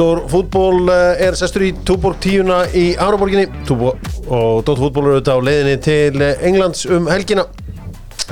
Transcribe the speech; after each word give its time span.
Dóttor 0.00 0.22
fútból 0.32 0.86
eh, 0.88 1.26
er 1.26 1.34
sestur 1.36 1.66
í 1.66 1.74
Túborg 1.84 2.16
tíuna 2.24 2.62
í 2.72 2.94
Áraborginni 2.96 3.42
og 3.68 4.62
Dóttor 4.64 4.78
fútból 4.80 5.02
eru 5.02 5.16
auðvitað 5.18 5.36
á 5.36 5.44
leiðinni 5.44 5.80
til 5.84 6.22
eh, 6.24 6.44
Englands 6.48 6.86
um 6.88 7.08
helgina. 7.10 7.42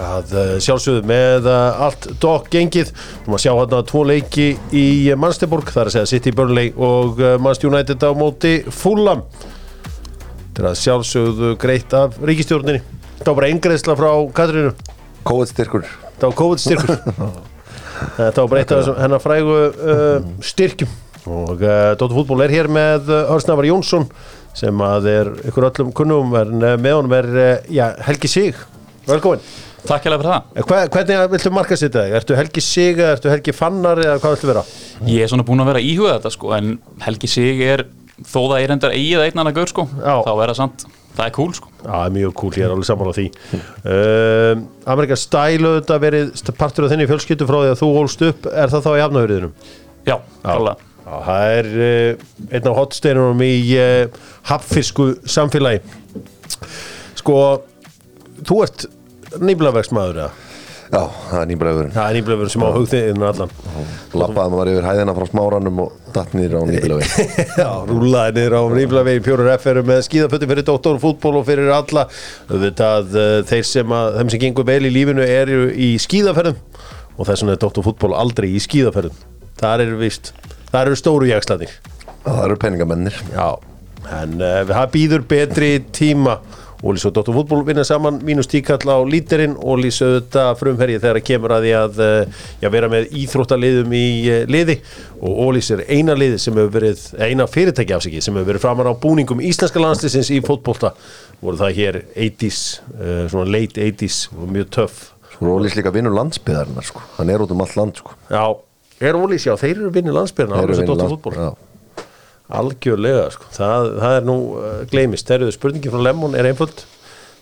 Að 0.00 0.30
eh, 0.32 0.52
sjálfsögðu 0.64 1.02
með 1.10 1.48
allt 1.52 2.06
dokk 2.22 2.46
gengið 2.54 2.94
þú 2.94 3.34
maður 3.34 3.42
sjá 3.44 3.50
hérna 3.50 3.80
tvo 3.90 4.04
leiki 4.08 4.46
í 4.72 4.84
Mansteborg 5.20 5.68
það 5.68 5.82
er 5.82 5.90
að 5.90 5.96
segja 5.98 6.10
City 6.14 6.32
Burnley 6.38 6.72
og 6.72 7.20
Manchester 7.20 7.68
United 7.68 8.06
á 8.08 8.10
móti 8.16 8.52
Fulham. 8.72 9.20
Þetta 9.34 10.62
er 10.62 10.68
að 10.70 10.78
sjálfsögðu 10.86 11.50
greitt 11.60 11.96
af 11.98 12.16
ríkistjórninni 12.16 12.80
var 13.26 13.36
bara 13.42 13.50
eingreðsla 13.50 13.98
frá 13.98 14.14
Katrínu. 14.40 14.72
Kóið 15.28 15.52
styrkur 15.52 15.84
þetta 15.84 16.32
var 16.32 16.38
COVID 16.40 16.64
styrkur 16.64 16.96
þetta 18.16 18.40
var 18.40 18.48
bara 18.54 18.64
eitt 18.64 18.72
af 18.72 18.80
þessum 18.80 18.98
hennar 19.02 19.22
frægu 19.26 19.58
uh, 19.58 20.32
styrkjum 20.48 20.96
og 21.28 21.62
uh, 21.62 21.92
Dóttur 21.98 22.16
fútból 22.22 22.42
er 22.46 22.52
hér 22.54 22.68
með 22.72 23.12
uh, 23.12 23.32
Örsnafar 23.36 23.68
Jónsson 23.68 24.08
sem 24.58 24.84
að 24.84 25.08
er 25.12 25.32
ykkur 25.50 25.68
öllum 25.70 25.94
kunnum 25.96 26.34
en 26.40 26.58
uh, 26.62 26.74
með 26.80 26.98
honum 26.98 27.16
er 27.20 27.30
uh, 27.36 27.48
já, 27.72 27.86
Helgi 28.08 28.30
Sig 28.32 28.60
velkomin 29.08 29.42
Takk 29.86 30.04
hérlega 30.04 30.20
fyrir 30.20 30.32
það. 30.32 30.46
Eh, 30.58 30.64
Hva, 30.66 30.78
hvernig 30.92 31.32
viltu 31.32 31.50
marka 31.54 31.76
sér 31.78 31.92
þetta? 31.92 32.16
Ertu 32.18 32.36
Helgi 32.36 32.62
Sig 32.64 32.98
eða 32.98 33.12
ertu 33.14 33.30
Helgi 33.30 33.54
Fannar 33.54 34.00
eða 34.02 34.16
hvað 34.20 34.34
viltu 34.34 34.50
vera? 34.50 34.64
Ég 35.06 35.22
er 35.24 35.30
svona 35.30 35.46
búin 35.46 35.62
að 35.62 35.70
vera 35.70 35.82
að 35.82 35.90
íhuga 35.92 36.14
þetta 36.16 36.32
sko, 36.34 36.50
en 36.56 36.72
Helgi 37.04 37.30
Sig 37.30 37.62
er, 37.64 37.84
þó 38.26 38.40
það 38.40 38.56
er 38.64 38.74
endar 38.74 38.96
eigið 38.96 39.24
einn 39.28 39.42
annar 39.44 39.54
gaur 39.56 39.70
sko, 39.70 39.86
Já. 39.94 40.16
þá 40.26 40.32
er 40.34 40.42
það 40.52 40.58
samt, 40.58 40.84
það 41.14 41.24
er 41.28 41.34
cool 41.38 41.54
sko. 41.56 41.70
Já, 41.78 41.86
það 41.92 42.04
er 42.08 42.14
mjög 42.18 42.34
cool, 42.42 42.52
ég 42.58 42.66
er 42.66 42.74
alveg 42.74 42.90
sammála 42.90 43.14
því 43.20 43.26
um, 43.94 44.66
Amerika 44.96 45.20
Style 45.22 45.70
auðvitað 45.72 46.04
verið 46.08 46.44
partur 46.58 46.88
af 46.88 46.92
þinni 46.94 47.08
fjölskyldu 47.12 47.48
frá 47.48 47.60
því 47.62 47.72
að 47.72 47.80
þú 47.84 47.90
ólst 48.02 48.28
upp, 48.32 48.50
er 48.50 48.74
það 48.74 48.86
þá 48.88 48.92
í 48.92 49.06
afnöðuriðinum? 49.06 49.56
Já, 50.08 50.16
klálega. 50.42 50.87
Það 51.08 51.54
er 51.58 51.70
uh, 51.74 52.26
einn 52.52 52.68
af 52.70 52.78
hotsteinunum 52.78 53.46
í 53.46 53.54
uh, 53.78 54.20
hapfisku 54.50 55.12
samfélagi. 55.28 55.80
Sko, 57.18 57.38
þú 58.46 58.60
ert 58.66 58.86
nýblaverksmaður 59.42 60.22
eða? 60.24 60.44
Já, 60.88 61.02
það 61.04 61.40
er 61.42 61.48
nýbræðurinn 61.50 61.90
Það 61.92 62.06
er 62.06 62.16
nýblaverkur 62.16 62.52
sem 62.54 62.62
á 62.64 62.70
hugþiðinu 62.72 63.26
allan. 63.28 63.50
Lappaði 64.16 64.52
maður 64.54 64.70
yfir 64.72 64.86
hæðina 64.88 65.14
frá 65.18 65.26
smáranum 65.28 65.82
og 65.84 66.12
datt 66.14 66.36
nýr 66.36 66.54
á 66.56 66.60
nýbræðurinn 66.64 67.34
Já, 67.60 67.68
rúlaði 67.90 68.34
niður 68.38 68.56
á 68.56 68.62
nýblavegi 68.78 69.24
fjórar 69.26 69.50
FR 69.58 69.82
með 69.84 70.00
skíðafötti 70.06 70.48
fyrir 70.48 70.66
doktorfútból 70.70 71.34
og 71.42 71.44
fyrir 71.48 71.72
alla. 71.76 72.06
Auðvitað 72.48 73.18
uh, 73.20 73.34
þeir 73.50 73.68
sem 73.68 73.96
að 73.98 74.16
þeim 74.16 74.32
sem 74.32 74.42
gengur 74.46 74.68
vel 74.70 74.80
í 74.88 74.94
lífinu 74.94 75.28
eru 75.28 75.66
í 75.76 75.90
skíðaferðum 76.00 76.56
og 77.18 77.28
þess 77.28 77.44
vegna 77.44 77.58
er 77.58 77.62
doktorfútból 77.66 78.14
aldrei 78.16 78.48
í 78.54 78.64
skíðaferðum. 78.64 79.20
Þar 79.60 79.84
eru 79.84 80.00
vist, 80.00 80.32
þar 80.72 80.90
eru 80.92 81.00
stóru 81.00 81.30
jakslanir 81.30 81.72
Það 82.28 82.44
eru 82.44 82.56
peningamennir. 82.60 83.18
Já, 83.32 83.48
en 84.20 84.40
uh, 84.40 84.62
það 84.68 84.88
býður 84.94 85.28
betri 85.30 85.74
tíma. 85.94 86.38
Ólís 86.78 87.02
og 87.08 87.10
Dóttur 87.16 87.34
fútból 87.34 87.64
vinna 87.66 87.82
saman 87.82 88.20
mínus 88.22 88.46
tíkall 88.46 88.86
á 88.86 89.02
lítirinn 89.02 89.56
Ólís 89.58 89.96
auðvitað 89.98 90.52
frumherji 90.60 91.00
þegar 91.02 91.18
kemur 91.26 91.54
að 91.56 91.64
því 91.64 91.72
að 91.74 91.98
uh, 92.04 92.36
já, 92.62 92.68
vera 92.70 92.90
með 92.92 93.08
íþróttaliðum 93.18 93.96
í 93.98 94.04
uh, 94.30 94.36
liði. 94.46 94.76
Og 95.18 95.40
Ólís 95.48 95.72
er 95.74 95.82
eina 95.88 96.14
liði 96.14 96.38
sem 96.38 96.54
hefur 96.54 96.70
verið, 96.76 97.02
eina 97.18 97.48
fyrirtæki 97.50 97.96
afsiki 97.96 98.22
sem 98.22 98.38
hefur 98.38 98.52
verið 98.52 98.62
framar 98.62 98.92
á 98.92 98.94
búningum 98.94 99.42
íslenska 99.42 99.82
landslisins 99.82 100.30
í 100.30 100.38
fótbolta. 100.46 100.92
Voru 101.42 101.58
það 101.58 101.80
hér 101.80 102.00
80s, 102.14 102.62
uh, 102.94 103.24
svona 103.32 103.50
late 103.56 103.82
80s 103.88 104.28
og 104.36 104.46
mjög 104.54 104.70
töff. 104.78 105.04
Ólís 105.42 105.74
líka 105.78 105.90
vinnur 105.94 106.14
landsbyðarinnar 106.14 106.86
sko. 106.86 107.02
Hann 107.18 107.34
er 107.34 107.42
út 107.42 107.50
um 107.54 107.66
allt 107.66 107.74
land 107.78 107.98
sko. 107.98 108.14
Já, 108.30 108.54
er 109.00 109.14
Ólís, 109.18 109.44
já, 109.46 109.54
þeir 109.60 109.76
eru 109.82 109.90
vinnir 109.94 110.14
landsbyrna 110.16 110.58
Þeir 110.58 110.64
eru 110.64 110.72
og 110.72 110.78
vinur 110.78 110.88
Dóttur 110.88 111.02
lands- 111.04 111.16
fútból 111.16 111.34
Já. 111.38 111.50
Algjörlega, 112.58 113.26
sko. 113.34 113.44
það, 113.52 113.88
það 114.00 114.14
er 114.18 114.24
nú 114.24 114.36
uh, 114.56 114.68
gleymist, 114.88 115.26
þeirruðu 115.28 115.52
spurningin 115.52 115.92
frá 115.92 116.00
Lemon 116.06 116.36
er 116.38 116.46
einföld. 116.48 116.80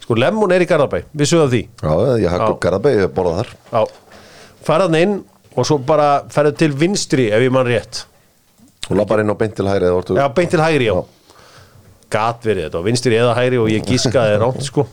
Sko, 0.03 0.17
Lemon 0.19 0.51
er 0.55 0.65
í 0.65 0.67
Garðabæ. 0.67 1.05
Við 1.15 1.31
sögum 1.31 1.53
því, 1.53 1.61
Já, 1.79 1.93
ég 2.25 2.33
hakk 2.33 2.43
Já. 2.43 2.49
upp 2.51 2.61
Garðabæ, 2.65 2.91
ég 2.99 3.13
borða 3.15 3.37
þar. 3.45 3.53
Já. 3.71 3.85
Faraðan 4.67 4.99
inn 4.99 5.15
og 5.55 5.69
svo 5.69 5.79
bara 5.87 6.09
ferðu 6.35 6.57
til 6.59 6.73
vinstri 6.83 7.29
ef 7.31 7.45
ég 7.47 7.55
mann 7.55 7.69
rétt. 7.71 8.03
Þú 8.89 8.99
lappar 8.99 9.23
inn 9.23 9.31
og 9.31 9.39
beint 9.39 9.55
til 9.59 9.67
hæri 9.71 9.87
eða 9.87 10.01
ortu 10.01 10.19
já, 10.19 10.27
beint 10.35 10.51
til 10.53 10.63
hægri, 10.63 10.91
já. 10.91 10.99
Gat 12.11 12.43
verið 12.47 12.67
þetta, 12.69 12.83
á 12.83 12.87
vinstri 12.87 13.17
eða 13.19 13.33
hægri 13.39 13.59
og 13.63 13.71
ég 13.71 13.87
gískaði 13.87 14.37
ránt, 14.43 14.61
sko. 14.67 14.85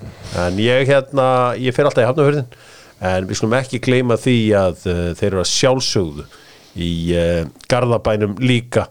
En 0.45 0.55
ég 0.61 0.87
hérna, 0.89 1.25
ég 1.61 1.73
fer 1.75 1.85
alltaf 1.89 2.05
í 2.05 2.07
hafnahörðin 2.09 2.47
en 3.03 3.27
við 3.29 3.37
skulum 3.41 3.57
ekki 3.59 3.81
gleyma 3.83 4.15
því 4.21 4.37
að 4.57 4.85
uh, 4.89 5.01
þeir 5.17 5.27
eru 5.33 5.41
að 5.43 5.49
sjálfsögðu 5.51 6.25
í 6.75 6.91
uh, 7.17 7.45
Garðabænum 7.71 8.35
líka. 8.41 8.87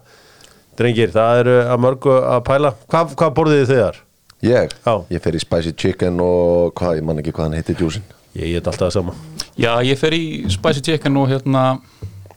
Drengir, 0.79 1.11
það 1.13 1.43
eru 1.43 1.55
að 1.69 1.83
mörgu 1.85 2.15
að 2.17 2.41
pæla. 2.47 2.73
Hvað, 2.89 3.13
hvað 3.19 3.35
borðið 3.37 3.63
þið 3.69 3.81
þar? 3.83 4.01
Ég? 4.43 4.73
Já. 4.83 4.93
Ég 5.13 5.23
fer 5.23 5.37
í 5.37 5.41
spicy 5.43 5.73
chicken 5.77 6.17
og 6.23 6.73
hvað, 6.79 6.97
ég 6.99 7.05
man 7.07 7.21
ekki 7.21 7.31
hvað 7.35 7.49
hann 7.49 7.59
heitir 7.61 7.77
djúsin 7.79 8.03
Ég 8.33 8.55
get 8.55 8.67
alltaf 8.67 8.87
það 8.89 8.95
sama. 8.95 9.13
Já, 9.61 9.71
ég 9.85 9.99
fer 10.01 10.15
í 10.17 10.23
Spicy 10.49 10.81
Chicken 10.81 11.17
og 11.21 11.27
hérna, 11.29 11.63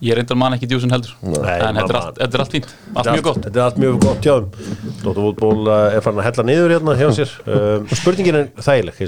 ég 0.05 0.19
reyndar 0.19 0.37
man 0.37 0.53
ekki 0.53 0.69
djúsin 0.69 0.93
heldur, 0.93 1.15
Nei, 1.25 1.55
en 1.57 1.79
þetta 1.81 1.87
er, 1.89 1.99
allt, 2.03 2.19
þetta 2.21 2.37
er 2.37 2.43
allt 2.45 2.57
fínt, 2.57 2.75
allt 2.93 3.09
mjög 3.15 3.25
gott. 3.31 3.39
Þetta 3.47 3.61
er 3.63 3.65
allt 3.65 3.79
mjög 3.81 3.97
gott 4.05 4.27
hjá 4.29 4.35
þeim. 4.35 4.51
Dóttar 5.01 5.23
fútból 5.25 5.71
er 5.73 6.05
farin 6.05 6.21
að 6.21 6.29
hella 6.29 6.45
niður 6.51 6.75
hérna 6.77 6.97
hjá 7.01 7.07
sér. 7.17 7.33
Um, 7.49 7.87
Spurningin 7.97 8.39
er 8.43 8.51
þægileg 8.61 9.01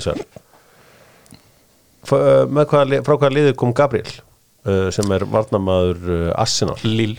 uh, 2.08 2.48
með 2.48 2.64
hvaða, 2.72 2.84
li- 2.88 3.02
Frá 3.04 3.18
hvaða 3.18 3.34
liði 3.36 3.52
kom 3.60 3.74
Gabriel 3.76 4.08
uh, 4.66 4.88
sem 4.94 5.14
er 5.14 5.26
varnamaður 5.28 6.08
uh, 6.08 6.40
Arsenal. 6.40 6.78
Lill. 6.84 7.18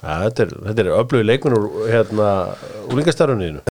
ja, 0.00 0.16
Þetta 0.28 0.46
er, 0.46 0.54
þetta 0.70 0.84
er 0.86 0.92
öflugi 0.96 1.28
leikminn 1.28 1.58
úr 1.58 1.90
hérna, 1.90 2.30
úlingastarfunniðinu 2.88 3.66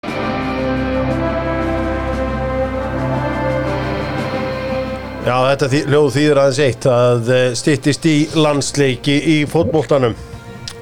Já, 5.25 5.39
þetta 5.49 5.67
þý, 5.71 5.77
hljóð 5.89 6.07
þýðir 6.13 6.37
aðeins 6.37 6.57
eitt 6.61 6.85
að 6.85 7.29
uh, 7.33 7.43
styttist 7.57 8.03
í 8.05 8.15
landsleiki 8.37 9.15
í 9.33 9.37
fótboltanum. 9.49 10.13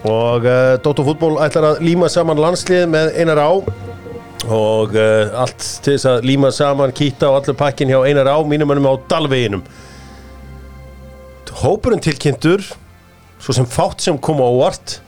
Og 0.03 0.43
uh, 0.43 0.73
Dóttar 0.83 1.07
fútból 1.07 1.37
ætlar 1.45 1.69
að 1.69 1.85
líma 1.87 2.09
saman 2.11 2.41
landslið 2.43 2.89
með 2.91 3.13
einar 3.23 3.39
á. 3.39 3.51
Og 4.51 4.97
uh, 4.99 5.31
allt 5.39 5.63
til 5.85 5.93
þess 5.95 6.09
að 6.11 6.27
líma 6.27 6.51
saman 6.51 6.91
kýta 6.91 7.31
á 7.31 7.39
allur 7.39 7.55
pakkin 7.55 7.87
hjá 7.87 8.01
einar 8.03 8.27
á 8.27 8.35
mínumönum 8.43 8.89
á 8.91 8.93
Dalveginum 9.13 9.63
Hópurinn 11.63 12.01
tilkynntur 12.03 12.59
svo 13.39 13.53
sem 13.55 13.63
fátt 13.63 14.03
sem 14.03 14.17
kom 14.19 14.41
á 14.43 14.51
óvart. 14.51 14.99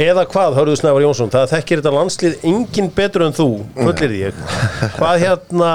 Eða 0.00 0.24
hvað, 0.32 0.54
hörðu 0.56 0.78
Snævar 0.80 1.04
Jónsson 1.04 1.28
það 1.32 1.50
þekkir 1.50 1.82
þetta 1.82 1.92
landslið 1.92 2.46
engin 2.48 2.88
betur 2.96 3.26
en 3.26 3.34
þú 3.36 3.48
fullir 3.76 4.14
ég. 4.16 4.38
Hvað 4.96 5.20
hérna, 5.26 5.68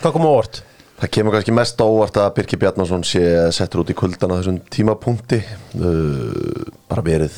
hvað 0.00 0.14
kom 0.16 0.26
á 0.26 0.30
óvart? 0.32 0.58
Það 0.98 1.12
kemur 1.14 1.36
kannski 1.36 1.54
mest 1.54 1.78
á 1.78 1.86
óvart 1.86 2.18
að 2.18 2.34
Birki 2.40 2.58
Bjarnason 2.58 3.06
sé 3.06 3.22
settur 3.54 3.84
út 3.84 3.92
í 3.94 3.98
kuldan 3.98 4.34
á 4.34 4.38
þessum 4.40 4.58
tímapunkti. 4.74 5.38
Uh, 5.78 6.66
bara 6.90 7.06
verið 7.06 7.34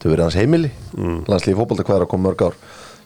þau 0.00 0.08
verið 0.08 0.24
hans 0.24 0.40
heimili. 0.40 0.72
Mm. 0.96 1.20
landslíði 1.28 1.60
fótbolta 1.60 1.84
hvað 1.84 2.00
er 2.00 2.08
að 2.08 2.12
koma 2.14 2.30
mörg 2.30 2.40
ár 2.48 2.56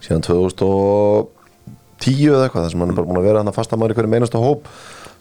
síðan 0.02 0.26
2010 0.30 2.30
eða 2.30 2.46
eitthvað 2.46 2.62
þar 2.62 2.72
sem 2.76 2.82
hann 2.84 2.94
er 2.94 2.98
bara 3.00 3.10
búin 3.10 3.22
að 3.22 3.28
vera 3.32 3.42
hann 3.42 3.50
að 3.50 3.58
fasta 3.58 3.78
maður 3.78 3.94
í 3.94 3.98
hverju 3.98 4.14
meinasta 4.14 4.42
hóp 4.42 4.70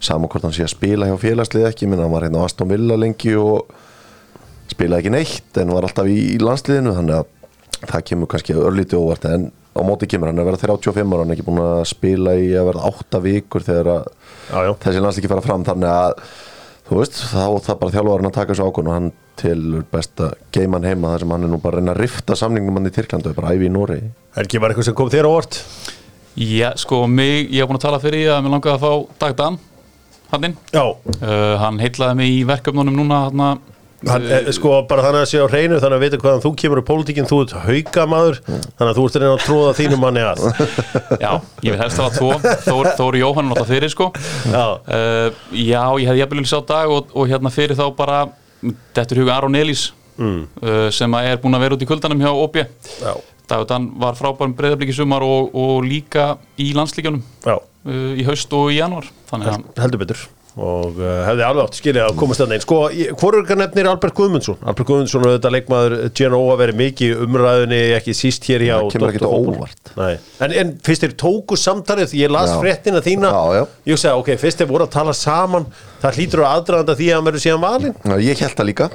saman 0.02 0.30
hvort 0.32 0.46
hann 0.48 0.56
sé 0.56 0.66
að 0.66 0.74
spila 0.74 1.08
hjá 1.10 1.18
félagslið 1.22 1.68
ekki 1.70 1.88
minna 1.90 2.08
hann 2.08 2.16
var 2.16 2.26
hérna 2.28 2.42
á 2.42 2.48
Aston 2.48 2.70
Villa 2.72 2.98
lengi 3.00 3.36
og 3.38 3.72
spilaði 4.72 5.04
ekki 5.04 5.14
neitt 5.14 5.62
en 5.62 5.74
var 5.76 5.88
alltaf 5.88 6.10
í, 6.10 6.18
í 6.36 6.38
landsliðinu 6.42 6.94
þannig 6.98 7.18
að 7.22 7.90
það 7.92 8.06
kemur 8.12 8.30
kannski 8.32 8.56
örlítið 8.58 9.02
óvart 9.02 9.26
en 9.30 9.50
á 9.72 9.82
móti 9.88 10.08
kemur 10.10 10.30
hann 10.32 10.40
er 10.42 10.46
að 10.46 10.52
vera 10.52 10.62
35 10.68 11.14
ára 11.16 11.24
hann 11.24 11.32
er 11.34 11.38
ekki 11.38 11.48
búin 11.48 11.62
að 11.64 11.82
spila 11.90 12.34
í 12.38 12.50
að 12.60 12.70
verða 12.72 12.90
8 12.92 13.22
vikur 13.26 13.66
þegar 13.68 13.90
að 13.96 14.08
Já, 14.52 14.58
já. 14.68 14.72
þessi 14.86 15.04
landslíki 15.06 15.32
fara 15.32 15.46
fram 15.46 15.64
þannig 15.68 15.92
að 15.92 16.16
þú 16.92 16.98
veist, 17.00 17.22
þá 17.32 17.46
það 17.68 17.78
bara 17.82 17.94
þjálfarinn 17.96 18.28
að 18.30 18.36
taka 18.36 18.52
þessu 18.52 18.66
ákvörn 18.68 18.90
og 18.92 18.96
hann 18.98 19.12
til 19.40 19.62
best 19.94 20.22
að 20.26 20.34
geima 20.54 20.78
hann 20.80 20.90
heima 20.92 21.14
þar 21.14 21.24
sem 21.24 21.34
hann 21.36 21.48
er 21.48 21.52
nú 21.54 21.60
bara 21.64 21.78
að 21.78 21.82
reyna 21.86 21.94
að 21.96 22.02
rifta 22.04 22.36
samningum 22.36 22.78
hann 22.82 22.90
í 22.90 22.94
Tyrklandu, 22.98 23.32
bara 23.38 23.54
æfi 23.56 23.70
í 23.70 23.72
Nóri 23.72 24.00
Helgi 24.36 24.60
var 24.62 24.74
eitthvað 24.74 24.90
sem 24.90 24.98
kom 25.00 25.12
þér 25.14 25.30
á 25.30 25.32
óvart? 25.32 25.60
Já, 26.36 26.70
sko, 26.80 27.06
mig, 27.12 27.48
ég 27.52 27.64
hef 27.64 27.72
búin 27.72 27.80
að 27.80 27.86
tala 27.88 28.02
fyrir 28.04 28.26
því 28.26 28.34
að 28.36 28.44
mér 28.46 28.54
langaði 28.58 28.76
að 28.76 28.84
fá 28.84 29.16
Dag 29.24 29.38
Dan, 29.40 29.58
hann. 30.32 30.56
Já, 30.74 30.86
Uh, 31.22 31.54
hann 31.62 31.78
heitlaði 31.78 32.18
mig 32.18 32.32
í 32.34 32.42
verkefnunum 32.50 32.96
núna, 32.98 33.20
hann 33.30 33.60
hann, 34.10 34.24
e, 34.26 34.54
sko 34.56 34.80
bara 34.90 35.04
þannig 35.06 35.22
að 35.22 35.30
sé 35.30 35.42
á 35.42 35.46
hreinu 35.46 35.78
þannig 35.82 36.00
að 36.00 36.04
vita 36.06 36.20
hvaðan 36.24 36.42
þú 36.42 36.52
kemur 36.58 36.82
í 36.82 36.86
pólitíkinn 36.88 37.30
þú 37.30 37.40
ert 37.44 37.54
haugamaður, 37.68 38.40
þannig 38.48 38.90
að 38.90 38.98
þú 38.98 39.06
ert 39.06 39.18
að 39.18 39.24
reyna 39.24 39.36
að 39.36 39.46
tróða 39.46 39.76
þínum 39.78 40.02
manni 40.02 40.24
að. 40.26 40.44
Já, 41.22 41.32
ég 41.62 41.76
vil 41.76 41.80
helst 41.84 42.02
hafa 42.02 42.18
tvo 42.18 42.58
Þór, 42.66 42.92
Þór 42.98 43.20
Jóhann 43.22 43.52
náttúrulega 43.52 43.70
fyrir 43.70 43.94
sko. 43.94 44.10
Já, 44.50 44.66
uh, 44.82 45.42
Já, 45.54 45.84
ég 46.02 46.10
hefði 46.10 46.24
jafnvel 46.24 46.46
sá 46.50 46.60
dag 46.74 46.94
og, 46.98 47.14
og 47.14 47.30
hérna 47.30 47.54
fyrir 47.54 47.78
þá 47.78 47.86
bara 47.98 48.24
Þetta 48.62 49.16
er 49.16 49.22
huga 49.24 49.38
Aron 49.38 49.58
Elís 49.58 49.88
mm. 50.18 50.42
uh, 50.62 50.88
sem 50.94 51.18
að 51.18 51.32
er 51.32 51.42
búin 51.42 51.58
að 51.58 51.66
vera 51.66 51.78
út 51.78 51.86
í 51.86 51.90
kuldanum 51.90 52.22
hjá 52.22 52.32
OB 52.32 52.60
já, 52.62 53.14
Dagur 53.50 53.70
Dan 53.70 53.88
var 54.02 54.18
frábærum 54.20 54.54
breyðablík 54.58 54.94
í 54.94 54.98
sumar 54.98 55.26
og, 55.26 55.50
og 55.58 55.82
líka 55.86 56.36
í 56.62 56.72
landslíkjunum 56.78 57.24
já, 57.46 57.58
uh, 57.58 58.12
í 58.14 58.26
haust 58.28 58.54
og 58.58 58.72
í 58.74 58.80
januar 58.80 59.10
Þannig 59.32 59.52
að 59.56 59.84
heldur 59.86 60.04
betur 60.06 60.28
og 60.60 60.98
uh, 61.00 61.22
hefði 61.24 61.44
alveg 61.48 61.64
átt 61.64 61.78
skilja 61.80 62.06
að 62.10 62.18
komast 62.20 62.42
þannig 62.44 62.64
sko, 62.66 62.80
hvorur 63.22 63.46
nefnir 63.56 63.88
Albert 63.88 64.16
Guðmundsson 64.18 64.58
Albert 64.68 64.90
Guðmundsson 64.90 65.24
og 65.24 65.36
þetta 65.38 65.52
leikmaður 65.56 65.96
Genoa 66.20 66.58
verið 66.60 66.80
mikið 66.82 67.14
í 67.14 67.20
umræðunni 67.24 67.80
ekki 67.96 68.16
síst 68.18 68.50
hér 68.52 68.66
óvart. 69.32 69.94
Nei. 69.96 70.18
en, 70.44 70.56
en 70.64 70.74
fyrst 70.84 71.06
þeir 71.06 71.16
tóku 71.24 71.56
samtalið 71.60 72.12
því 72.12 72.24
ég 72.26 72.36
las 72.36 72.52
Já. 72.52 72.58
fréttina 72.66 73.04
þína 73.06 73.32
Já, 73.32 73.62
já. 73.62 73.64
ég 73.94 74.04
sagði 74.04 74.26
ok, 74.26 74.34
fyrst 74.44 74.60
þeir 74.60 74.72
voru 74.74 74.90
að 74.90 74.94
tala 74.98 75.16
saman 75.16 75.70
það 76.04 76.20
hlýtur 76.20 76.44
að 76.44 76.58
aðdraðanda 76.58 77.00
því 77.00 77.08
að 77.08 77.16
hann 77.22 77.30
verður 77.32 77.46
síðan 77.48 77.64
valinn 77.64 77.96
Já, 78.04 78.16
Ég 78.28 78.44
held 78.44 78.60
það 78.60 78.72
líka 78.74 78.92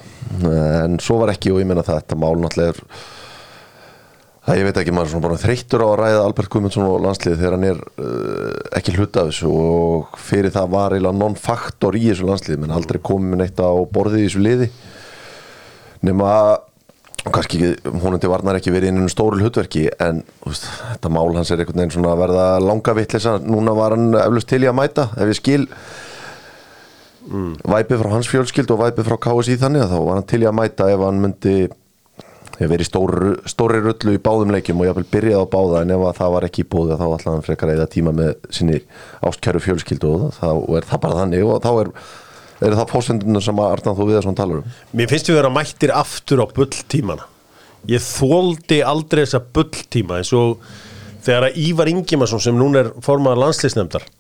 en 0.53 1.01
svo 1.01 1.23
var 1.23 1.33
ekki 1.33 1.57
og 1.57 1.63
ég 1.65 1.71
meina 1.73 1.87
það 1.87 2.03
þetta 2.03 2.21
mál 2.21 2.35
náttúrulega 2.45 2.77
er 2.77 2.85
það 4.47 4.61
ég 4.61 4.69
veit 4.69 4.79
ekki, 4.81 4.95
maður 4.95 5.09
er 5.09 5.13
svona 5.13 5.27
bara 5.27 5.41
þreyttur 5.43 5.83
á 5.83 5.89
að 5.89 5.97
ræða 6.03 6.21
Albert 6.23 6.53
Guðmundsson 6.53 6.87
og 6.87 7.01
landsliði 7.03 7.41
þegar 7.41 7.57
hann 7.57 7.67
er 7.67 7.81
uh, 7.83 8.53
ekki 8.79 8.95
hluta 8.95 9.25
af 9.25 9.33
þessu 9.33 9.51
og 9.51 10.21
fyrir 10.23 10.55
það 10.55 10.71
var 10.77 10.95
eiginlega 10.95 11.19
non-faktor 11.19 11.99
í 11.99 12.05
þessu 12.07 12.29
landsliði. 12.29 12.61
Menn 12.63 12.77
aldrei 12.77 13.01
komið 13.11 13.43
neitt 13.43 13.59
á 13.59 13.71
borðið 13.91 14.23
í 14.23 14.29
þessu 14.29 14.45
liði. 14.47 14.71
Nema 16.07 16.31
kannski 17.27 17.59
ekki, 17.59 17.95
húnandi 18.03 18.31
varnar 18.31 18.59
ekki 18.61 18.71
verið 18.71 18.93
inn 18.93 19.01
í 19.01 19.03
einu 19.03 19.11
stóru 19.11 19.41
hlutverki 19.41 19.89
en 20.03 20.21
veist, 20.45 20.69
þetta 20.93 21.11
mál 21.11 21.33
hans 21.35 21.51
er 21.51 21.63
einhvern 21.63 21.81
veginn 21.81 21.95
svona 21.97 22.13
að 22.15 22.23
verða 22.23 22.45
langa 22.63 22.95
vitleisa 22.95 23.33
núna 23.43 23.75
var 23.75 23.97
hann 23.97 24.15
eflust 24.21 24.51
til 24.53 24.63
í 24.63 24.69
að 24.71 24.77
mæta 24.79 25.09
ef 25.17 25.33
ég 25.33 25.41
skil. 25.41 25.65
Væpið 27.67 28.05
frá 28.05 28.13
hans 28.13 28.31
fjölskyld 28.31 28.71
og 28.71 28.85
væpið 28.85 29.09
frá 29.11 29.19
KSI 29.27 29.59
þannig 29.59 29.83
að 29.89 29.97
þá 29.97 29.99
var 30.05 30.21
hann 30.21 30.31
til 30.31 30.43
í 30.45 30.47
að 30.47 30.57
mæta 30.61 30.87
ef 30.93 31.03
hann 31.03 31.19
myndi 31.25 31.57
ég 32.61 32.71
verið 32.71 32.89
stóri, 32.89 33.33
stóri 33.49 33.81
rullu 33.85 34.15
í 34.17 34.21
báðum 34.23 34.53
leikjum 34.55 34.81
og 34.81 34.89
ég 34.89 34.97
vil 34.97 35.07
byrja 35.13 35.43
á 35.43 35.45
báða 35.53 35.83
en 35.85 35.95
ef 35.97 36.05
að 36.09 36.19
það 36.21 36.35
var 36.37 36.47
ekki 36.49 36.67
bóði 36.73 36.97
þá 36.97 37.05
ætlaði 37.07 37.35
hann 37.35 37.47
frekar 37.47 37.73
að 37.73 37.77
eða 37.77 37.89
tíma 37.93 38.15
með 38.17 38.33
sinni 38.59 38.81
ástkæru 39.29 39.63
fjölskyldu 39.65 40.13
og 40.13 40.27
þá 40.39 40.49
er 40.79 40.89
það 40.89 41.03
bara 41.05 41.21
þannig 41.21 41.45
og 41.45 41.63
þá 41.67 41.71
er, 41.83 41.93
er 42.69 42.77
það 42.81 42.93
fósendunum 42.95 43.45
sem 43.45 43.63
að 43.63 43.73
Arnan 43.77 43.99
þú 43.99 44.09
Viðarsson 44.11 44.39
talar 44.41 44.63
um. 44.63 44.77
Mér 44.97 45.13
finnst 45.13 45.31
við 45.31 45.41
vera 45.41 45.53
mættir 45.53 45.95
aftur 45.95 46.45
á 46.45 46.47
bulltímana. 46.57 47.29
Ég 47.93 48.03
þóldi 48.03 48.81
aldrei 48.83 49.25
þessa 49.27 49.43
bulltíma 49.45 50.21
eins 50.23 50.33
og 50.35 50.65
þegar 51.27 51.51
að 51.51 51.59
Ívar 51.67 51.91
Ingimarsson 51.93 52.43
sem 52.43 52.57
núna 52.57 52.87
er 52.87 52.95
formaður 53.05 53.45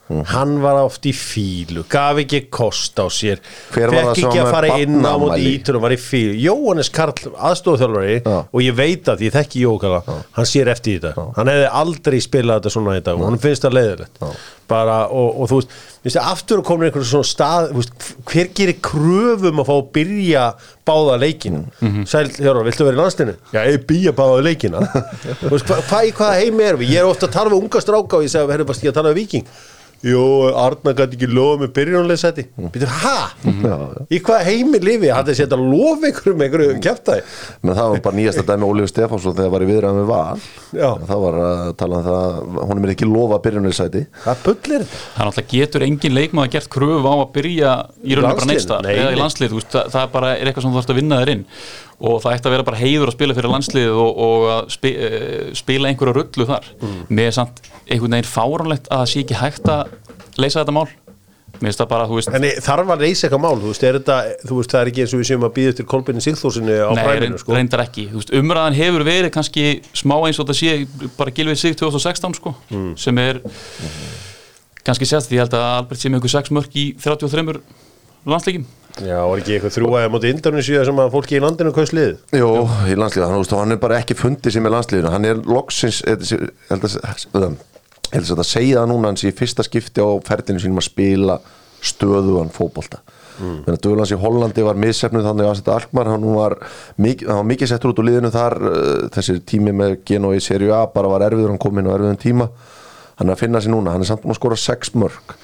landsliðsnefndar 0.06 0.34
hann 0.34 0.60
var 0.62 0.78
oft 0.84 1.06
í 1.06 1.12
fílu 1.16 1.84
gaf 1.90 2.20
ekki 2.22 2.46
kost 2.52 2.98
á 2.98 3.06
sér 3.10 3.40
fekk 3.74 4.12
ekki 4.14 4.40
að 4.40 4.50
fara 4.52 4.78
inn 4.78 5.00
á 5.02 5.14
móti 5.18 5.26
barnaafmæli? 5.26 5.54
ítur 5.56 5.78
og 5.78 5.86
var 5.86 5.94
í 5.94 5.98
fílu 6.00 6.36
Jóhannes 6.38 6.90
Karl, 6.94 7.14
aðstofþjálfari 7.34 8.20
Já. 8.22 8.36
og 8.46 8.60
ég 8.62 8.76
veit 8.76 9.08
að 9.10 9.26
ég 9.26 9.34
þekki 9.34 9.64
Jókala 9.64 10.02
hann 10.06 10.48
sér 10.48 10.70
eftir 10.72 10.96
í 10.96 11.00
þetta, 11.02 11.30
hann 11.36 11.50
hefði 11.50 11.72
aldrei 11.82 12.20
spilað 12.22 12.60
þetta 12.60 12.74
svona 12.76 12.98
í 12.98 13.02
dag 13.06 13.18
og 13.18 13.30
hann 13.30 13.42
finnst 13.42 13.66
það 13.66 13.78
leiðilegt 13.80 14.22
bara, 14.66 14.96
og, 15.14 15.28
og 15.42 15.50
þú 15.50 15.60
veist, 15.60 15.74
veist 16.06 16.18
aftur 16.18 16.62
koma 16.66 16.88
einhvern 16.88 17.06
svona 17.06 17.26
stað 17.26 17.68
veist, 17.76 18.08
hver 18.26 18.50
gerir 18.56 18.80
kröfum 18.82 19.62
að 19.62 19.68
fá 19.68 19.74
að 19.76 19.84
byrja 19.94 20.46
báða 20.86 21.20
leikina 21.22 21.62
Sæl, 22.06 22.26
Hjörvar, 22.34 22.66
viltu 22.66 22.86
vera 22.86 22.98
í 22.98 23.00
landslinu? 23.00 23.36
Já, 23.54 23.60
ég 23.70 23.86
byrja 23.86 24.14
báða 24.18 24.42
leikina 24.42 24.82
veist, 25.52 25.70
hva, 25.70 25.78
hva, 25.86 26.02
í 26.02 26.12
heimi 26.42 26.66
erum 26.66 26.82
við? 26.82 26.96
Ég 26.96 27.04
er 27.04 27.10
ofta 27.10 27.30
að 27.30 27.38
tala 27.38 27.54
við 27.54 27.62
unga 27.62 27.82
stráka 27.84 28.18
og 28.18 28.26
ég 28.26 28.34
segi, 28.34 28.50
herru, 28.50 28.66
varst 28.66 28.86
ég 28.86 28.90
að 28.90 28.98
tala 28.98 29.14
við 29.14 29.22
Viking? 29.22 29.46
Jó, 30.04 30.52
Arna 30.60 30.93
gæti 30.93 31.16
ekki 31.16 31.28
lofa 31.32 31.62
með 31.62 31.70
byrjunarlegsæti 31.78 32.44
mm. 32.50 32.69
Býtur, 32.75 32.90
ha? 33.00 33.14
Já, 33.46 33.72
já. 33.72 34.02
Í 34.12 34.19
hvaða 34.26 34.43
heimi 34.44 34.81
lifi? 34.82 35.08
Hann 35.08 35.31
er 35.32 35.38
sett 35.38 35.54
að 35.56 35.62
lofa 35.70 36.10
einhverjum 36.10 36.44
einhverju 36.44 36.75
kæftæði 36.84 37.22
menn 37.62 37.78
það 37.78 37.93
var 37.94 38.02
bara 38.04 38.19
nýjasta 38.19 38.44
dæmi 38.50 38.69
Ólífur 38.69 38.93
Stefánsson 38.93 39.37
þegar 39.38 39.54
var 39.54 39.64
í 39.64 39.70
viðræðum 39.70 40.02
við 40.02 40.10
val 40.10 40.44
Já. 40.76 40.90
það 41.08 41.25
var 41.25 41.38
að 41.46 41.72
tala 41.81 42.00
um 42.02 42.06
það 42.10 42.60
honum 42.69 42.87
er 42.87 42.93
ekki 42.93 43.08
lofa 43.08 43.40
byrjunarlegsæti 43.46 44.04
Hvað 44.26 44.44
bullir? 44.44 44.87
Það 45.16 45.31
náttúrulega 45.31 45.54
getur 45.54 45.87
engin 45.88 46.16
leikmaður 46.20 46.54
gert 46.58 46.70
kröfu 46.76 47.08
á 47.08 47.16
að 47.16 47.26
byrja 47.38 47.75
í 48.04 48.20
rauninni 48.20 48.20
bara 48.20 48.37
Landsliðinu? 48.37 48.52
neitsta 48.52 48.81
Nei, 48.84 48.92
eða 49.00 49.16
í 49.16 49.20
landslið, 49.22 49.52
þú 49.54 49.60
veist, 49.62 49.72
það, 49.72 49.90
það 49.96 50.04
er 50.04 50.14
bara 50.19 50.37
er 50.37 50.50
eitthvað 50.50 50.66
sem 50.66 50.75
þú 50.75 50.81
þarfst 50.81 50.94
að 50.94 51.00
vinna 51.00 51.20
þér 51.22 51.34
inn 51.37 51.44
og 51.96 52.20
það 52.22 52.37
ætti 52.37 52.48
að 52.50 52.54
vera 52.56 52.66
bara 52.66 52.81
heiður 52.81 53.10
að 53.10 53.16
spila 53.16 53.37
fyrir 53.38 53.52
landsliðið 53.54 54.02
og, 54.02 54.20
og 54.26 54.46
að 54.52 54.69
spi, 54.75 54.93
uh, 54.93 55.48
spila 55.56 55.90
einhverja 55.90 56.16
rullu 56.19 56.48
þar 56.50 56.70
mm. 56.76 57.25
er 57.25 57.34
samt 57.37 57.62
einhvern 57.87 58.19
veginn 58.19 58.31
fáránlegt 58.31 58.90
að 58.90 59.02
það 59.02 59.10
sé 59.12 59.25
ekki 59.25 59.40
hægt 59.40 59.72
að 59.72 59.96
leysa 60.37 60.62
þetta 60.62 60.76
mál 60.76 60.88
bara, 61.56 62.06
veist 62.10 62.28
En 62.34 62.44
þarf 62.62 62.90
að 62.93 63.02
reysa 63.06 63.26
eitthvað 63.26 63.43
mál, 63.43 63.56
þú 63.60 63.70
veist, 63.70 63.84
er 63.87 63.96
þetta, 63.96 64.16
þú 64.44 64.58
veist, 64.58 64.72
það 64.72 64.81
er 64.82 64.90
ekki 64.90 65.02
eins 65.04 65.14
og 65.14 65.22
við 65.22 65.28
séum 65.31 65.46
að 65.46 65.54
býða 65.56 65.72
eftir 65.72 65.88
Kolbinni 65.88 66.25
Sigþórsinni 66.25 66.76
á 66.84 66.90
reynd, 66.93 67.38
sko. 67.40 67.54
reyndar 67.56 67.82
ekki 67.87 68.06
veist, 68.12 68.32
umræðan 68.37 68.76
hefur 68.76 69.04
verið 69.06 69.32
kannski 69.32 69.64
smá 69.96 70.16
eins 70.19 70.40
og 70.40 70.50
þetta 70.50 70.58
sé 70.60 71.08
bara 71.16 71.32
gilvið 71.32 71.60
sig 71.62 71.78
2016 71.81 72.37
sko, 72.37 72.54
Mm. 72.70 72.92
sem 72.99 73.19
er 73.19 73.40
kannski 74.84 75.08
sérst 75.08 75.31
því 75.31 75.40
að 75.46 75.56
Albert 75.62 76.00
sé 76.00 76.10
með 76.10 76.20
ykkur 76.20 76.34
6 76.37 76.52
mörk 76.52 76.76
í 76.76 76.87
33 77.00 77.56
landsleikim 78.26 78.66
Já, 79.04 79.19
var 79.28 79.43
ekki 79.43 79.56
eitthvað 79.56 79.75
þrjúaði 79.76 80.10
móti 80.14 80.32
Indonesia 80.32 80.84
sem 80.88 81.00
að 81.02 81.12
fólki 81.12 81.37
í 81.37 81.40
landinu 81.44 81.72
kaus 81.76 81.93
liðið? 81.93 82.20
Jó, 82.38 82.50
í 82.88 82.96
landslíða, 82.96 83.28
hann, 83.28 83.48
hann 83.60 83.76
er 83.76 83.81
bara 83.82 83.98
ekki 84.00 84.16
fundið 84.16 84.56
sem 84.56 84.69
er 84.69 84.72
landslíðinu, 84.72 85.12
hann 85.12 85.28
er 85.28 85.43
loksins 85.44 85.98
ég 86.06 86.25
held 86.70 86.87
að- 86.88 86.96
ég 87.02 87.19
held 87.34 87.44
að 87.50 87.58
að 88.14 88.31
þetta 88.31 88.46
segja 88.46 88.81
það 88.81 88.90
núna 88.93 89.10
hans 89.10 89.25
í 89.26 89.32
fyrsta 89.34 89.64
skipti 89.66 90.00
á 90.02 90.08
ferðinu 90.25 90.62
sínum 90.62 90.81
að 90.81 90.88
spila 90.88 91.38
stöðugan 91.87 92.52
fótbolta 92.54 93.00
mm. 93.02 93.66
þannig 93.66 93.75
að 93.75 93.82
Dölans 93.84 94.12
í 94.14 94.19
Hollandi 94.20 94.64
var 94.66 94.81
missefnuð 94.81 95.26
þannig 95.26 95.49
að 95.50 95.58
þetta 95.60 95.75
Alkmaar, 95.76 96.10
hann 96.14 96.26
var 96.37 96.56
mikið, 97.02 97.28
hann 97.31 97.42
var 97.42 97.49
mikið 97.50 97.72
settur 97.72 97.92
út 97.92 98.00
úr 98.00 98.08
liðinu 98.08 98.32
þar 98.34 98.56
uh, 98.62 98.78
þessi 99.16 99.38
tími 99.49 99.75
með 99.76 99.99
Geno 100.08 100.32
í 100.37 100.40
Serie 100.44 100.72
A 100.75 100.87
bara 100.92 101.10
var 101.12 101.26
erfiður, 101.28 101.52
hann 101.52 101.62
kom 101.62 101.78
inn 101.81 101.90
á 101.90 101.94
erfiðum 101.96 102.22
tíma 102.22 102.49
hann 103.16 103.28
er 103.28 103.37
að 103.37 103.42
finna 103.42 103.62
sér 103.64 103.75
núna, 103.75 103.94
hann 103.94 104.04
er 104.04 104.10
samt 104.10 104.25
búin 104.25 104.34
að 104.34 104.40
skora 104.40 104.60
6 104.60 104.94
mörg 105.00 105.37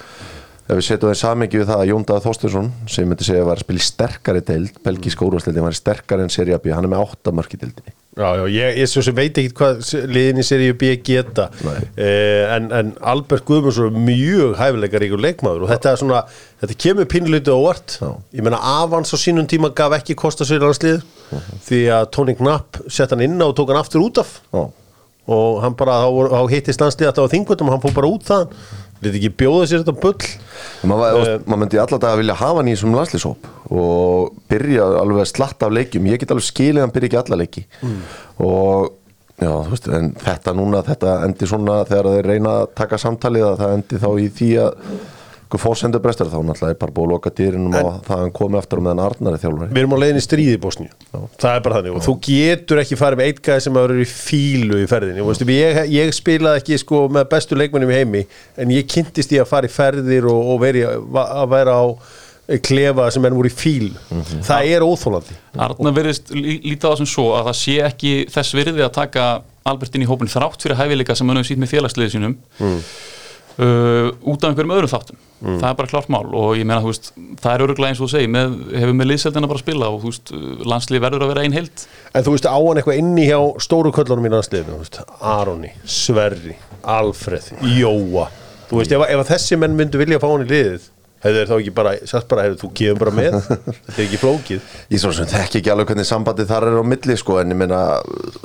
ef 0.63 0.77
við 0.77 0.85
setjum 0.87 1.09
það 1.09 1.15
í 1.15 1.19
samengi 1.19 1.59
við 1.59 1.67
það 1.67 1.81
að 1.81 1.89
Jón 1.89 2.05
Daði 2.07 2.23
Þorstinsson 2.23 2.69
sem 2.87 3.09
myndi 3.09 3.25
segja 3.27 3.43
að 3.43 3.49
var 3.49 3.59
að 3.59 3.65
spila 3.65 3.81
í 3.81 3.87
sterkari 3.87 4.43
deild 4.47 4.77
belgíska 4.85 5.25
úrvarsdeildin 5.27 5.65
var 5.65 5.75
í 5.75 5.79
sterkari 5.79 6.23
en 6.23 6.31
Serie 6.31 6.59
B 6.63 6.71
hann 6.71 6.87
er 6.87 6.91
með 6.93 7.03
8 7.03 7.33
mörg 7.35 7.55
í 7.55 7.59
deildinni. 7.59 7.95
Já, 8.13 8.27
já, 8.37 8.43
ég, 8.53 8.75
ég 8.77 8.89
svo 8.91 9.01
sem 9.01 9.15
veit 9.17 9.37
ekki 9.41 9.55
hvað 9.57 9.79
liðin 10.13 10.39
í 10.39 10.45
seríu 10.45 10.75
B 10.77 10.91
geta. 11.01 11.47
Eh, 11.97 12.45
en, 12.53 12.67
en 12.77 12.91
Albert 13.09 13.43
Guðmundsson 13.47 13.89
er 13.89 14.03
mjög 14.05 14.53
hæfileikar 14.59 15.05
ykkur 15.07 15.23
leikmaður 15.25 15.65
og 15.65 15.71
þetta 15.73 15.91
er 15.91 16.01
svona, 16.03 16.21
þetta 16.61 16.77
kemur 16.85 17.09
pinlítið 17.09 17.57
óvart. 17.57 17.97
Já. 17.97 18.11
ég 18.37 18.45
meina 18.45 18.61
Avans 18.61 19.11
á 19.11 19.17
sínum 19.17 19.49
tíma 19.49 19.73
gaf 19.73 19.97
ekki 19.97 20.15
kosta 20.19 20.45
sér 20.45 20.61
landslið 20.61 21.01
því 21.65 21.81
að 21.97 22.07
Tony 22.13 22.37
Knapp 22.37 22.83
sett 22.85 23.11
hann 23.11 23.25
inn 23.25 23.41
á 23.41 23.49
og 23.49 23.57
tók 23.57 23.73
hann 23.73 23.81
aftur 23.81 24.05
út 24.05 24.21
af. 24.21 24.37
Já. 24.53 24.63
og 25.33 25.61
hann 25.63 25.75
bara, 25.79 26.03
þá 26.05 26.41
hittist 26.51 26.81
landslið 26.83 27.09
að 29.03 29.13
Lítið 29.13 29.19
ekki 29.19 29.31
bjóða 29.43 29.67
sér 29.71 29.83
þetta 29.83 29.95
bull 30.01 30.89
maður 30.89 31.19
Eh. 31.23 31.35
uh, 31.35 31.45
mað 31.51 31.61
myndi 31.63 31.79
alla 31.83 31.99
daga 32.03 32.19
vilja 32.21 32.35
hafa 32.39 32.59
hann 32.61 32.71
í 32.71 32.75
þessum 32.75 32.97
landslýsóp 32.97 33.47
og 33.71 34.33
byrja 34.49 34.89
alveg 35.03 35.23
að 35.25 35.31
slatta 35.35 35.65
af 35.69 35.75
leikjum 35.77 36.09
ég 36.11 36.19
get 36.23 36.31
alveg 36.35 36.47
skilið 36.49 36.81
að 36.81 36.85
hann 36.87 36.95
byrja 36.97 37.09
ekki 37.11 37.21
alla 37.23 37.39
leiki 37.43 37.65
Mm. 37.83 38.01
og 38.39 38.91
já, 39.41 39.53
veist, 39.69 39.87
þetta 40.23 40.53
núna, 40.55 40.83
þetta 40.85 41.15
endi 41.25 41.47
svona 41.49 41.79
þegar 41.89 42.11
þeir 42.13 42.27
reyna 42.31 42.53
að 42.61 42.67
taka 42.79 42.99
samtalið 43.01 43.47
að 43.49 43.57
það 43.63 43.73
endi 43.77 43.99
þá 44.03 44.09
í 44.23 44.27
því 44.37 44.49
að 44.63 44.73
einhver 45.53 45.61
fórsendur 45.61 46.01
brestur 46.01 46.29
þá 46.31 46.39
náttúrulega 46.47 46.73
er 46.73 46.79
bara 46.81 46.93
búið 46.95 47.05
að 47.05 47.11
loka 47.13 47.31
dýrinum 47.37 47.75
og 47.77 47.99
það 48.07 48.21
hann 48.23 48.31
komi 48.39 48.57
aftur 48.57 48.81
með 48.81 48.93
hann 48.95 49.01
Arnari 49.05 49.41
þjálfari. 49.43 49.69
Við 49.75 49.81
erum 49.83 49.93
á 49.93 49.97
leiðinni 50.01 50.23
stríði 50.25 50.55
í 50.57 50.61
Bosníu. 50.63 50.89
Það 51.13 51.49
er 51.53 51.63
bara 51.67 51.77
þannig. 51.79 51.97
Og 51.99 52.05
þú 52.07 52.15
getur 52.27 52.81
ekki 52.83 52.97
farið 52.99 53.21
með 53.21 53.29
eitt 53.31 53.41
gæði 53.45 53.65
sem 53.67 53.77
vera 53.77 53.99
í 54.01 54.07
fílu 54.09 54.81
í 54.81 54.89
ferðinni. 54.89 55.27
Veistu, 55.29 55.47
ég, 55.53 55.79
ég 55.93 56.11
spilaði 56.17 56.63
ekki 56.63 56.81
sko, 56.81 57.03
með 57.13 57.29
bestu 57.35 57.59
leikmennum 57.59 57.93
í 57.93 57.99
heimi 58.01 58.25
en 58.57 58.73
ég 58.73 58.89
kynntist 58.89 59.31
í 59.35 59.39
að 59.43 59.49
fara 59.53 59.69
í 59.69 59.73
ferðir 59.73 60.27
og, 60.33 60.51
og 60.55 60.61
veri, 60.65 60.83
að 60.89 61.47
vera 61.53 61.77
á 61.79 61.85
klefa 62.59 63.05
sem 63.13 63.23
enn 63.23 63.37
voru 63.37 63.47
í 63.47 63.53
fíl 63.55 63.93
Það 64.43 64.65
er 64.75 64.83
óþólandi 64.83 65.37
Arna 65.63 65.93
verðist 65.95 66.33
lí- 66.35 66.57
líta 66.73 66.89
á 66.89 66.91
það 66.91 66.97
sem 66.99 67.07
svo 67.13 67.29
að 67.37 67.45
það 67.47 67.55
sé 67.61 67.75
ekki 67.87 68.11
þess 68.33 68.57
virði 68.57 68.83
að 68.83 68.91
taka 68.97 69.27
Albert 69.63 69.95
inn 69.95 70.03
í 70.03 70.09
hópin 70.09 70.27
þrátt 70.27 70.59
fyrir 70.65 70.75
hæfileika 70.75 71.15
sem 71.15 71.29
hann 71.31 71.39
hefur 71.39 71.53
sýtt 71.53 71.61
með 71.63 71.71
félagsliði 71.71 72.11
sínum 72.17 72.35
uh, 73.57 74.09
út 74.23 74.43
af 74.43 74.51
einhverjum 74.51 74.75
öðrum 74.77 74.91
þáttum. 74.91 75.21
Það 75.43 75.65
er 75.67 75.75
bara 75.75 75.91
klart 75.91 76.11
mál 76.13 76.29
og 76.39 76.53
ég 76.55 76.63
meina 76.63 76.79
þú 76.79 76.91
veist 76.93 77.09
það 77.43 77.49
er 77.53 77.63
öruglega 77.65 77.91
eins 77.91 77.99
og 77.99 78.07
þú 78.07 78.11
segir, 78.13 78.29
með, 78.31 78.53
hefur 78.79 78.95
með 78.95 79.09
liðseldina 79.09 79.49
bara 79.51 79.59
að 79.59 79.63
spila 79.65 79.89
og 79.91 79.97
þú 79.99 80.11
veist, 80.13 80.31
landslið 80.71 81.03
verður 81.03 81.25
að 81.25 81.33
vera 81.33 81.43
ein 81.43 81.57
heild. 81.57 81.83
En 82.13 82.23
þú 82.23 82.35
veist, 82.37 82.47
á 82.47 82.55
hann 82.55 82.79
eitthvað 82.79 83.01
inni 83.01 83.25
hjá 83.27 83.39
stóru 83.65 83.91
köllunum 83.95 84.29
í 84.29 84.31
landsliðinu, 84.31 84.77
þú 84.77 84.85
veist, 84.85 85.01
Aroni, 85.33 85.73
Sverri, 85.83 86.55
Alfreð, 86.95 87.51
Jóa. 87.75 88.29
Þú 88.69 88.79
veist, 88.79 88.95
ef, 88.95 89.03
ef 89.03 89.25
að 89.25 89.33
þessi 89.33 89.59
menn 89.59 89.75
myndu 89.75 89.99
vilja 89.99 90.21
fá 90.23 90.29
hann 90.31 90.45
í 90.45 90.49
liðið, 90.53 90.87
hefur 91.23 91.37
þeir 91.37 91.47
þá 91.49 91.53
ekki 91.55 91.73
bara, 91.75 91.91
sagt 92.09 92.27
bara, 92.31 92.43
hefur 92.47 92.59
þú 92.63 92.69
gefum 92.79 92.99
bara 92.99 93.13
með, 93.15 93.35
þetta 93.47 93.95
er 93.95 94.01
ekki 94.05 94.19
flókið. 94.21 94.59
Ég 94.91 94.99
svo 95.03 95.11
sem 95.15 95.27
þekki 95.31 95.57
ekki 95.61 95.71
alveg 95.73 95.87
hvernig 95.91 96.07
sambandi 96.09 96.45
þar 96.49 96.63
er 96.69 96.75
á 96.83 96.85
milli 96.93 97.15
sko 97.19 97.33
en 97.41 97.53
ég 97.55 97.59
meina 97.59 97.79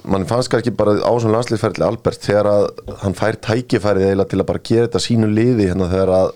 mann 0.07 0.29
fannst 0.31 0.51
kannski 0.53 0.73
bara 0.79 0.93
á 1.03 1.13
svona 1.19 1.37
landslýsferðli 1.39 1.85
Albert 1.89 2.21
þegar 2.29 2.47
að 2.53 2.65
hann 3.03 3.19
fær 3.19 3.35
tækifærið 3.49 4.05
eiginlega 4.09 4.33
til 4.33 4.43
að 4.43 4.51
bara 4.53 4.67
gera 4.71 4.87
þetta 4.87 5.05
sínu 5.09 5.27
liði 5.33 5.65
hérna 5.73 5.87
þegar 5.91 6.11
að 6.19 6.29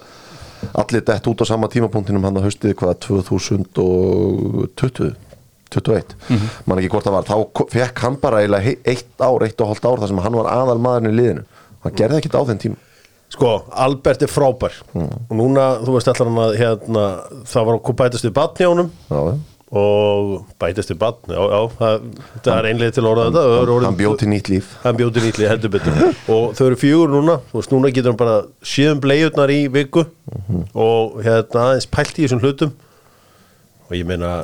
allir 0.82 1.02
dett 1.06 1.28
út 1.30 1.42
á 1.42 1.44
sama 1.46 1.66
tímapunktinum 1.70 2.24
hann 2.26 2.38
að 2.38 2.46
haustið 2.48 2.76
hvað 2.78 2.94
2020 3.08 5.12
21, 5.72 6.12
mann 6.68 6.78
ekki 6.82 6.90
hvort 6.92 7.06
það 7.06 7.14
var. 7.16 7.24
Þá 7.24 7.36
fekk 7.72 7.96
hann 8.04 8.16
bara 8.20 8.42
eiginlega 8.42 8.74
eitt 8.92 9.16
ár, 9.24 9.40
eitt 9.46 9.56
og 9.64 9.68
hálft 9.70 9.86
ár 9.88 10.00
þar 10.02 10.10
sem 10.10 10.20
hann 10.20 10.36
var 10.36 10.48
aðal 10.52 10.76
maðurinn 10.84 11.08
í 11.08 11.16
liðinu. 11.16 11.44
Hann 11.86 11.96
gerði 11.96 12.18
ekkit 12.20 12.36
á 12.36 12.44
þenn 12.50 12.60
tíma 12.60 12.76
Sko, 13.32 13.52
Albert 13.72 14.22
er 14.26 14.28
frábær. 14.30 14.74
Og 14.98 15.32
núna, 15.38 15.70
þú 15.86 15.94
veist 15.96 16.10
allar 16.12 16.28
hann 16.28 16.42
að 16.42 16.58
hérna, 16.60 17.04
það 17.48 17.66
var 17.70 17.78
að 17.80 17.96
bætast 18.02 18.26
við 18.28 18.34
batn 18.36 18.60
hjá 18.60 18.68
honum. 18.68 18.90
Já, 19.08 19.20
og 19.72 20.32
bætast 20.60 20.92
við 20.92 20.98
batn, 21.00 21.32
já, 21.32 21.40
já 21.48 21.60
það, 21.78 22.02
það 22.44 22.58
er 22.58 22.66
einlega 22.68 22.92
til 22.98 23.06
orða 23.08 23.24
þetta. 23.30 23.44
orðið- 23.62 23.86
Hann 23.88 23.96
bjóð 24.02 24.16
til 24.20 24.28
nýtt 24.34 24.50
líf. 24.52 24.66
Hann 24.82 24.98
bjóti 25.00 25.22
nýtli 25.24 25.48
heldur 25.48 25.72
betur. 25.72 25.96
Og 26.34 26.52
þau 26.58 26.66
eru 26.66 26.76
fjögur 26.82 27.14
núna 27.14 27.38
þú 27.48 27.56
veist, 27.62 27.72
núna 27.72 27.92
getur 27.96 28.12
hann 28.12 28.20
bara 28.20 28.36
síðan 28.74 29.00
bleiðurnar 29.00 29.54
í 29.56 29.60
viku 29.72 30.04
og 30.76 31.22
hérna 31.24 31.64
aðeins 31.70 31.88
pælt 31.88 32.20
í 32.20 32.26
þessum 32.26 32.42
hlutum. 32.44 32.74
Og 33.88 33.96
ég 33.96 34.04
meina, 34.12 34.42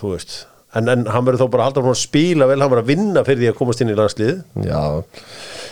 þú 0.00 0.14
veist 0.16 0.46
en, 0.78 0.88
en 0.88 1.04
hann 1.10 1.24
verður 1.26 1.44
þá 1.44 1.50
bara 1.52 1.68
hann 1.68 1.92
að 1.92 1.96
spila 2.00 2.46
vel 2.48 2.60
hann 2.62 2.70
verður 2.72 2.84
að 2.86 2.90
vinna 2.94 3.22
fyrir 3.26 3.40
því 3.42 3.48
að 3.52 3.56
komast 3.60 3.80
inn 3.84 3.90
í 3.92 3.96
landslið 3.98 4.36
Já, 4.64 4.80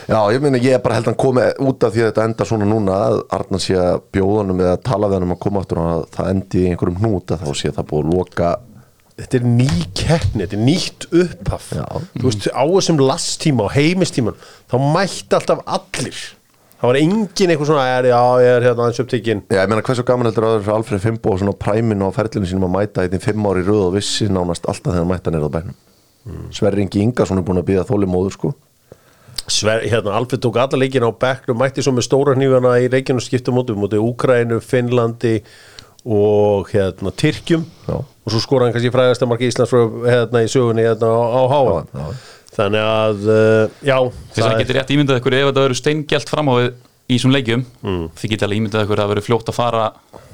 já 0.09 0.19
ég 0.33 0.41
meina 0.45 0.61
ég 0.61 0.77
er 0.77 0.81
bara 0.85 0.97
held 0.97 1.09
að 1.09 1.13
hann 1.13 1.21
komi 1.21 1.43
út 1.69 1.85
af 1.85 1.93
því 1.93 2.05
að 2.05 2.09
þetta 2.11 2.25
endar 2.29 2.49
svona 2.49 2.69
núna 2.69 2.97
að 3.09 3.19
Arnar 3.37 3.61
sé 3.63 3.77
að 3.77 4.01
bjóðanum 4.17 4.63
eða 4.65 4.79
tala 4.89 5.11
við 5.11 5.19
hann 5.19 5.27
um 5.29 5.35
að 5.35 5.43
koma 5.45 5.63
aftur 5.63 5.83
og 5.83 5.91
að 5.91 6.07
það 6.17 6.31
endi 6.33 6.63
í 6.63 6.71
einhverjum 6.71 7.03
hnút 7.03 7.35
að 7.35 7.45
þá 7.45 7.61
sé 7.61 7.73
það 7.77 7.89
búið 7.91 8.07
að 8.07 8.17
loka. 8.17 8.55
Þetta 9.19 9.39
er 9.39 9.47
ný 9.51 9.69
keppni, 9.99 10.45
þetta 10.45 10.57
er 10.57 10.65
nýtt 10.65 11.07
upphaf. 11.11 11.71
Já. 11.75 11.87
þú 12.15 12.27
veist, 12.29 12.49
á 12.55 12.63
þessum 12.63 13.01
lasttíma 13.03 13.65
og 13.67 13.73
heimistíman, 13.75 14.37
þá 14.71 14.77
mætti 14.95 15.39
alltaf 15.39 15.65
allir. 15.67 16.21
Það 16.79 16.93
var 16.93 16.99
engin 17.01 17.51
eitthvað 17.51 17.71
svona, 17.73 17.87
er, 17.97 18.07
já, 18.13 18.21
ég 18.39 18.53
er 18.55 18.67
hérna 18.69 18.85
aðeins 18.85 19.03
upptekinn. 19.03 19.41
Já, 19.51 19.59
ég 19.65 19.73
meina 19.73 19.83
hversu 19.83 20.05
gaman 20.07 20.31
heldur 20.31 20.47
að 20.47 20.53
það 20.53 20.61
er 20.61 20.65
fyrir 20.69 20.77
Alfred 20.77 21.03
Fimbo 21.03 21.33
og 21.33 21.41
svona 21.43 21.57
præminu 21.59 22.07
á 22.07 22.15
ferlinu 22.15 22.47
sínum 22.47 22.69
að 22.69 22.75
mæta 22.77 23.09
í 23.09 23.21
fimm 23.25 23.49
ári 23.51 23.65
röð 23.67 23.89
og 23.89 23.97
vissi 23.97 24.29
nánast 24.31 24.69
alltaf 24.71 24.95
þegar 24.95 25.09
mæta 25.11 25.35
nýrða 25.35 25.51
bænum? 25.57 25.75
Mm. 26.29 26.45
Sverri 26.55 26.85
Ingi 26.87 27.03
Ingarsson 27.03 27.43
er 27.43 27.47
búin 27.49 27.59
að 27.59 27.67
býða 27.73 27.89
þólimóður 27.89 28.37
sko 28.37 28.53
Sver, 29.49 29.81
hérna, 29.89 30.13
Alfred 30.19 30.43
tók 30.45 30.59
alla 30.61 30.77
leikina 30.81 31.09
á 31.09 31.13
bekknum 31.17 31.57
mætti 31.63 31.81
svo 31.85 31.95
með 31.97 32.05
stóra 32.09 32.35
hnífana 32.37 32.75
í 32.85 32.89
leikinu 32.93 33.23
skiptum 33.25 33.57
móti, 33.57 33.73
móti 33.79 33.97
Úkrænu, 34.01 34.59
Finnlandi 34.61 35.39
og 36.09 36.69
hérna 36.73 37.13
Tyrkjum 37.17 37.65
Já. 37.89 37.97
og 37.99 38.29
svo 38.33 38.41
skora 38.45 38.67
hann 38.69 38.75
kannski 38.77 38.93
fræðast 38.95 39.25
að 39.25 39.31
marka 39.33 39.49
Íslands 39.49 39.73
frá, 39.73 39.81
hérna, 40.05 40.43
í 40.45 40.51
sögunni 40.53 40.85
hérna, 40.87 41.09
á, 41.09 41.21
á 41.33 41.43
háa 41.49 41.63
Já, 41.65 41.81
já. 41.97 42.13
þannig 42.59 42.85
að 42.91 43.25
uh, 43.33 43.81
já, 43.89 43.97
Þess 44.37 44.47
að 44.51 44.61
getur 44.63 44.79
rétt 44.79 44.93
ímyndað 44.95 45.21
ykkur 45.23 45.37
ef 45.41 45.49
þetta 45.51 45.65
verður 45.67 45.81
steingjalt 45.83 46.33
fram 46.33 46.53
á 46.53 46.55
við 46.61 46.69
í 47.09 47.17
þessum 47.17 47.33
leikjum 47.35 47.65
Mm. 47.89 48.07
þið 48.21 48.33
getur 48.35 48.49
alveg 48.49 48.61
ímyndað 48.63 48.85
ykkur 48.85 48.99
að 49.01 49.05
það 49.07 49.13
verður 49.15 49.27
fljótt 49.31 49.49
að 49.53 49.59
fara 49.59 49.85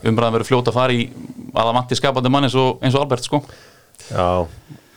umræðan 0.04 0.35
verður 0.38 0.49
fljótt 0.50 0.71
að 0.73 0.78
fara 0.80 0.92
í 0.99 1.02
að 1.54 1.61
það 1.68 1.75
vanti 1.78 1.99
skapandi 2.02 2.33
mann 2.35 2.47
eins 2.49 2.56
og, 2.59 2.71
eins 2.83 2.97
og 2.99 3.04
Albert 3.04 3.26
sko 3.28 3.40
já, 4.11 4.26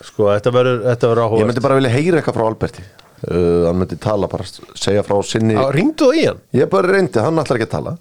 sko, 0.10 0.30
þetta 0.34 0.54
verður 0.58 0.80
þetta 0.90 1.12
verður 1.12 1.22
Ég 1.22 1.28
áhuga 1.38 1.50
myndi 1.52 1.64
bara 1.68 1.78
vilja 1.78 1.94
heyra 1.94 2.18
eitthvað 2.22 2.40
frá 2.40 2.48
Alberti 2.50 2.86
uh, 3.26 3.66
Hann 3.68 3.80
myndi 3.82 3.98
tala 4.04 4.30
bara, 4.32 4.46
segja 4.78 5.04
frá 5.08 5.18
sinni 5.26 5.58
Ringdu 5.76 6.12
það 6.12 6.20
í 6.22 6.26
hann? 6.30 6.40
Ég 6.62 6.70
bara 6.72 6.94
reyndi, 6.96 7.20
hann 7.24 7.42
ætlar 7.44 7.60
ekki 7.60 7.70
að 7.70 7.76
tala 7.76 7.96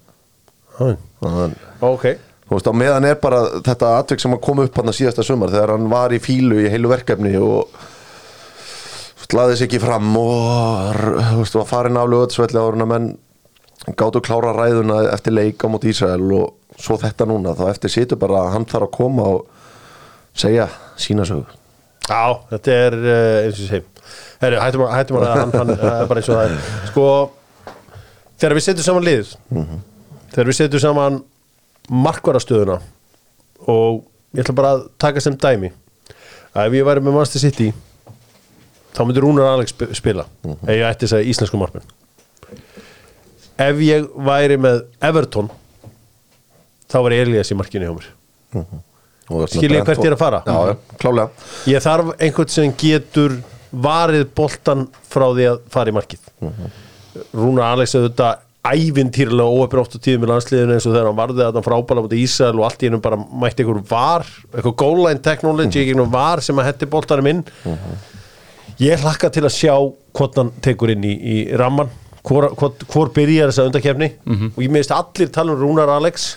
Hæ. 0.77 0.87
Þannig, 1.23 1.61
Ok, 1.87 2.07
Þú 2.47 2.55
veist, 2.55 2.67
á 2.71 2.73
meðan 2.79 3.05
er 3.09 3.17
bara 3.19 3.39
þetta 3.65 3.89
atvik 3.99 4.21
sem 4.23 4.31
að 4.37 4.43
koma 4.45 4.63
upp 4.67 4.77
hann 4.79 4.87
að 4.93 4.95
síðasta 5.01 5.23
sumar 5.27 5.49
þegar 5.51 5.73
hann 5.73 5.89
var 5.91 6.13
í 6.15 6.19
fílu 6.23 6.61
í 6.63 6.69
heilu 6.71 6.87
verkefni 6.93 7.33
og 7.43 7.73
slaði 9.27 9.57
sig 9.59 9.67
ekki 9.67 9.81
fram 9.83 10.13
og 10.21 11.01
þú 11.33 11.41
veist, 11.41 11.57
var 11.59 11.67
farin 11.67 11.99
af 11.99 12.07
lögutsvelli 12.07 12.61
áður 12.61 12.77
en 12.77 12.85
að 12.85 12.91
menn 12.93 13.09
gátu 13.99 14.21
klára 14.23 14.53
ræðuna 14.55 15.01
eftir 15.11 15.35
leik 15.35 15.59
á 15.59 15.67
móti 15.71 15.91
Ísrael 15.91 16.23
og 16.37 16.79
svo 16.79 16.95
þetta 17.01 17.27
núna, 17.27 17.51
þá 17.57 17.65
eftir 17.73 17.91
situr 17.91 18.19
bara 18.21 18.45
að 18.45 18.53
hann 18.55 18.67
þarf 18.69 18.87
að 18.87 18.95
koma 18.95 19.27
og 19.33 19.45
segja 20.37 20.69
sína 20.95 21.25
sögu 21.27 21.43
Já, 22.07 22.21
þetta 22.51 22.75
er 22.85 22.95
uh, 22.97 23.45
eins 23.45 23.57
og 23.57 23.63
ég 23.63 23.71
segi 23.71 23.85
Herri, 24.41 24.59
hættum 24.61 24.83
að, 24.85 24.91
hættum 24.95 25.17
að 25.19 25.25
hann, 25.33 25.51
hann 25.57 25.71
uh, 25.73 26.03
bara 26.07 26.21
eins 26.21 26.29
og 26.31 26.37
það 26.37 26.51
er. 26.53 26.67
Sko, 26.91 27.07
þegar 28.39 28.55
við 28.59 28.65
setjum 28.67 28.85
saman 28.87 29.07
lið 29.07 29.31
þegar 30.31 30.51
við 30.51 30.57
setjum 30.61 30.83
saman 30.85 31.17
markvarastöðuna 32.05 32.77
og 33.73 34.03
ég 34.37 34.43
ætla 34.45 34.55
bara 34.59 34.71
að 34.77 34.85
taka 35.01 35.23
sem 35.23 35.35
dæmi 35.41 35.71
að 36.53 36.67
ef 36.69 36.77
ég 36.77 36.87
væri 36.87 37.03
með 37.03 37.15
Manchester 37.17 37.43
City 37.43 37.69
þá 38.95 39.01
myndi 39.05 39.21
Rúnar 39.23 39.51
Alex 39.55 39.73
sp- 39.75 39.91
spila 39.97 40.25
ef 40.47 40.71
ég 40.73 40.85
ætti 40.87 41.05
þess 41.07 41.17
að 41.19 41.27
íslensku 41.33 41.59
markmenn. 41.61 41.85
Ef 43.57 43.79
ég 43.81 44.05
væri 44.27 44.57
með 44.61 44.83
Everton 45.03 45.49
þá 46.87 46.97
var 47.03 47.15
Elias 47.17 47.51
í 47.51 47.57
markinu 47.57 47.87
hjá 47.89 47.95
mér. 47.97 48.07
Skil 48.57 48.96
ég 49.27 49.85
hvert 49.85 50.01
ég 50.01 50.09
er 50.09 50.15
að 50.15 50.21
fara? 50.21 50.41
Já, 50.47 50.57
já, 50.71 50.75
klálega 51.01 51.47
Ég 51.73 51.83
þarf 51.83 52.11
einhvern 52.17 52.51
sem 52.53 52.73
getur 52.79 53.37
varið 53.71 54.27
boltan 54.37 54.85
frá 55.11 55.25
því 55.35 55.47
að 55.51 55.63
fara 55.73 55.91
í 55.91 55.95
markið. 55.97 56.29
Rúnar 57.35 57.73
Alex 57.75 57.95
auðvitað 57.97 58.43
ævintýrlega 58.67 59.47
óöfn 59.47 59.79
oft 59.79 59.95
á 59.95 59.99
tíðum 60.03 60.25
í 60.25 60.29
landsliðinu 60.31 60.75
eins 60.75 60.87
og 60.87 60.93
þegar 60.95 61.07
hann 61.09 61.19
varði 61.19 61.43
að 61.45 61.59
hann 61.59 61.65
frábæla 61.65 62.03
mútið 62.03 62.23
Ísrael 62.23 62.57
og 62.59 62.65
allt 62.67 62.83
í 62.83 62.89
hennum 62.89 63.03
bara 63.03 63.19
mætti 63.19 63.63
einhver 63.63 63.83
var 63.87 64.25
eitthvað 64.51 64.75
goal 64.81 64.97
line 65.05 65.23
technology, 65.23 65.83
einhver 65.85 66.09
var 66.11 66.43
sem 66.43 66.59
að 66.59 66.67
hetti 66.71 66.89
boltanum 66.91 67.29
inn. 67.31 67.43
Ég 68.81 68.99
hlakka 69.03 69.31
til 69.33 69.45
að 69.47 69.55
sjá 69.55 69.73
hvort 70.17 70.35
hann 70.39 70.51
tekur 70.63 70.91
inn 70.93 71.05
í, 71.07 71.13
í 71.15 71.37
ramman 71.57 71.89
hvor, 72.27 72.49
hvor, 72.59 72.73
hvor 72.91 73.11
byrjar 73.15 73.51
þessa 73.51 73.67
undakefni 73.69 74.11
og 74.51 74.59
ég 74.63 74.71
meðist 74.73 74.91
allir 74.95 75.31
tala 75.31 75.55
um 75.55 75.61
Rúnar 75.63 75.91
Alex 75.95 76.33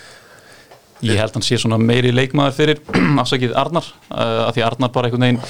Ég 1.01 1.17
held 1.17 1.33
hann 1.37 1.45
sé 1.45 1.57
svona 1.61 1.79
meiri 1.81 2.13
leikmaður 2.13 2.57
fyrir 2.57 2.81
afsakið 3.23 3.55
Arnar 3.57 3.87
uh, 4.11 4.47
af 4.47 4.55
því 4.55 4.65
Arnar 4.67 4.93
bara 4.93 5.09
einhvern 5.09 5.25
veginn 5.25 5.41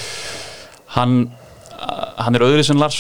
hann, 0.96 1.18
uh, 1.76 2.08
hann 2.24 2.40
er 2.40 2.46
öðru 2.48 2.64
sem 2.68 2.80
Lars 2.80 3.00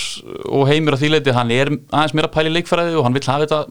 og 0.50 0.67
heimur 0.67 0.98
á 0.98 1.01
því 1.01 1.13
leiti, 1.15 1.36
hann 1.36 1.53
er 1.55 1.72
aðeins 1.91 2.15
meira 2.17 2.31
pæli 2.31 2.51
leikfræði 2.51 2.98
og 3.00 3.08
hann 3.08 3.15
vil 3.15 3.24
hafa 3.27 3.48
þetta 3.48 3.62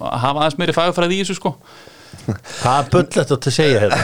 hafa 0.00 0.36
aðeins 0.38 0.60
meiri 0.62 0.76
fagfræði 0.76 1.18
í 1.18 1.24
þessu 1.24 1.40
sko 1.40 1.54
Hvað 2.60 2.76
er 2.80 2.88
bullett 2.92 3.30
að 3.34 3.46
segja 3.54 3.80
hérna? 3.84 3.98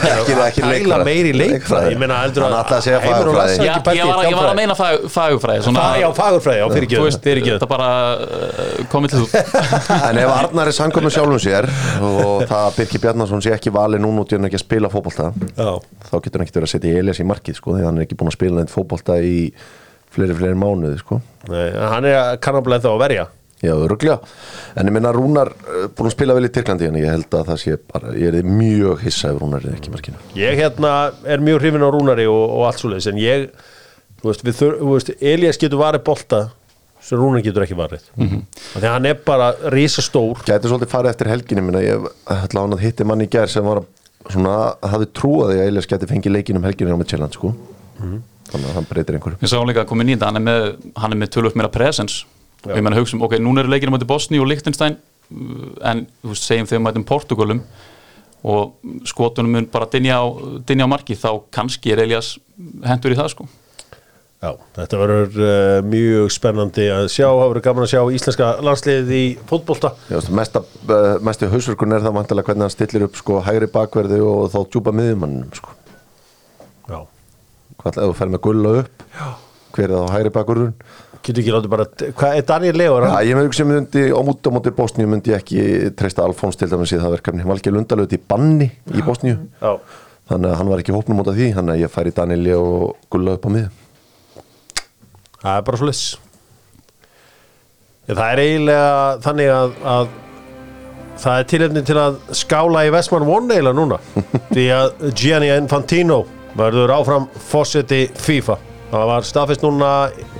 Ekki- 0.47 0.63
leikfræði. 0.67 1.05
meiri 1.07 1.31
leikfræði 1.33 1.51
Leikfræði. 1.53 1.91
Ég 1.93 1.99
meina 2.01 2.17
heldur 2.23 2.45
að 2.47 2.81
segja 2.85 2.99
Heimir 3.03 3.29
og 3.29 3.37
fagurfræði. 3.37 3.37
Lasse 3.37 3.67
ég, 3.67 4.09
var, 4.09 4.25
ég 4.27 4.35
var 4.37 4.49
að 4.51 4.57
meina 4.59 4.75
fag, 4.77 5.05
fagfræði 5.13 5.63
svona, 5.67 5.83
Fa- 5.85 6.01
Já, 6.01 6.07
fagurfræði, 6.17 6.59
já, 6.61 6.67
fyrir 6.73 6.91
Þú 6.97 7.05
veist, 7.07 7.21
fyrir 7.27 7.41
ekki 7.43 7.53
þetta 7.55 7.69
bara 7.71 7.89
uh, 8.17 8.83
komið 8.91 9.13
til 9.13 9.23
þú 9.23 9.43
En 10.09 10.21
ef 10.23 10.33
Arnar 10.37 10.71
er 10.73 10.77
sannkvæm 10.79 11.07
með 11.07 11.15
sjálfum 11.17 11.41
sér 11.47 11.69
og 12.01 12.45
það 12.49 12.59
að 12.65 12.77
Birki 12.81 13.01
Bjarnason 13.05 13.43
sé 13.45 13.53
ekki 13.55 13.73
valið 13.75 14.03
núna 14.05 14.23
út 14.25 14.31
í 14.33 14.39
hann 14.39 14.49
ekki 14.49 14.59
að 14.59 14.65
spila 14.65 14.91
fótbolta 14.93 15.31
Já, 15.57 15.71
þá 16.09 16.15
getur 16.17 16.39
hann 16.41 16.47
ekki 16.47 16.57
verið 16.59 16.67
að 16.69 16.73
setja 16.75 17.01
Elias 17.03 17.21
í 17.23 17.27
markið 17.31 17.59
sko, 17.61 17.77
því 17.77 17.87
hann 17.87 17.97
er 18.01 18.07
ekki 18.07 18.17
búin 18.19 18.31
að 18.33 18.37
spila 18.39 18.61
neitt 18.61 18.73
fótbolta 18.73 19.17
í 19.21 19.37
fleiri, 20.17 20.33
fleiri 20.37 20.57
mánuði 20.57 20.97
sko. 21.01 21.19
Nei, 21.51 21.67
hann 21.93 22.07
er 22.09 22.37
kannabla 22.41 22.79
ennþá 22.79 22.93
að 22.95 23.01
verja 23.03 23.25
Já, 23.63 23.73
öruglega 23.73 24.19
En 24.77 24.85
ég 24.85 24.93
minna 24.93 25.09
Rúnar 25.15 25.49
uh, 25.49 25.87
búin 25.97 26.11
að 26.11 26.13
spila 26.13 26.35
vel 26.37 26.45
í 26.45 26.51
Tyrklandi 26.53 26.89
en 26.91 26.99
ég 26.99 27.09
held 27.09 27.33
að 27.33 27.47
það 27.49 27.61
sé 27.63 27.77
bara, 27.89 28.11
ég 28.13 28.35
er 28.37 28.45
mjög 28.45 29.01
hissa 29.01 29.31
ef 29.33 29.39
Rúnar 29.41 29.65
er 29.65 29.73
ekki 29.79 29.93
markinu. 29.93 30.19
Ég 30.37 30.59
hérna 30.59 30.91
er 31.25 31.41
mjög 31.41 31.63
hrifin 31.63 31.81
á 31.81 31.89
Rúnari 31.89 32.27
og, 32.29 32.43
og 32.59 32.67
allt 32.69 32.83
svoleiðis 32.83 33.09
en 33.09 33.17
ég, 33.17 33.47
þú 34.21 34.29
veist, 34.29 34.45
við 34.45 34.59
þur, 34.59 34.77
þú 34.83 34.93
veist 34.93 35.11
Elias 35.33 35.57
getur 35.63 35.81
varið 35.81 36.05
bolta 36.05 36.43
sem 37.01 37.17
Rúnar 37.17 37.41
getur 37.45 37.65
ekki 37.65 37.77
varið. 37.79 38.05
Mm 38.15 38.27
-hmm. 38.29 38.45
Þegar 38.75 38.93
hann 38.93 39.05
er 39.05 39.17
bara 39.25 39.49
risastór. 39.73 40.43
Gæti 40.45 40.67
svolítið 40.69 40.93
farið 40.93 41.09
eftir 41.09 41.27
helginni 41.27 41.61
minna, 41.65 41.81
ég 41.81 42.07
ætla 42.29 42.61
hann 42.61 42.73
að 42.73 42.85
hitti 42.85 43.03
mann 43.05 43.21
í 43.21 43.29
gær 43.29 43.47
sem 43.49 43.63
var 43.65 43.77
að- 43.81 43.85
svona, 44.31 44.75
hafði 44.83 45.05
trúað 45.13 45.51
því 45.53 45.59
að 45.59 45.67
Elias 45.67 45.87
gæti 45.87 46.05
fengið 46.07 46.31
leikin 46.31 46.57
um 46.57 46.63
helginni 46.63 46.93
á 46.93 46.97
með 46.97 47.07
Challenge 47.07 47.33
sko. 47.33 47.53
þannig 48.51 48.67
að 48.69 48.73
hann 48.73 48.85
breytir 48.89 49.15
einhverju. 49.15 49.37
Við 49.41 49.49
sáum 49.49 49.67
líka 49.67 49.81
að 49.81 49.87
koma 49.87 50.03
inn 50.03 50.09
í 50.09 50.15
þetta, 50.15 50.25
hann 50.25 50.35
er 50.35 50.41
með, 50.41 50.75
hann 50.95 51.11
er 51.11 51.17
með 51.17 51.29
tölvöld 51.29 51.55
meira 51.55 51.69
presence 51.69 52.25
og 52.65 52.73
ég 52.73 52.81
meina 52.81 52.97
hugsa 52.97 53.17
um, 53.17 53.25
ok, 53.27 53.37
núna 53.43 53.63
eru 53.63 53.71
leikinu 53.73 53.93
mæti 53.93 54.07
Bosni 54.09 54.41
og 54.41 54.49
Liechtenstein 54.49 54.97
uh, 54.97 55.69
en 55.91 56.07
þú 56.23 56.33
veist, 56.33 56.47
segjum 56.47 56.69
þegar 56.69 56.83
mætum 56.87 57.05
Portugalum 57.07 57.61
og 58.47 58.75
skotunum 59.07 59.55
mun 59.57 59.69
bara 59.71 59.87
dinja 59.91 60.19
á, 60.21 60.25
dinja 60.67 60.85
á 60.85 60.89
marki, 60.89 61.17
þá 61.17 61.41
kannski 61.53 61.93
er 61.93 62.03
Elias 62.05 62.35
hendur 62.85 63.15
í 63.15 63.17
það 63.17 63.33
sko. 63.33 63.47
Já, 64.37 64.51
þetta 64.75 64.99
verður 65.01 65.39
uh, 65.41 65.79
mjög 65.89 66.27
spennandi 66.35 66.83
að 66.93 67.07
sjá, 67.09 67.25
það 67.25 67.47
verður 67.47 67.63
gaman 67.65 67.85
að 67.87 67.89
sjá 67.89 68.01
íslenska 68.19 68.49
landsliðið 68.67 69.13
í 69.17 69.23
fótbolta. 69.49 69.91
Já, 70.13 70.19
mesta, 70.37 70.61
uh, 70.61 71.15
mestu 71.25 71.49
hausverkun 71.49 71.97
er 71.97 72.05
það 72.05 72.19
vantilega 72.19 72.51
hvernig 72.51 72.67
hann 72.67 72.75
stillir 72.75 73.07
upp 73.07 73.17
sko, 73.17 73.39
hægri 73.47 73.69
bakverði 73.73 74.21
og 74.21 74.51
þá 74.53 74.59
djúpa 74.69 74.93
miðjumannum 74.93 75.49
sko. 75.57 75.73
Já, 76.85 76.99
hvað 77.81 77.97
ef 77.97 78.11
þú 78.11 78.17
fer 78.21 78.33
með 78.35 78.43
gulla 78.45 78.75
upp 78.83 79.03
Já. 79.17 79.27
hver 79.73 79.89
er 79.89 79.97
þá 79.97 80.13
hægri 80.13 80.33
bakverðun 80.37 80.77
getur 81.27 81.43
ekki 81.43 81.53
látið 81.55 81.73
bara, 81.75 81.85
hvað 82.17 82.39
er 82.39 82.47
Daniel 82.49 82.81
Leo? 82.81 82.97
Já, 83.03 83.15
ég 83.27 83.37
með 83.37 83.49
hugsa 83.49 83.65
um 83.65 83.71
myndi 83.73 84.03
á 84.09 84.19
múti 84.25 84.49
á 84.49 84.55
móti 84.55 84.75
Bosníu 84.77 85.11
myndi 85.11 85.33
ég 85.33 85.41
ekki 85.43 85.95
treysta 85.99 86.25
Alfons 86.25 86.59
til 86.59 86.69
dæmis 86.71 86.95
í 86.95 86.99
það 87.01 87.17
verkefni. 87.17 87.47
Valgeir 87.47 87.75
Lundalöð 87.75 88.15
í 88.17 88.21
banni 88.33 88.69
í 88.95 89.03
Bosníu. 89.05 89.39
Já, 89.61 89.73
þannig 90.31 90.51
að 90.51 90.57
hann 90.61 90.71
var 90.71 90.83
ekki 90.83 90.95
hópnum 90.95 91.21
út 91.23 91.31
af 91.31 91.37
því 91.37 91.51
þannig 91.55 91.75
að 91.75 91.83
ég 91.83 91.93
færi 91.93 92.15
Danieli 92.15 92.55
og 92.57 92.95
gulla 93.13 93.37
upp 93.37 93.47
á 93.47 93.49
miðjum 93.55 93.83
það 95.41 95.51
er 95.53 95.67
bara 95.67 95.79
svo 95.79 95.89
liss 95.89 96.05
Það 98.07 98.29
er 98.31 98.39
eiginlega 98.39 98.91
þannig 99.25 99.49
að, 99.51 99.73
að 99.93 100.11
það 101.19 101.39
er 101.41 101.47
tilefni 101.51 101.81
til 101.89 101.97
að 101.99 102.19
skála 102.39 102.85
í 102.87 102.91
Vestmann 102.95 103.25
One 103.27 103.51
eiginlega 103.51 103.75
núna. 103.75 103.97
Því 104.53 104.67
að 104.71 105.01
Gianni 105.11 105.49
Infantino 105.51 106.21
verður 106.55 106.93
áfram 106.95 107.27
fósetti 107.49 108.05
FIFA 108.15 108.55
það 108.91 109.05
var 109.11 109.27
staðfest 109.27 109.63
núna 109.65 109.91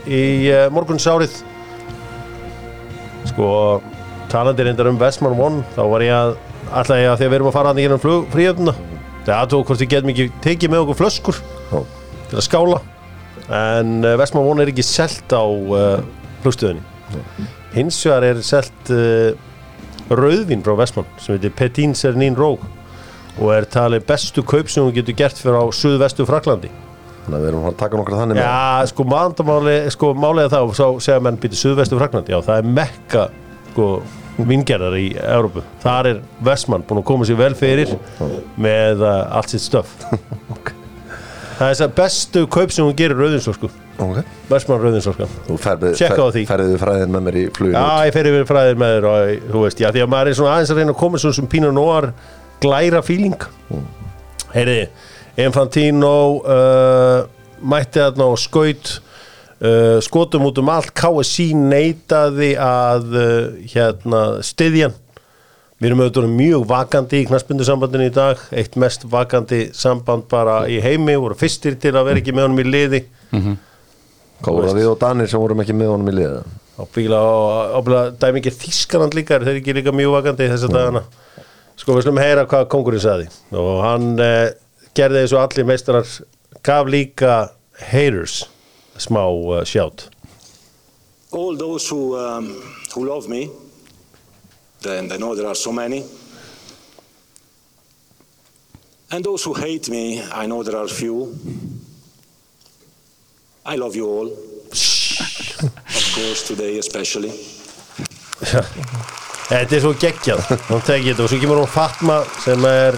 í 0.08 0.24
uh, 0.52 0.66
morgunsárið. 0.74 1.40
Sko 3.28 3.48
talandi 4.32 4.66
reyndar 4.68 4.90
um 4.92 5.00
Westman 5.00 5.40
One 5.40 5.64
þá 5.76 5.82
var 5.92 6.04
ég 6.06 6.14
að, 6.16 6.36
alltaf 6.72 7.00
ég 7.00 7.10
að 7.12 7.18
að 7.18 7.26
við 7.26 7.38
erum 7.40 7.50
að 7.50 7.58
fara 7.58 7.74
að 7.74 7.82
í 7.82 7.86
gennum 7.86 8.02
fríöfnuna 8.34 8.76
þegar 9.26 9.42
aðtók 9.42 9.68
hvort 9.68 9.84
við 9.84 9.92
getum 9.94 10.14
ekki 10.14 10.30
tekið 10.44 10.74
með 10.74 10.84
okkur 10.86 11.00
flöskur 11.02 11.42
Já. 11.72 11.82
til 12.30 12.40
að 12.40 12.46
skála. 12.48 12.80
En 13.58 14.00
Westman 14.20 14.48
One 14.48 14.64
er 14.64 14.72
ekki 14.72 14.86
selt 14.86 15.32
á 15.32 15.44
uh, 15.44 16.00
flugstöðinni. 16.44 16.84
Hins 17.76 18.00
vegar 18.04 18.26
er 18.28 18.42
selt 18.44 18.92
uh, 18.96 19.36
rauðvín 20.12 20.64
frá 20.64 20.76
Westman 20.80 21.08
sem 21.20 21.36
heitir 21.36 21.56
Petit 21.56 22.00
Cernin 22.00 22.36
Rogue 22.40 22.68
og 23.38 23.52
er 23.54 23.68
talið 23.70 24.08
bestu 24.08 24.44
kaup 24.44 24.72
sem 24.72 24.84
hún 24.84 24.96
getur 24.96 25.16
gert 25.16 25.40
fyrir 25.40 25.60
á 25.62 25.66
suðvestu 25.76 26.26
Fraklandi 26.28 26.72
Þannig 27.28 27.38
að 27.38 27.44
við 27.44 27.50
erum 27.52 27.66
að 27.68 27.76
taka 27.84 28.00
nokkra 28.00 28.22
þannig 28.22 28.38
með. 28.40 28.46
Já, 28.48 28.88
sko 28.94 29.04
mandamáli, 29.12 29.76
sko 29.92 30.12
málega 30.16 30.52
þá 30.54 30.60
þá 30.78 30.86
segja 31.04 31.20
menn 31.28 31.40
býta 31.44 31.60
suðvestu 31.60 32.00
Fraklandi 32.00 32.32
já, 32.32 32.40
það 32.46 32.62
er 32.62 32.70
mekka 32.78 33.26
sko 33.74 33.88
vingerðar 34.48 34.96
í 35.02 35.08
Európu, 35.18 35.64
þar 35.84 36.08
er 36.14 36.22
Vestmann 36.46 36.84
búin 36.88 37.02
að 37.02 37.08
koma 37.10 37.26
sér 37.28 37.40
vel 37.40 37.52
fyrir 37.58 37.92
með 38.62 39.02
uh, 39.02 39.26
allt 39.40 39.50
sitt 39.52 39.64
stöf 39.66 39.92
það 41.58 41.66
er 41.66 41.74
þess 41.74 41.84
að 41.88 41.96
bestu 41.98 42.44
kaup 42.54 42.72
sem 42.74 42.86
hún 42.86 42.96
gerir 43.00 43.18
rauðinsorku, 43.18 43.70
Ok, 43.98 44.20
Vestmann 44.52 44.84
rauðinsorka 44.84 45.26
þú 45.48 45.58
ferði 45.58 45.92
Tjekka 45.98 46.22
á 46.22 46.30
því. 46.36 46.44
ferði 46.52 46.70
við 46.76 46.82
fræðin 46.84 47.16
með 47.18 47.26
mér 47.28 47.38
í 47.42 47.46
fluginu 47.58 47.82
Já, 47.82 48.06
ég 48.06 48.14
fer 48.20 48.30
yfir 48.30 48.46
fræðir 48.54 48.78
með 48.84 48.94
þér 48.96 49.08
og 49.10 49.52
þú 49.56 49.64
veist, 49.66 49.82
já, 49.82 49.90
því 49.96 50.04
að 50.06 50.12
maður 50.14 50.30
er 50.32 50.38
svona 50.38 50.54
aðeins 50.54 50.74
að 50.76 50.82
reyna 50.84 50.94
að 50.94 51.00
koma 51.02 51.22
svona 51.24 51.38
sem 51.40 51.50
Pínu 51.56 51.72
Nóar 51.74 52.10
glæra 52.62 53.02
fíling 53.06 53.48
Heyriði, 54.54 54.86
Infantino 55.38 56.14
uh, 56.42 57.28
mætti 57.62 58.02
þarna 58.02 58.30
og 58.34 58.40
skaut 58.42 58.94
uh, 58.98 59.98
skotum 60.04 60.48
út 60.50 60.62
um 60.62 60.72
allt. 60.74 60.94
KSC 60.98 61.52
neitaði 61.58 62.56
að 62.62 63.12
uh, 63.14 63.28
hérna 63.74 64.24
styðjan 64.46 64.98
Við 65.78 65.92
erum 65.92 66.00
auðvitað 66.02 66.32
mjög 66.34 66.64
vakandi 66.72 67.20
í 67.22 67.26
knaspundusambandinu 67.30 68.08
í 68.10 68.14
dag, 68.16 68.40
eitt 68.50 68.74
mest 68.82 69.04
vakandi 69.06 69.68
samband 69.78 70.24
bara 70.32 70.64
í 70.66 70.80
heimi, 70.82 71.14
voru 71.22 71.38
fyrstir 71.38 71.76
til 71.78 71.92
að 71.94 72.08
vera 72.08 72.22
ekki 72.24 72.34
með 72.34 72.48
honum 72.48 72.62
í 72.64 72.66
liði. 72.66 73.02
Hvað 73.30 74.56
voru 74.56 74.72
það 74.72 74.80
við 74.80 74.90
og 74.90 74.98
Danir 75.04 75.30
sem 75.30 75.44
vorum 75.44 75.62
ekki 75.62 75.76
með 75.78 75.92
honum 75.94 76.10
í 76.10 76.16
liða 76.18 76.42
ábyggilega 76.78 78.04
dæmi 78.22 78.42
ekki 78.42 78.54
Þískanand 78.54 79.18
líka, 79.18 79.40
þeir 79.42 79.60
ekki 79.60 79.76
líka 79.80 79.94
mjög 79.96 80.14
vakandi 80.18 80.50
þess 80.52 80.68
að 80.68 80.76
dagana. 80.78 81.04
Sko 81.78 81.96
við 81.96 82.06
slum 82.06 82.22
heyra 82.22 82.46
hvað 82.50 82.70
kongurinn 82.74 83.04
saði 83.04 83.28
og 83.54 83.82
hann 83.86 84.08
eh, 84.22 84.50
gerði 84.98 85.24
þessu 85.24 85.42
allir 85.42 85.70
meistarar 85.70 86.14
gaf 86.66 86.90
líka 86.90 87.40
haters 87.92 88.44
smá 88.98 89.24
uh, 89.24 89.64
sjátt 89.68 90.10
all 91.32 91.56
those 91.56 91.88
who, 91.88 92.18
um, 92.18 92.62
who 92.94 93.06
love 93.06 93.28
me, 93.28 93.50
and 94.86 95.12
I 95.12 95.18
know 95.18 95.36
there 95.36 95.48
are 95.48 95.56
so 95.56 95.72
many, 95.72 96.04
and 99.12 99.24
those 99.24 99.44
who 99.44 99.54
hate 99.54 99.90
me, 99.90 100.22
I 100.22 100.46
know 100.46 100.64
there 100.64 100.78
are 100.78 100.88
few. 100.88 101.38
I 103.66 103.76
love 103.76 103.96
you 103.96 104.08
all. 104.08 104.28
of 104.30 106.12
course, 106.16 106.48
today 106.48 106.78
especially. 106.78 107.32
Þetta 109.48 109.76
er 109.78 109.80
svo 109.80 109.94
geggjað, 109.96 110.42
hann 110.68 110.82
tekið 110.84 111.14
þetta 111.14 111.24
og 111.24 111.32
svo 111.32 111.40
kemur 111.40 111.62
hún 111.62 111.70
Fatma 111.72 112.18
sem 112.44 112.66
er 112.68 112.98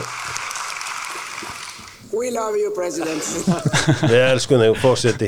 We 2.30 2.36
love 2.36 2.56
you, 2.62 2.70
President. 2.78 3.26
við 4.12 4.20
elskum 4.22 4.62
þig 4.62 4.76
fórseti 4.78 5.28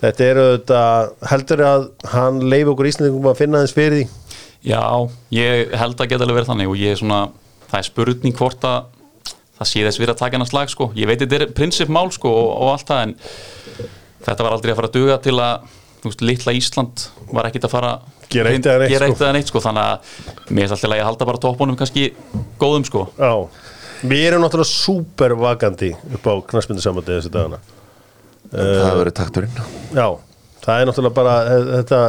Þetta 0.00 0.24
eru 0.26 0.46
þetta 0.56 0.78
heldur 1.30 1.60
að 1.62 1.84
hann 2.10 2.40
leif 2.50 2.70
okkur 2.72 2.88
Íslandingum 2.90 3.28
að 3.30 3.36
finna 3.38 3.60
þess 3.62 3.76
fyrir 3.76 4.00
því 4.00 4.08
Já, 4.66 4.80
ég 5.36 5.76
held 5.78 6.00
að 6.02 6.08
geta 6.10 6.26
alveg 6.26 6.40
verið 6.40 6.48
þannig 6.50 6.72
og 6.72 6.80
ég 6.80 6.96
er 6.96 6.98
svona, 6.98 7.20
það 7.68 7.78
er 7.78 7.86
spurning 7.86 8.34
hvort 8.40 8.66
að 8.66 8.88
það 9.60 9.70
sé 9.70 9.84
þess 9.86 10.00
verið 10.02 10.12
að 10.16 10.20
taka 10.24 10.34
hennar 10.34 10.50
slag 10.50 10.72
sko. 10.72 10.88
ég 10.98 11.06
veit 11.12 11.22
þetta 11.22 11.38
er 11.38 11.52
prinsipmál 11.60 12.10
sko 12.16 12.32
og, 12.32 12.50
og 12.64 12.72
allt 12.72 12.90
það 12.90 13.02
en 13.04 13.14
þetta 14.26 14.48
var 14.48 14.56
aldrei 14.56 14.72
að 14.74 14.80
fara 14.80 14.90
að 14.90 14.96
duga 14.98 15.20
til 15.28 15.36
að, 15.36 15.68
veist, 16.08 16.24
litla 16.26 16.56
Ísland 16.58 17.04
var 17.30 17.52
ekkit 17.52 17.68
að 17.68 17.76
fara 17.76 17.94
Gera 18.34 18.50
eitt 18.50 18.66
eða 18.66 18.82
neitt, 18.82 18.96
gera 18.96 19.12
sko. 19.14 19.30
neitt 19.38 19.54
sko, 19.54 19.62
þannig 19.62 19.92
að 19.92 20.50
mér 20.50 20.66
er 20.66 20.74
alltaf 20.74 20.90
að 20.90 20.98
ég 20.98 21.08
halda 21.12 21.30
bara 21.30 21.44
toppunum 21.46 21.78
kannski 21.78 22.10
góðum 22.58 22.88
sko 22.90 23.06
Já, 23.14 23.46
við 24.04 24.28
erum 24.28 24.44
náttúrulega 24.44 24.70
super 24.70 25.34
vakandi 25.40 25.94
upp 26.18 26.28
á 26.28 26.34
knaspindusambandi 26.52 27.16
þessu 27.16 27.32
dagana. 27.32 27.60
Það 28.54 29.00
verið 29.00 29.16
takturinn. 29.18 29.58
Já, 29.96 30.06
það 30.64 30.80
er 30.80 30.88
náttúrulega 30.90 31.16
bara 31.16 31.36
eh, 31.48 31.70
þetta, 31.80 32.00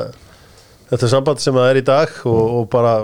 þetta 0.92 1.12
samband 1.12 1.44
sem 1.44 1.56
það 1.56 1.70
er 1.72 1.80
í 1.80 1.86
dag 1.88 2.18
og, 2.30 2.42
og 2.60 2.68
bara, 2.74 2.98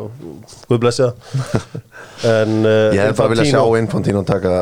guð 0.67 0.83
blessi 0.83 1.07
það. 1.07 1.79
En 2.21 2.59
uh, 2.67 2.93
Ég 2.93 3.01
hef 3.01 3.17
bara 3.17 3.31
viljað 3.31 3.47
sjá 3.49 3.61
Infantino 3.79 4.19
taka 4.25 4.57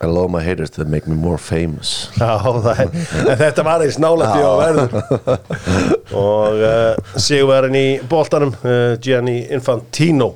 I 0.00 0.08
love 0.08 0.30
my 0.32 0.40
haters 0.40 0.70
that 0.78 0.88
make 0.88 1.04
me 1.10 1.12
more 1.12 1.36
famous. 1.36 2.06
Já, 2.16 2.38
er, 2.72 2.88
þetta 3.36 3.64
var 3.66 3.84
eins 3.84 3.98
nálægt 4.00 4.38
í 4.38 4.46
á 4.48 4.52
verður. 4.62 4.94
Og 6.16 6.62
uh, 6.64 7.12
sigurverðin 7.20 7.76
í 7.76 7.84
boltanum 8.08 8.54
uh, 8.64 8.94
Gianni 9.04 9.42
Infantino 9.52 10.30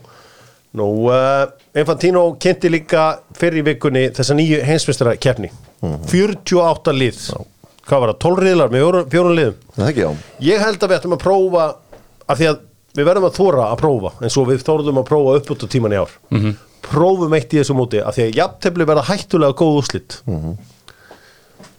Nú, 0.76 0.86
uh, 1.08 1.46
Infantino 1.78 2.26
kynnti 2.40 2.68
líka 2.68 3.06
fyrir 3.36 3.62
í 3.62 3.66
vikunni 3.70 4.08
þessa 4.16 4.36
nýju 4.36 4.60
heimsmestara 4.66 5.14
keppni 5.16 5.48
48 5.80 6.92
lið. 6.96 7.20
Hvað 7.86 8.02
var 8.02 8.12
það, 8.12 8.18
12 8.24 8.42
riðlar 8.42 8.72
með 8.74 8.86
fjórum 9.12 9.36
liðum? 9.36 9.58
Það 9.76 9.90
ekki 9.92 10.02
já. 10.02 10.08
Ég 10.48 10.64
held 10.64 10.82
að 10.82 10.90
við 10.90 10.98
ættum 10.98 11.16
að 11.16 11.22
prófa 11.22 11.66
af 12.26 12.40
því 12.40 12.48
að 12.50 12.62
við 12.96 13.08
verðum 13.08 13.28
að 13.28 13.36
þóra 13.38 13.66
að 13.70 13.80
prófa 13.82 14.12
eins 14.20 14.38
og 14.40 14.48
við 14.50 14.64
þóruðum 14.66 15.00
að 15.00 15.08
prófa 15.10 15.36
upp 15.38 15.52
út 15.54 15.64
á 15.64 15.66
tíman 15.72 15.94
í 15.94 16.00
ár. 16.00 16.14
-hmm. 16.30 16.56
prófum 16.86 17.36
eitt 17.36 17.54
í 17.54 17.60
þessu 17.60 17.76
móti 17.76 18.02
af 18.02 18.16
því 18.16 18.26
að 18.26 18.36
jafntefli 18.40 18.86
verða 18.88 19.08
hættulega 19.08 19.56
góð 19.56 19.78
úrslit. 19.80 20.18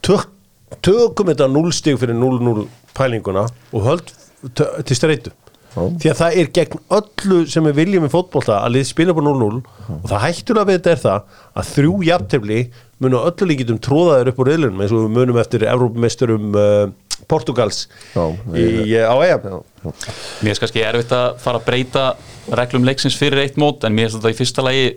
Tök, 0.01 0.29
tökum 0.81 1.27
þetta 1.27 1.47
0 1.47 1.73
stig 1.73 1.99
fyrir 1.99 2.15
0-0 2.15 2.67
pælinguna 2.97 3.47
og 3.73 3.81
höld 3.83 4.13
til 4.86 4.95
streitu 4.95 5.31
því 5.75 6.10
að 6.12 6.19
það 6.21 6.38
er 6.41 6.51
gegn 6.56 6.80
öllu 6.97 7.39
sem 7.51 7.65
við 7.67 7.80
viljum 7.82 8.06
í 8.08 8.12
fótbolta 8.12 8.62
að 8.63 8.77
lið 8.77 8.86
spila 8.89 9.15
på 9.17 9.23
0-0 9.25 9.49
og 9.97 10.08
það 10.10 10.23
hættulega 10.23 10.69
við 10.69 10.77
þetta 10.77 10.93
er 10.93 11.01
það 11.03 11.36
að 11.62 11.71
þrjú 11.73 11.97
jafntefli 12.08 12.62
munu 13.03 13.19
á 13.21 13.27
öllu 13.30 13.49
líkitum 13.51 13.82
tróðaður 13.84 14.32
upp 14.32 14.41
úr 14.41 14.51
reilunum 14.51 14.82
eins 14.82 14.95
og 14.95 15.03
við 15.06 15.13
munum 15.19 15.39
eftir 15.41 15.67
Evrópumeisturum 15.69 16.58
uh, 16.58 16.88
Portugals 17.30 17.86
Já, 18.15 18.23
í, 18.58 18.95
á 18.97 19.15
EM. 19.25 19.47
Mér 20.45 20.53
er 20.53 20.62
kannski 20.62 20.84
erfitt 20.86 21.13
að 21.13 21.38
fara 21.43 21.62
að 21.62 21.67
breyta 21.67 22.06
reglum 22.58 22.86
leiksins 22.88 23.17
fyrir 23.19 23.43
eitt 23.43 23.58
mót 23.60 23.86
en 23.86 23.95
mér 23.97 24.10
er 24.10 24.17
þetta 24.17 24.34
í 24.34 24.38
fyrsta 24.38 24.65
lagi 24.65 24.91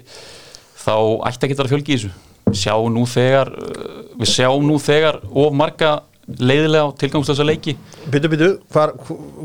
þá 0.81 0.95
ætti 1.29 1.49
ekki 1.49 1.59
að 1.59 1.73
fjölgi 1.75 1.97
í 1.97 1.99
þessu. 1.99 2.13
Sjá 2.57 2.75
nú 2.91 3.05
þegar 3.09 3.53
uh, 3.53 3.91
við 4.21 4.33
sjáum 4.33 4.65
nú 4.69 4.79
þegar 4.83 5.21
of 5.29 5.57
marga 5.57 5.99
leiðilega 6.39 6.87
og 6.91 6.95
tilgangslösa 7.01 7.47
leiki 7.47 7.75
Byttu, 8.11 8.31
byttu, 8.33 8.51
hvar, 8.75 8.95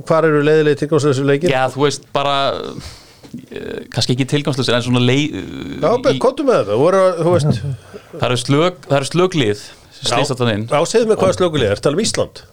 hvar 0.08 0.28
eru 0.30 0.42
leiðilegi 0.46 0.84
tilgangslösu 0.84 1.26
leikir? 1.28 1.54
Já, 1.54 1.66
þú 1.74 1.86
veist 1.86 2.06
bara 2.16 2.36
uh, 2.62 3.80
kannski 3.94 4.16
ekki 4.16 4.28
tilgangslösa 4.36 4.76
en 4.78 4.86
svona 4.86 5.04
leið 5.04 5.40
Já, 5.82 5.90
í- 6.14 6.20
kottum 6.22 6.50
með 6.52 6.62
þetta, 6.64 6.80
voru, 6.82 7.06
þú 7.22 7.36
veist 7.38 7.64
það 8.16 8.28
eru 8.30 8.42
slög, 8.44 8.84
það 8.90 9.00
eru 9.02 9.10
slöglið 9.14 9.66
inn 10.56 10.68
Já, 10.70 10.80
segðu 10.92 11.10
mig 11.10 11.18
hvaða 11.24 11.38
slökulið 11.40 11.72
er, 11.74 11.82
tala 11.82 11.98
um 11.98 12.04
Ísland 12.06 12.44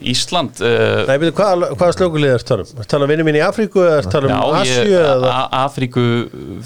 Ísland 0.00 0.60
uh, 0.64 1.02
Nei, 1.08 1.16
byrju, 1.20 1.34
hvaða, 1.36 1.70
hvaða 1.76 1.96
slökulið 1.98 2.34
er 2.38 2.44
tala 2.48 2.64
um? 2.64 2.80
Er 2.80 2.88
tala 2.88 3.04
um 3.06 3.10
vinni 3.12 3.26
mín 3.26 3.36
í 3.36 3.42
Afríku 3.44 3.82
eða 3.84 3.98
er 4.00 4.08
tala 4.14 4.30
um 4.30 4.32
Já, 4.32 4.62
Asju 4.62 5.00
eða? 5.00 5.32
Afríku 5.60 6.04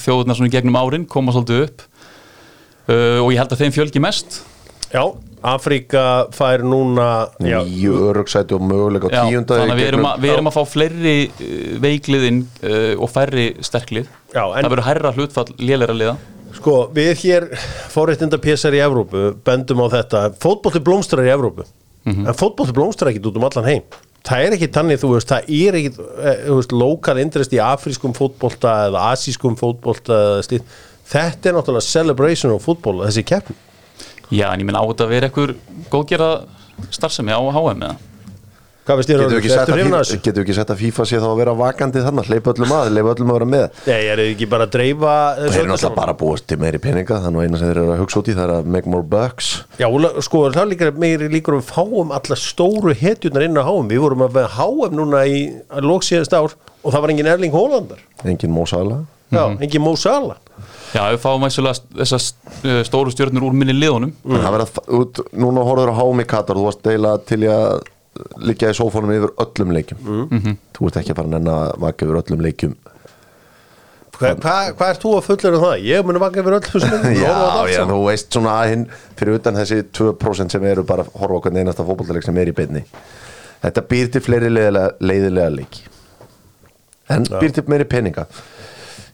þjóðurnar 0.05 0.39
svona 0.39 0.53
gegnum 0.55 0.79
árin 0.79 1.07
koma 1.11 1.35
svolítið 1.35 1.65
upp 1.67 1.83
uh, 1.85 3.19
og 3.25 3.33
ég 3.35 3.41
held 3.43 3.57
að 3.57 3.65
þeim 3.65 3.75
fjölgi 3.75 4.03
mest 4.05 4.39
Já, 4.95 5.03
Afríka 5.45 6.03
fær 6.33 6.63
núna 6.65 7.09
Nýju 7.45 7.95
örugsæti 8.11 8.57
og 8.57 8.63
möguleika 8.65 9.11
á 9.11 9.13
Já, 9.13 9.23
tíunda 9.29 9.59
þannig 9.61 9.75
að 9.75 9.81
við 9.83 9.89
erum, 9.91 10.07
að, 10.09 10.23
við 10.25 10.33
erum 10.35 10.49
að 10.51 10.57
fá 10.57 10.63
fleiri 10.73 11.17
uh, 11.29 11.67
veikliðin 11.85 12.39
uh, 12.65 13.03
og 13.05 13.11
færri 13.13 13.47
sterklið. 13.65 14.09
Já, 14.33 14.45
en- 14.47 14.65
það 14.65 14.71
verður 14.75 14.89
hærra 14.89 15.13
hlutfall 15.19 15.51
lélæra 15.61 15.97
liða. 15.99 16.15
Sko, 16.55 16.77
við 16.95 17.13
hér 17.25 17.49
fóréttinda 17.93 18.39
pésar 18.41 18.77
í 18.77 18.81
Evrópu 18.85 19.35
bendum 19.45 19.83
á 19.85 19.87
þetta, 19.99 20.25
fótbolti 20.41 20.81
blómstrar 20.87 21.27
í 21.27 21.33
Evrópu. 21.35 21.67
Mhm. 22.05 22.27
en 22.29 22.37
fótbolti 22.37 22.73
blómstrar 22.77 23.11
ekki 23.13 23.23
út 23.25 23.37
um 23.41 23.47
allan 23.49 23.65
heim. 23.69 23.85
Það 24.25 24.47
er 24.47 24.55
ekki 24.57 24.69
tannig, 24.73 24.99
þú 25.01 25.11
veist, 25.15 25.29
það 25.29 25.51
er 25.53 25.77
ekki 25.79 25.91
eh, 26.01 26.39
þú 26.49 26.57
veist, 26.59 26.73
lokal 26.73 27.19
interest 27.21 27.53
í 27.53 27.61
afrískum 27.61 28.15
fótbolta 28.17 28.73
eða 28.89 29.03
asískum 29.13 29.57
slíkt, 29.57 30.65
þetta 31.13 31.51
er 31.51 31.57
náttúrulega 31.59 31.85
celebration 31.85 32.53
of 32.55 32.65
fútbol, 32.65 33.03
þessi 33.05 33.25
keppn 33.29 33.57
Já, 34.35 34.49
en 34.55 34.61
ég 34.65 34.67
menn 34.67 34.79
á 34.79 34.83
þetta 34.83 35.07
að 35.07 35.13
vera 35.15 35.31
ekkur 35.31 35.55
góðgerða 35.93 36.33
starfsemi 36.91 37.31
á 37.35 37.39
HM 37.39 37.87
eða? 37.87 37.95
Hvað 38.85 38.99
veist 39.01 39.09
sett 39.09 39.21
Ertu 39.25 39.29
að 39.33 39.39
hrifin 39.41 39.55
af 39.65 39.71
FIFA- 39.81 40.01
þessu? 40.05 40.17
getur 40.27 40.43
ekki 40.45 40.55
sett 40.59 40.71
að 40.75 40.81
FIFA 40.83 41.05
sé 41.09 41.17
þá 41.23 41.25
að 41.31 41.39
vera 41.41 41.53
vakandi 41.57 42.01
þannig 42.05 42.27
Leipa 42.29 42.53
öllum 42.53 42.73
að, 42.77 42.89
leipa 42.93 43.13
öllum 43.15 43.31
að 43.33 43.37
vera 43.39 43.47
með. 43.49 43.79
Nei, 43.87 44.01
er 44.13 44.21
þið 44.21 44.33
ekki 44.35 44.49
bara 44.53 44.67
að 44.67 44.73
dreifa 44.75 45.13
Það 45.39 45.57
er 45.63 45.71
náttúrulega 45.71 45.97
bara 45.97 46.13
að 46.13 46.19
búast 46.21 46.47
til 46.51 46.59
meiri 46.61 46.81
peninga 46.85 47.17
Það 47.23 47.29
er 47.31 47.33
nú 47.33 47.41
eina 47.47 47.61
sem 47.63 47.71
þeir 47.71 47.81
eru 47.81 47.95
að 47.95 48.03
hugsa 48.03 48.21
út 48.21 48.29
í 48.29 48.35
Það 48.37 48.45
er 48.45 48.53
að 48.59 48.69
make 48.75 48.93
more 48.93 49.07
bucks. 49.15 49.49
Já, 49.81 49.89
sko, 50.29 50.43
það 50.53 50.61
er 50.67 50.71
líka 50.75 50.91
meiri 51.01 51.31
líkur 51.33 51.57
um 51.57 51.65
fáum 51.65 52.13
alla 52.19 52.37
stóru 52.37 52.93
hetjurnar 53.01 53.47
inn 53.49 53.57
á 53.57 53.65
HM 53.65 53.89
Við 53.95 54.05
vorum 54.05 54.27
að 54.29 54.37
veða 54.37 54.53
HM 54.59 54.99
núna 55.01 55.25
í 55.33 55.41
lóksíðast 55.81 56.37
ár 56.37 56.53
og 56.85 56.93
það 56.93 57.01
var 57.07 57.15
engin 57.15 57.33
Erling 57.33 57.57
Hólandar 57.57 58.05
Engin 58.29 58.53
mósala 58.53 59.01
Já, 59.33 59.49
engin 59.65 59.81
Mo 59.81 59.97
Salah 59.97 60.37
Já, 60.95 61.03
við 61.11 61.21
fáum 61.25 61.45
þessar 61.49 62.21
uh, 62.23 62.81
stóru 62.87 63.11
stjórnur 63.11 63.49
úr 63.49 63.57
minni 63.59 63.75
liðunum. 63.75 64.13
Mm. 64.23 64.39
Það 64.45 64.55
verða, 64.55 64.85
út, 65.01 65.21
núna 65.35 65.67
horfður 65.67 65.91
á 65.91 65.99
hámi 65.99 66.27
Katar. 66.31 66.61
Þú 66.61 66.69
varst 66.69 66.85
deila 66.87 67.17
til 67.27 67.41
að 67.51 67.81
liggja 68.47 68.71
í 68.71 68.77
sófónum 68.79 69.11
yfir 69.15 69.33
öllum 69.43 69.73
leikjum. 69.75 70.03
Mhm. 70.05 70.59
Þú 70.77 70.89
ert 70.89 70.99
ekki 71.01 71.15
að 71.15 71.19
fara 71.19 71.31
að 71.31 71.35
nenna 71.35 71.57
að 71.65 71.73
vaka 71.83 72.07
yfir 72.07 72.21
öllum 72.21 72.45
leikjum. 72.47 72.77
Hvað 74.15 74.45
hva, 74.45 74.55
hva 74.79 74.89
ert 74.93 75.03
þú 75.03 75.13
að 75.19 75.25
fullera 75.27 75.61
það? 75.65 75.75
Ég 75.89 76.05
muni 76.07 76.21
vanga 76.23 76.43
yfir 76.45 76.55
öll 76.55 76.67
þessum 76.69 77.07
Já, 77.25 77.33
já, 77.73 77.81
þú 77.91 77.97
veist 78.05 78.31
svona 78.31 78.53
að 78.61 78.69
hinn 78.71 78.85
fyrir 79.19 79.41
utan 79.41 79.59
þessi 79.59 79.81
2% 79.99 80.55
sem 80.55 80.67
eru 80.71 80.85
bara 80.87 81.03
að 81.03 81.17
horfa 81.19 81.41
á 81.41 81.43
hvern 81.49 81.59
einasta 81.59 81.87
fótballleik 81.89 82.27
sem 82.27 82.39
er 82.39 82.53
í 82.53 82.55
beinni. 82.55 82.85
Þetta 83.65 83.85
býr 83.91 84.13
til 84.15 84.23
fleiri 84.23 84.53
leiðilega, 84.53 84.95
leiðilega 85.03 85.55
leiki. 85.57 85.83
En 87.11 87.27
býr 87.27 87.57
til 87.57 87.67
meiri 87.69 87.89
peninga 87.91 88.29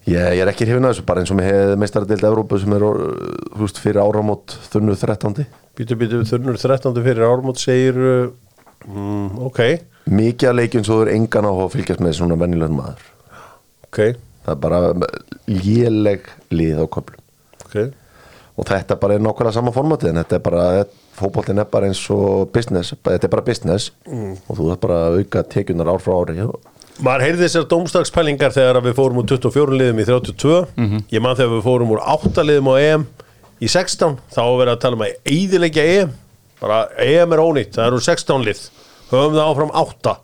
ég, 0.08 0.16
ég 0.16 0.42
er 0.44 0.52
ekki 0.52 0.68
hrifin 0.68 0.88
að 0.88 0.94
þessu 0.94 1.06
bara 1.08 1.24
eins 1.24 1.32
og 1.32 1.40
með 1.40 1.50
hefði 1.50 1.76
meistaradeildi 1.82 2.30
Evrópu 2.30 2.60
sem 2.62 2.76
er 2.76 2.86
þú 2.86 3.64
veist, 3.64 3.82
fyrir 3.82 4.02
áramót 4.04 4.56
þunnu 4.72 4.96
13. 4.96 5.44
Býtu, 5.80 5.98
býtu, 6.00 6.24
þurnur 6.28 6.58
13. 6.60 6.96
fyrir 7.04 7.28
ármót 7.28 7.60
segir 7.60 8.00
uh, 8.00 8.32
mm, 8.88 9.38
Ok, 9.50 9.62
Mikið 10.10 10.48
að 10.48 10.58
leikjum 10.58 10.84
svo 10.86 11.02
er 11.04 11.12
engan 11.12 11.46
á 11.46 11.52
að 11.52 11.68
fylgjast 11.74 12.00
með 12.02 12.16
svona 12.16 12.38
venjulegum 12.40 12.80
maður. 12.80 13.02
Ok, 13.86 13.98
Það 14.40 14.54
er 14.54 14.60
bara 14.64 14.78
léleg 15.46 16.28
lið 16.54 16.80
á 16.80 16.86
köflum. 16.88 17.24
Ok. 17.66 17.76
Og 18.58 18.66
þetta 18.68 18.96
bara 19.00 19.16
er 19.16 19.22
nákvæmlega 19.24 19.54
sama 19.56 19.72
formatið 19.72 20.10
en 20.10 20.20
þetta 20.20 20.36
er 20.36 20.44
bara, 20.44 20.64
fótboltin 21.16 21.60
er 21.62 21.68
bara 21.70 21.88
eins 21.88 22.00
og 22.12 22.50
business, 22.54 22.94
þetta 22.96 23.28
er 23.28 23.32
bara 23.32 23.46
business. 23.46 23.90
Og 24.08 24.58
þú 24.58 24.70
er 24.72 24.80
bara 24.82 25.00
að 25.08 25.20
auka 25.20 25.44
tekjunar 25.54 25.92
ár 25.92 26.02
frá 26.02 26.16
ári 26.16 26.40
og 26.44 26.56
Maður 27.00 27.24
heyrði 27.24 27.44
þessar 27.46 27.66
dómstagspælingar 27.70 28.52
þegar 28.52 28.78
að 28.80 28.86
við 28.90 28.96
fórum 28.98 29.20
úr 29.22 29.28
24 29.30 29.76
liðum 29.80 30.00
í 30.02 30.06
32 30.08 30.56
Ég 31.14 31.22
man 31.24 31.36
þegar 31.38 31.54
við 31.54 31.62
fórum 31.64 31.92
úr 31.94 32.02
8 32.04 32.44
liðum 32.44 32.68
á 32.68 32.74
EM 32.82 33.06
í 33.60 33.68
16 33.68 34.18
þá 34.34 34.40
verið 34.58 34.72
að 34.74 34.80
tala 34.82 34.98
um 34.98 35.04
að 35.06 35.14
eiðilegja 35.28 35.84
EM. 35.94 36.10
Bara 36.60 36.80
EM 37.00 37.32
er 37.36 37.40
ónýtt, 37.44 37.72
það 37.76 37.86
eru 37.90 38.00
16 38.04 38.44
lið. 38.44 38.60
Höfum 39.10 39.36
það 39.38 39.46
áfram 39.46 39.72
8 39.84 40.16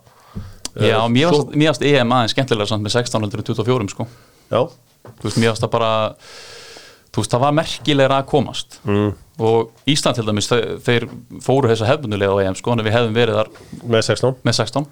Já, 0.77 0.93
Eh, 1.01 1.07
mér 1.09 1.31
svo- 1.33 1.49
mér 1.57 1.71
varst 1.71 1.81
EM 1.81 2.11
aðeins 2.13 2.33
skemmtilega 2.35 2.67
samt 2.69 2.83
með 2.85 2.93
1624 2.93 3.89
sko. 3.89 4.05
Já, 4.51 4.59
Þú 5.17 5.23
veist, 5.25 5.37
mér 5.41 5.49
varst 5.49 5.63
það 5.63 5.71
bara 5.73 5.91
Þú 7.11 7.23
veist, 7.23 7.31
það 7.33 7.39
var 7.41 7.51
merkilegra 7.57 8.19
að 8.21 8.27
komast. 8.29 8.77
Mm. 8.85 9.13
og 9.39 9.71
Ísland 9.87 10.15
til 10.17 10.25
dæmis 10.25 10.47
þeir, 10.49 10.77
þeir 10.85 11.07
fóru 11.41 11.69
þessa 11.69 11.85
hefðbunulega 11.89 12.29
á 12.33 12.37
EM 12.45 12.55
sko, 12.57 12.71
en 12.73 12.79
við 12.85 12.93
hefðum 12.93 13.13
verið 13.17 13.35
þar 13.37 13.49
með 13.89 14.01
16 14.05 14.35
með 14.45 14.53
16 14.57 14.87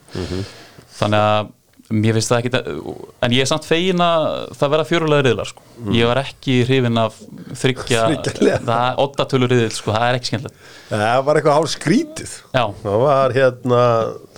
þannig 1.00 1.22
að 1.22 1.48
mér 1.94 2.18
finnst 2.18 2.32
það 2.32 2.40
ekki 2.40 2.92
en 3.26 3.34
ég 3.36 3.44
er 3.44 3.50
samt 3.50 3.68
fegin 3.68 4.02
að 4.02 4.24
það 4.58 4.72
verða 4.74 4.88
fjörulega 4.90 5.26
riðlar 5.28 5.50
sko. 5.52 5.66
ég 5.94 6.10
var 6.10 6.22
ekki 6.24 6.56
hrifin 6.66 6.98
af 6.98 7.20
þryggja, 7.62 8.06
það 8.70 9.02
oddatölu 9.04 9.50
riðil 9.52 9.70
sko, 9.76 9.94
það 9.94 10.08
er 10.08 10.18
ekki 10.18 10.32
skemmtilegt. 10.32 10.66
Það 10.90 11.22
var 11.28 11.40
eitthvað 11.40 11.58
hálf 11.60 11.74
skrítið. 11.76 12.36
Já, 12.56 12.64
Það 12.82 13.00
var 13.06 13.36
hérna, 13.38 13.82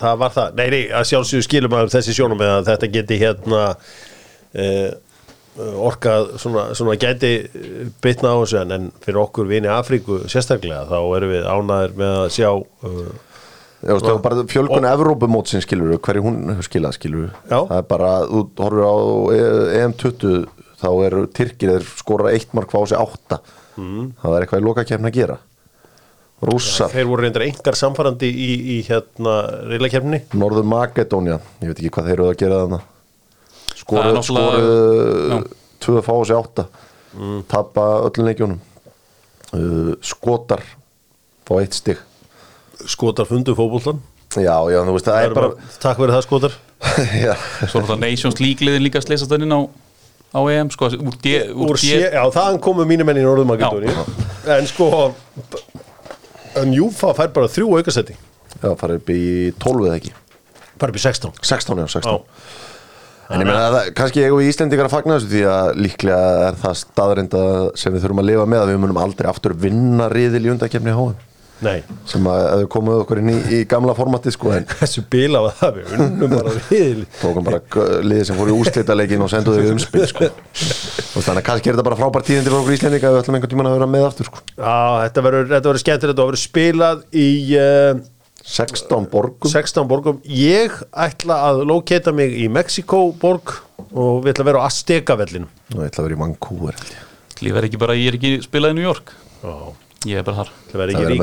það 0.01 0.21
var 0.23 0.37
það. 0.37 0.59
Nei, 0.59 0.67
nei, 0.75 0.83
að 0.91 1.09
sjálfsögðu 1.11 1.47
skilum 1.47 1.77
að 1.79 1.91
þessi 1.95 2.17
sjónum 2.17 2.41
með 2.41 2.53
að 2.57 2.71
þetta 2.73 2.91
geti 2.97 3.19
hérna 3.23 3.61
uh, 4.57 4.89
orkað 5.87 6.33
svona, 6.41 6.65
svona 6.77 6.97
gæti 6.99 7.31
bitna 8.03 8.35
á 8.35 8.37
þessu 8.43 8.59
en, 8.61 8.75
en 8.75 8.89
fyrir 9.05 9.23
okkur 9.23 9.47
vini 9.49 9.71
Afríku 9.71 10.19
sérstaklega 10.29 10.83
þá 10.89 10.99
erum 11.17 11.31
við 11.33 11.47
ánæður 11.49 11.95
með 11.97 12.17
að 12.19 12.27
sjá 12.35 12.49
uh, 12.51 13.07
þú 13.81 13.97
veist, 13.97 14.21
bara 14.25 14.45
fjölkun 14.49 14.87
Evrópumótsin 14.89 15.61
skilur 15.61 15.97
hverju 16.01 16.23
hún 16.25 16.37
skilað 16.65 16.95
skilur 16.97 17.27
Já. 17.49 17.59
það 17.69 17.77
er 17.77 17.87
bara, 17.91 18.11
þú 18.29 18.43
horfur 18.57 18.87
á 18.87 18.95
E- 19.37 19.81
EM20 19.81 20.47
þá 20.77 20.89
eru 21.07 21.25
Tyrkir 21.33 21.73
þeir 21.75 21.85
skora 21.97 22.31
eitt 22.33 22.53
mark 22.53 22.73
á 22.73 22.81
sig 22.85 22.97
átta. 22.97 23.39
Mm. 23.77 24.11
það 24.21 24.33
er 24.35 24.43
eitthvað 24.45 24.61
í 24.61 24.65
loka 24.65 24.83
kemna 24.89 25.09
að 25.11 25.13
gera. 25.19 25.37
Rússar, 26.41 26.89
þeir 26.93 27.07
voru 27.09 27.23
reyndar 27.25 27.43
engar 27.47 27.77
samfarandi 27.77 28.27
í, 28.29 28.49
í 28.73 28.77
hérna 28.85 29.33
reylakefni 29.71 30.19
Norður 30.37 30.67
Makedónia 30.69 31.39
ég 31.63 31.71
veit 31.71 31.79
ekki 31.81 31.89
hvað 31.95 32.09
þeir 32.11 32.13
eru 32.19 32.27
að 32.29 32.35
gera 32.41 32.59
er 32.67 32.83
skoruð 33.79 34.19
skoruð 34.27 35.47
tvö 35.81 36.03
fá 36.05 36.11
á 36.13 36.21
sig 36.29 36.37
átta. 36.37 36.67
Mm. 37.17 37.39
tappa 37.49 37.85
öllum 38.05 38.27
leikjónum 38.29 38.59
uh, 39.57 39.95
Skotar 40.05 40.61
fá 41.47 41.55
eitt 41.57 41.73
stig 41.73 41.97
skotar 42.85 43.27
fundu 43.29 43.55
fótboltan 43.57 43.99
já, 44.35 44.55
já, 44.69 44.79
þú 44.83 44.93
veist, 44.95 45.07
það 45.07 45.23
er 45.23 45.35
bara 45.35 45.51
Takk 45.81 45.99
fyrir 46.01 46.13
það 46.13 46.23
skotar. 46.27 46.55
Já, 47.25 47.33
svo 47.65 47.79
er 47.79 47.85
þetta 47.87 47.97
Nations 48.03 48.41
League 48.43 48.65
liðin 48.67 48.83
líka 48.85 48.99
að 49.01 49.07
sleisa 49.07 49.39
inn 49.39 49.55
á, 49.55 49.61
á 50.35 50.39
EM 50.53 50.69
sko, 50.73 50.91
úr, 50.93 51.15
D, 51.23 51.33
úr, 51.55 51.71
Úr 51.71 51.79
D, 51.79 51.87
sé, 51.87 52.03
já, 52.13 52.21
þaðan 52.35 52.59
komu 52.61 52.85
mínu 52.89 53.07
menn 53.07 53.21
í 53.21 53.25
Norður 53.25 53.49
Makedóni 53.49 53.89
en 54.57 54.69
sko 54.69 54.89
en 56.61 56.75
Júfa 56.75 57.15
fær 57.17 57.33
bara 57.33 57.49
þrjú 57.49 57.79
aukasetti 57.79 58.13
já, 58.13 58.69
farið 58.77 59.01
upp 59.01 59.11
í 59.13 59.21
12 59.57 59.89
eða 59.89 59.97
ekki. 59.97 60.13
Fær 60.77 60.93
upp 60.93 60.99
í 60.99 61.03
16 61.07 61.41
16, 61.41 61.81
já, 61.81 61.91
16 61.97 62.13
Já. 62.13 62.65
En 63.27 63.41
ég 63.43 63.47
meina 63.49 63.65
að 63.65 63.73
það, 63.73 63.87
kannski 63.97 64.21
ég 64.21 64.31
og 64.31 64.43
Íslendingar 64.45 64.87
að 64.87 64.93
fagna 64.93 65.17
þessu 65.17 65.31
því 65.33 65.41
að 65.51 65.69
líklega 65.83 66.27
er 66.45 66.59
það 66.61 66.77
staðreinda 66.79 67.41
sem 67.75 67.91
við 67.91 68.05
þurfum 68.05 68.21
að 68.21 68.29
lifa 68.29 68.45
með 68.47 68.61
að 68.61 68.69
við 68.71 68.77
munum 68.85 68.99
aldrei 69.01 69.27
aftur 69.27 69.55
vinna 69.65 70.07
riðil 70.13 70.45
í 70.45 70.53
undakefni 70.53 70.93
HM 70.95 71.17
Nei, 71.65 71.79
sem 72.05 72.27
að 72.29 72.59
við 72.61 72.67
komum 72.69 72.99
okkur 73.01 73.19
inn 73.21 73.31
í, 73.33 73.37
í 73.57 73.59
gamla 73.69 73.95
formati 73.97 74.29
sko 74.33 74.51
en 74.53 74.67
þessu 74.81 75.01
bila 75.09 75.41
var 75.47 75.55
það 75.57 75.79
við 75.79 75.93
unnum 75.95 76.33
bara 76.35 76.51
við 76.67 76.99
tókum 77.17 77.47
bara 77.47 77.61
liðið 78.05 78.27
sem 78.29 78.37
fór 78.37 78.51
í 78.51 78.57
úrslitaleikin 78.57 79.23
og 79.25 79.31
senduðu 79.33 79.63
við 79.63 79.73
umspil 79.73 80.03
sko. 80.11 80.29
Og 81.17 81.25
þannig 81.25 81.41
að 81.41 81.47
kannski 81.47 81.71
er 81.71 81.77
þetta 81.77 81.87
bara 81.87 81.97
frábær 81.97 82.25
tíðindi 82.27 82.51
fyrir 82.51 82.59
okkur 82.59 82.75
Íslendinga 82.75 83.09
að 83.09 83.15
við 83.15 83.23
ætlum 83.23 83.37
einhvern 83.39 83.53
tímann 83.53 83.69
að 83.71 83.77
vera 83.79 83.87
með 83.89 84.05
aftur 84.05 84.29
sko. 84.29 84.43
Já, 84.53 84.75
þetta 85.07 85.23
verður, 85.25 85.49
þetta 85.55 85.71
verður 85.71 85.83
skemmtilegt 85.83 86.13
þetta 86.13 86.27
verður 86.27 86.43
spilað 86.43 87.01
í 87.17 87.27
uh, 87.57 88.03
16 88.47 89.09
borgum. 89.15 89.51
16 89.55 89.89
borgum. 89.89 90.21
Ég 90.29 90.77
ætla 90.93 91.39
að 91.49 91.63
lóketa 91.71 92.13
mig 92.13 92.37
í 92.37 92.45
Mexiko 92.53 93.01
borg 93.17 93.57
og 93.89 94.21
við 94.21 94.35
ætla 94.35 94.45
að 94.45 94.51
vera 94.51 94.61
á 94.61 94.67
Azteca-vellinu 94.69 95.49
og 95.73 95.81
ég 95.81 95.89
ætla 95.89 96.03
að 96.03 96.09
vera 96.11 96.19
í 96.19 96.21
Vancouver 96.21 96.79
líf 97.41 97.57
er 97.57 97.67
ekki 97.67 97.81
bara, 97.81 97.97
ég 97.97 98.11
er 98.11 98.17
ekki 98.17 98.37
spilað 98.45 98.73
í 98.75 98.79
New 98.79 98.87
York. 98.87 99.13
Já 99.41 99.86
ég 100.05 100.19
er 100.19 100.25
bara 100.27 100.43
þar. 100.43 100.49
Það 100.69 100.81
verður 100.81 100.93
Það 100.93 101.01
ekki 101.01 101.17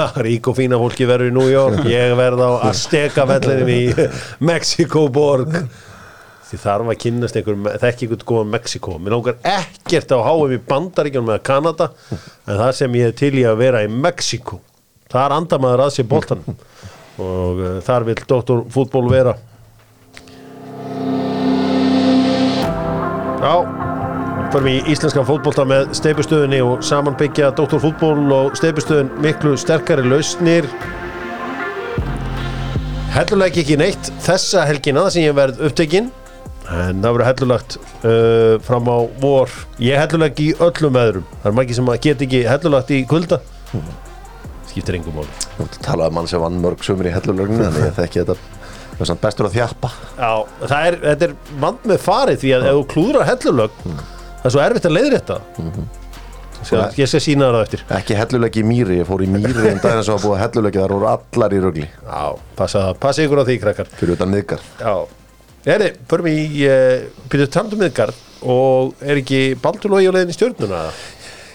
rík, 0.26 0.48
og 0.48 0.56
fína 0.58 0.78
fólki 0.80 1.08
verður 1.08 1.32
í 1.32 1.34
New 1.36 1.48
York. 1.52 1.82
Ég 1.92 2.14
verð 2.18 2.44
á 2.44 2.50
Azteca 2.70 3.26
vellinum 3.28 3.72
í 3.74 3.82
Mexiko 4.48 5.08
borg 5.12 5.58
því 6.44 6.60
þarf 6.60 6.90
að 6.92 7.00
kynnast 7.02 7.38
einhver 7.40 7.78
þekki 7.82 8.06
einhvern 8.06 8.26
góðan 8.28 8.52
Mexiko 8.52 8.98
mér 9.00 9.16
langar 9.16 9.38
ekkert 9.48 10.12
á 10.12 10.18
háum 10.22 10.52
í 10.54 10.60
bandaríkjum 10.68 11.26
með 11.26 11.40
Kanada 11.48 11.88
en 12.12 12.60
það 12.60 12.70
sem 12.78 12.98
ég 13.00 13.10
er 13.10 13.16
til 13.18 13.32
í 13.40 13.46
að 13.48 13.58
vera 13.64 13.80
í 13.82 13.88
Mexiko 13.90 14.60
þar 15.10 15.38
andar 15.38 15.62
maður 15.64 15.86
að 15.86 15.96
sér 15.96 16.08
boltan 16.10 16.44
og 17.18 17.62
uh, 17.62 17.80
þar 17.86 18.06
vil 18.08 18.18
Dr. 18.26 18.64
Fútból 18.74 19.06
vera. 19.10 19.36
Já 23.44 23.93
förum 24.54 24.68
í 24.70 24.92
íslenskan 24.92 25.24
fótbolta 25.26 25.64
með 25.66 25.88
steipustöðunni 25.98 26.60
og 26.62 26.82
samanbyggja 26.86 27.48
Dr. 27.58 27.80
Fútból 27.82 28.28
og 28.36 28.52
steipustöðun 28.54 29.08
miklu 29.24 29.56
sterkari 29.58 30.04
lausnir. 30.06 30.68
Hellulega 33.16 33.58
ekki 33.64 33.78
neitt 33.80 34.12
þessa 34.22 34.62
helgina 34.68 35.08
sem 35.10 35.26
ég 35.26 35.34
verð 35.34 35.58
upptekinn 35.66 36.12
en 36.70 37.02
það 37.02 37.08
verður 37.08 37.26
hellulagt 37.32 37.76
uh, 37.80 38.54
fram 38.62 38.86
á 38.94 38.98
vor. 39.24 39.50
Ég 39.82 39.98
helluleg 39.98 40.38
í 40.44 40.48
öllum 40.62 40.94
veðrum. 41.00 41.26
Það 41.42 41.50
er 41.50 41.58
margir 41.58 41.80
sem 41.80 41.90
að 41.90 42.00
get 42.06 42.24
ekki 42.28 42.46
hellulagt 42.52 42.94
í 42.94 43.02
kulda. 43.10 43.42
Skiptir 44.70 45.00
engum 45.00 45.18
mál 45.18 45.28
Þú 45.58 45.66
ert 45.66 45.78
að 45.82 45.84
tala 45.90 46.10
um 46.12 46.18
mann 46.20 46.30
sem 46.30 46.46
vann 46.46 46.62
mörg 46.62 46.86
sumur 46.86 47.10
í 47.10 47.16
hellulögnu 47.16 47.72
að 47.72 47.82
ég 47.88 47.94
þekki 47.98 48.22
þetta. 48.22 49.18
Bestur 49.18 49.50
að 49.50 49.58
þjappa. 49.58 49.96
Já, 50.14 50.32
það 50.62 50.80
er, 50.88 51.02
þetta 51.10 51.32
er 51.32 51.38
vand 51.58 51.86
með 51.90 52.04
farið 52.06 52.44
því 52.44 52.52
að 52.54 52.66
ef 52.70 52.76
þú 52.78 52.90
klúðrar 52.94 53.32
hellulög 53.34 53.86
það 54.44 54.50
er 54.50 54.54
svo 54.54 54.62
erfitt 54.64 54.88
að 54.90 54.96
leiðrétta 54.98 55.38
það. 56.68 56.96
Ég 57.00 57.08
skal 57.10 57.20
sína 57.20 57.48
það 57.48 57.56
á 57.56 57.64
eftir. 57.64 57.82
Ekki 57.98 58.16
hellulegi 58.18 58.62
í 58.62 58.68
mýri, 58.68 59.00
ég 59.00 59.08
fór 59.08 59.24
í 59.24 59.28
mýri 59.28 59.66
en 59.70 59.80
daginn 59.80 60.04
sem 60.04 60.14
var 60.14 60.22
búið 60.22 60.40
hellulegi, 60.42 60.80
þar 60.80 60.94
voru 60.96 61.08
allar 61.10 61.56
í 61.56 61.60
rugli. 61.64 61.88
Já, 61.88 62.22
passa, 62.56 62.84
passa 63.00 63.24
ykkur 63.24 63.40
á 63.40 63.44
því 63.48 63.58
krakkar. 63.64 63.90
Fyrir 63.98 64.16
utan 64.16 64.32
miðgar 64.32 64.64
Já, 64.80 64.94
Heri, 65.64 65.90
förum 66.08 66.28
í 66.28 66.38
uh, 66.68 67.04
Pítur 67.32 67.48
Tandum 67.52 67.80
miðgard 67.80 68.16
og 68.44 69.00
er 69.00 69.20
ekki 69.22 69.54
Baldur 69.60 69.94
Lógi 69.94 70.08
á 70.08 70.12
leiðin 70.12 70.32
í 70.32 70.36
stjórnuna? 70.36 70.82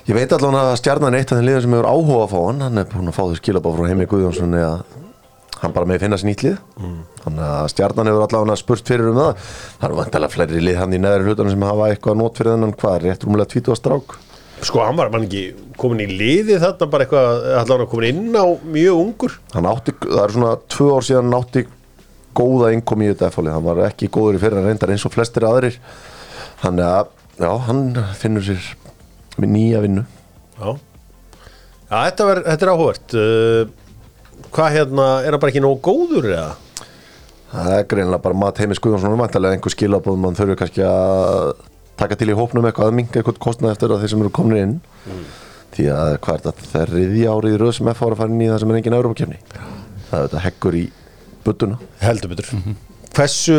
Ég 0.09 0.17
veit 0.17 0.31
allavega 0.33 0.71
að 0.71 0.79
stjarnan 0.81 1.17
eitt 1.19 1.29
af 1.29 1.37
þeim 1.37 1.45
liðum 1.45 1.65
sem 1.67 1.75
hefur 1.77 1.89
áhuga 1.91 2.29
fá 2.31 2.39
hann. 2.47 2.63
Hann 2.65 2.81
er 2.81 2.87
búin 2.89 3.11
að 3.11 3.17
fá 3.19 3.21
þau 3.27 3.37
skilabá 3.37 3.73
frá 3.75 3.85
Heimi 3.91 4.07
Guðjónsson 4.09 4.57
að 4.57 4.79
hann 5.59 5.75
bara 5.75 5.87
með 5.89 6.05
finna 6.05 6.19
sér 6.19 6.29
nýtt 6.29 6.43
lið. 6.45 6.57
Þannig 7.23 7.45
að 7.49 7.67
stjarnan 7.73 8.09
hefur 8.09 8.25
allavega 8.25 8.57
spurt 8.59 8.89
fyrir 8.89 9.11
um 9.11 9.19
það. 9.19 9.47
Það 9.79 9.87
eru 9.89 9.99
vantilega 9.99 10.33
fleiri 10.35 10.63
lið 10.63 10.79
hann 10.79 10.95
í 10.95 11.01
neðri 11.03 11.27
hlutunum 11.27 11.53
sem 11.53 11.65
hafa 11.67 11.89
eitthvað 11.91 12.19
nót 12.21 12.39
fyrir 12.39 12.55
þennan 12.55 12.75
hvað 12.79 12.97
er 12.97 13.05
rétt 13.07 13.25
rúmlega 13.27 13.53
20 13.55 13.79
strák? 13.79 14.15
Sko, 14.59 14.81
hann 14.83 14.97
var 14.99 15.11
mann 15.11 15.25
ekki 15.27 15.43
komin 15.79 16.03
í 16.03 16.07
liði 16.19 16.57
þarna 16.59 16.87
bara 16.91 17.05
eitthvað, 17.05 17.45
allavega 17.61 17.91
komin 17.91 18.09
inn 18.09 18.35
á 18.35 18.47
mjög 18.67 18.97
ungur? 19.03 19.37
Átti, 19.55 19.95
það 20.03 20.23
er 20.25 20.33
svona 20.35 20.55
tvö 20.75 20.89
ár 20.97 21.07
síðan 21.07 21.29
hann 21.29 21.37
átti 21.39 21.63
góða 22.39 22.73
innkomi 22.75 23.07
í 23.07 23.13
þetta 23.13 23.29
efalið, 23.31 23.55
hann 23.55 23.65
var 23.69 23.81
ekki 23.87 24.09
góður 24.11 24.35
í 24.35 24.41
fyrir 24.43 24.59
hann 24.59 24.67
reyndar 24.67 24.91
eins 24.91 25.07
og 25.07 25.15
flestir 25.15 25.47
aðrir. 25.47 25.79
Þannig 26.59 26.87
að, 26.89 27.15
já, 27.39 27.49
hann 27.69 27.83
finnur 28.19 28.45
sér 28.49 28.69
með 29.39 29.53
nýja 29.55 29.83
vinnu. 29.85 30.05
Já, 30.59 30.69
Já 31.89 32.03
þetta, 32.05 32.25
ver, 32.27 32.39
þetta 32.45 32.65
er 32.65 32.71
áhugavert. 32.73 33.13
Uh, 33.17 33.78
Hvað 34.49 34.75
hérna, 34.75 35.07
er 35.23 35.33
hann 35.33 35.41
bara 35.43 35.51
ekki 35.53 35.63
nógu 35.63 35.81
góður 35.85 36.29
eða? 36.31 36.49
það 37.49 37.73
er 37.79 37.85
greinlega 37.89 38.21
bara 38.21 38.37
mat 38.37 38.59
heimis 38.61 38.79
Guðjónsson 38.83 39.15
um 39.15 39.23
einhver 39.25 39.73
skilabóðum, 39.73 40.21
mann 40.21 40.37
þurfi 40.37 40.57
kannski 40.59 40.83
að 40.85 41.53
taka 41.99 42.15
til 42.19 42.29
í 42.31 42.37
hópnum 42.37 42.67
eitthvað 42.69 42.91
að 42.91 42.97
minga 42.99 43.19
eitthvað 43.19 43.39
kostnað 43.43 43.73
eftir 43.73 43.93
að 43.93 44.03
þeir 44.03 44.11
sem 44.13 44.21
eru 44.23 44.31
komin 44.37 44.59
inn. 44.61 44.75
Því 45.73 45.87
að 45.93 46.11
hvað 46.23 46.37
er 46.37 46.43
þetta 46.45 46.85
þriðja 46.89 47.33
árið 47.33 47.55
í 47.55 47.59
röð 47.61 47.73
sem 47.77 47.89
F 47.91 48.03
ára 48.05 48.17
farin 48.19 48.41
í 48.41 48.49
það 48.49 48.61
sem 48.61 48.71
er 48.71 48.79
engin 48.79 48.97
Európa-kefni 48.97 49.39
það 50.09 50.15
er 50.19 50.23
þetta 50.27 50.43
heggur 50.45 50.77
í 50.79 50.85
buttuna 51.45 51.77
Heldur 52.01 52.31
betur. 52.31 52.49
Hversu 53.13 53.57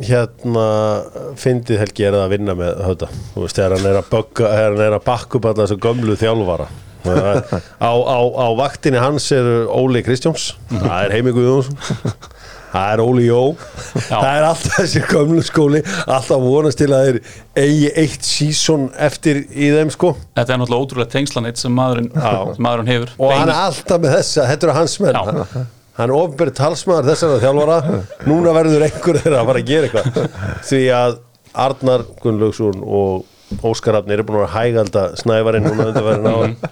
hérna 0.00 0.66
fyndið 1.40 1.82
Helgi 1.82 2.06
er 2.08 2.16
það 2.16 2.24
að 2.24 2.32
vinna 2.32 2.54
með 2.56 2.80
þetta 2.86 3.08
þú 3.34 3.44
veist, 3.44 3.58
þegar 3.58 3.74
hann 3.76 3.90
er 3.90 3.98
að 4.00 4.08
bögga 4.14 4.52
þegar 4.54 4.70
hann 4.72 4.84
er 4.86 4.96
að 4.96 5.04
bakka 5.10 5.38
upp 5.38 5.48
alla 5.50 5.66
þessu 5.66 5.78
gömlu 5.84 6.16
þjálfara. 6.22 6.68
Það 6.70 6.80
er- 6.80 6.91
á, 7.06 7.92
á, 7.92 8.18
á 8.22 8.46
vaktinni 8.58 9.00
hans 9.02 9.26
eru 9.34 9.66
Óli 9.72 10.02
Kristjáns. 10.06 10.52
Það 10.70 10.98
er 11.06 11.14
Heimi 11.16 11.34
Guðjónsson. 11.36 11.78
Það 12.72 12.92
er 12.94 13.00
Óli 13.04 13.24
Jó. 13.26 13.40
Það 14.08 14.28
er 14.30 14.46
alltaf 14.48 14.78
þessi 14.78 15.02
gömlu 15.10 15.42
skóli. 15.44 15.82
Alltaf 16.06 16.40
vonast 16.40 16.80
til 16.80 16.88
að 16.96 17.08
þeir 17.08 17.18
eigi 17.60 17.90
eitt 18.00 18.24
sísón 18.24 18.86
eftir 18.96 19.42
í 19.50 19.68
þeim 19.74 19.92
sko. 19.92 20.14
Þetta 20.38 20.54
er 20.54 20.62
náttúrulega 20.62 20.86
ótrúlega 20.86 21.12
tengslaneitt 21.12 21.60
sem 21.60 21.74
maðurinn, 21.76 22.08
sem 22.16 22.64
maðurinn 22.64 22.92
hefur. 22.94 23.12
Og 23.20 23.34
hann 23.34 23.52
er 23.52 23.60
alltaf 23.66 24.00
með 24.00 24.16
þessa, 24.16 24.46
þetta 24.54 24.68
eru 24.68 24.76
hans 24.78 24.96
menn. 25.04 25.18
Já. 25.18 25.66
hann, 25.98 26.06
er 26.06 26.14
ofnbæri 26.16 26.56
talsmaður 26.56 27.10
þessara 27.12 27.42
þjálfara. 27.44 28.00
Núna 28.30 28.56
verður 28.56 28.86
einhver 28.88 29.20
þeirra 29.20 29.42
að 29.42 29.52
fara 29.52 29.64
að 29.66 29.74
gera 29.74 29.90
eitthvað. 29.90 30.40
Því 30.70 30.82
að 31.02 31.20
Arnar 31.66 32.06
Gunnlaugsson 32.24 32.80
og 32.80 33.28
Óskar 33.68 33.98
Hafni 33.98 34.16
eru 34.16 34.24
búin 34.24 34.46
að 34.46 34.54
hægalda 34.54 35.10
snævarinn 35.20 35.68
núna 35.68 35.90
undir 35.90 36.06
verið 36.06 36.24
ná 36.24 36.70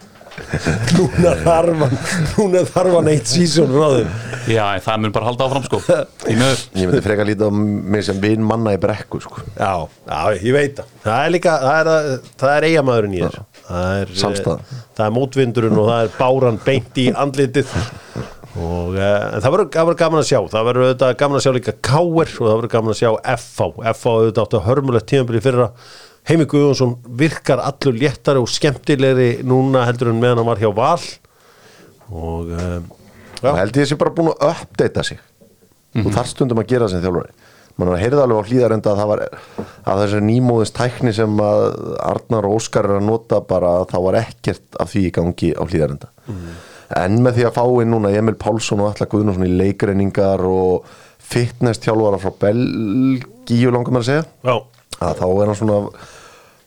núna 0.96 1.32
þarf 1.44 1.82
hann 1.84 1.96
núna 2.36 2.62
þarf 2.68 2.96
hann 2.96 3.10
eitt 3.12 3.30
sísón 3.30 3.72
frá 3.74 3.88
þeim 3.96 4.30
Já, 4.50 4.64
það 4.82 5.02
mun 5.02 5.12
bara 5.14 5.28
halda 5.28 5.46
áfram 5.46 5.64
sko. 5.66 5.78
Ég 6.30 6.38
myndi 6.40 7.02
freka 7.04 7.26
lítið 7.28 7.50
á 7.50 7.52
mig 7.52 8.04
sem 8.06 8.18
vinn 8.22 8.46
manna 8.46 8.72
í 8.74 8.80
brekku 8.80 9.20
sko. 9.22 9.44
já, 9.54 9.86
já, 10.08 10.20
ég 10.40 10.56
veit 10.56 10.80
það. 10.80 10.90
Það 11.04 11.24
er 11.26 11.34
líka, 11.34 11.54
það 11.62 11.80
er, 11.92 12.10
það 12.40 12.54
er 12.56 12.68
eigamæðurinn 12.70 13.14
í 13.14 13.22
þér. 13.22 13.38
Það 13.68 14.00
er, 14.00 14.12
eh, 14.16 14.76
það 14.96 15.06
er 15.06 15.14
mótvindurinn 15.18 15.80
og 15.80 15.90
það 15.90 16.04
er 16.06 16.12
báran 16.18 16.60
beint 16.64 17.00
í 17.04 17.06
andlitið. 17.24 17.74
Og 18.60 18.96
en 18.98 19.42
það 19.44 19.52
verður 19.54 19.98
gaman 20.00 20.22
að 20.24 20.28
sjá. 20.32 20.40
Það 20.50 20.68
verður 20.70 20.86
auðvitað 20.88 21.18
gaman 21.20 21.38
að 21.38 21.44
sjá 21.44 21.52
líka 21.54 21.76
Káir 21.86 22.32
og 22.32 22.46
það 22.48 22.56
verður 22.56 22.72
gaman 22.74 22.94
að 22.94 22.98
sjá 22.98 23.10
FH 23.36 23.68
FH 23.92 24.14
auðvitað 24.16 24.46
áttu 24.46 24.62
hörmulegt 24.66 25.10
tímabili 25.12 25.44
fyrra 25.44 25.68
Heimi 26.30 26.46
Guðjónsson 26.46 26.94
virkar 27.18 27.58
allur 27.58 27.96
léttari 27.98 28.38
og 28.38 28.46
skemmtilegri 28.46 29.40
núna 29.42 29.82
heldur 29.88 30.12
en 30.12 30.20
meðan 30.22 30.44
hann 30.44 30.50
var 30.52 30.60
hjá 30.62 30.70
Val. 30.76 31.02
Og 32.10 32.52
uh, 32.54 32.78
og 33.40 33.56
held 33.58 33.78
ég 33.80 33.88
sé 33.90 33.98
bara 33.98 34.12
búin 34.14 34.30
að 34.30 34.52
uppdata 34.52 35.02
sig. 35.06 35.18
Þú 35.96 36.12
þarf 36.14 36.30
stundum 36.30 36.60
að 36.62 36.70
gera 36.70 36.88
sem 36.92 37.02
þjálfari. 37.02 37.34
Mann 37.80 37.90
að 37.94 38.02
heyrða 38.04 38.24
alveg 38.26 38.38
á 38.38 38.48
hlýðarenda 38.50 38.92
að 38.92 39.00
það 39.00 39.10
var 39.10 39.22
að 39.24 40.00
þessari 40.04 40.26
nýmóðins 40.26 40.74
tækni 40.76 41.12
sem 41.16 41.38
að 41.42 41.62
Arnar 42.04 42.48
og 42.48 42.56
Óskar 42.58 42.88
er 42.88 42.98
að 42.98 43.06
nota 43.06 43.40
bara 43.46 43.70
það 43.90 44.04
var 44.06 44.18
ekkert 44.20 44.80
af 44.82 44.90
því 44.92 45.04
í 45.06 45.12
gangi 45.16 45.52
á 45.56 45.62
hlýðarenda 45.64 46.10
en 47.00 47.20
með 47.24 47.38
því 47.38 47.46
að 47.46 47.56
fá 47.56 47.62
inn 47.80 47.92
núna 47.94 48.12
Emil 48.18 48.36
Pálsson 48.36 48.82
og 48.82 48.90
Alla 48.90 49.08
Guðnarsson 49.08 49.46
í 49.46 49.54
leikreiningar 49.62 50.42
og 50.44 50.90
fitness 51.30 51.80
þjálfara 51.80 52.20
frá 52.20 52.34
Belgíu 52.44 53.72
langar 53.72 53.94
maður 53.94 54.02
að 54.02 54.10
segja 54.10 54.24
já, 54.50 54.56
að 54.98 55.22
þá 55.22 55.26
er 55.30 55.52
hann 55.52 55.60
svona 55.62 55.80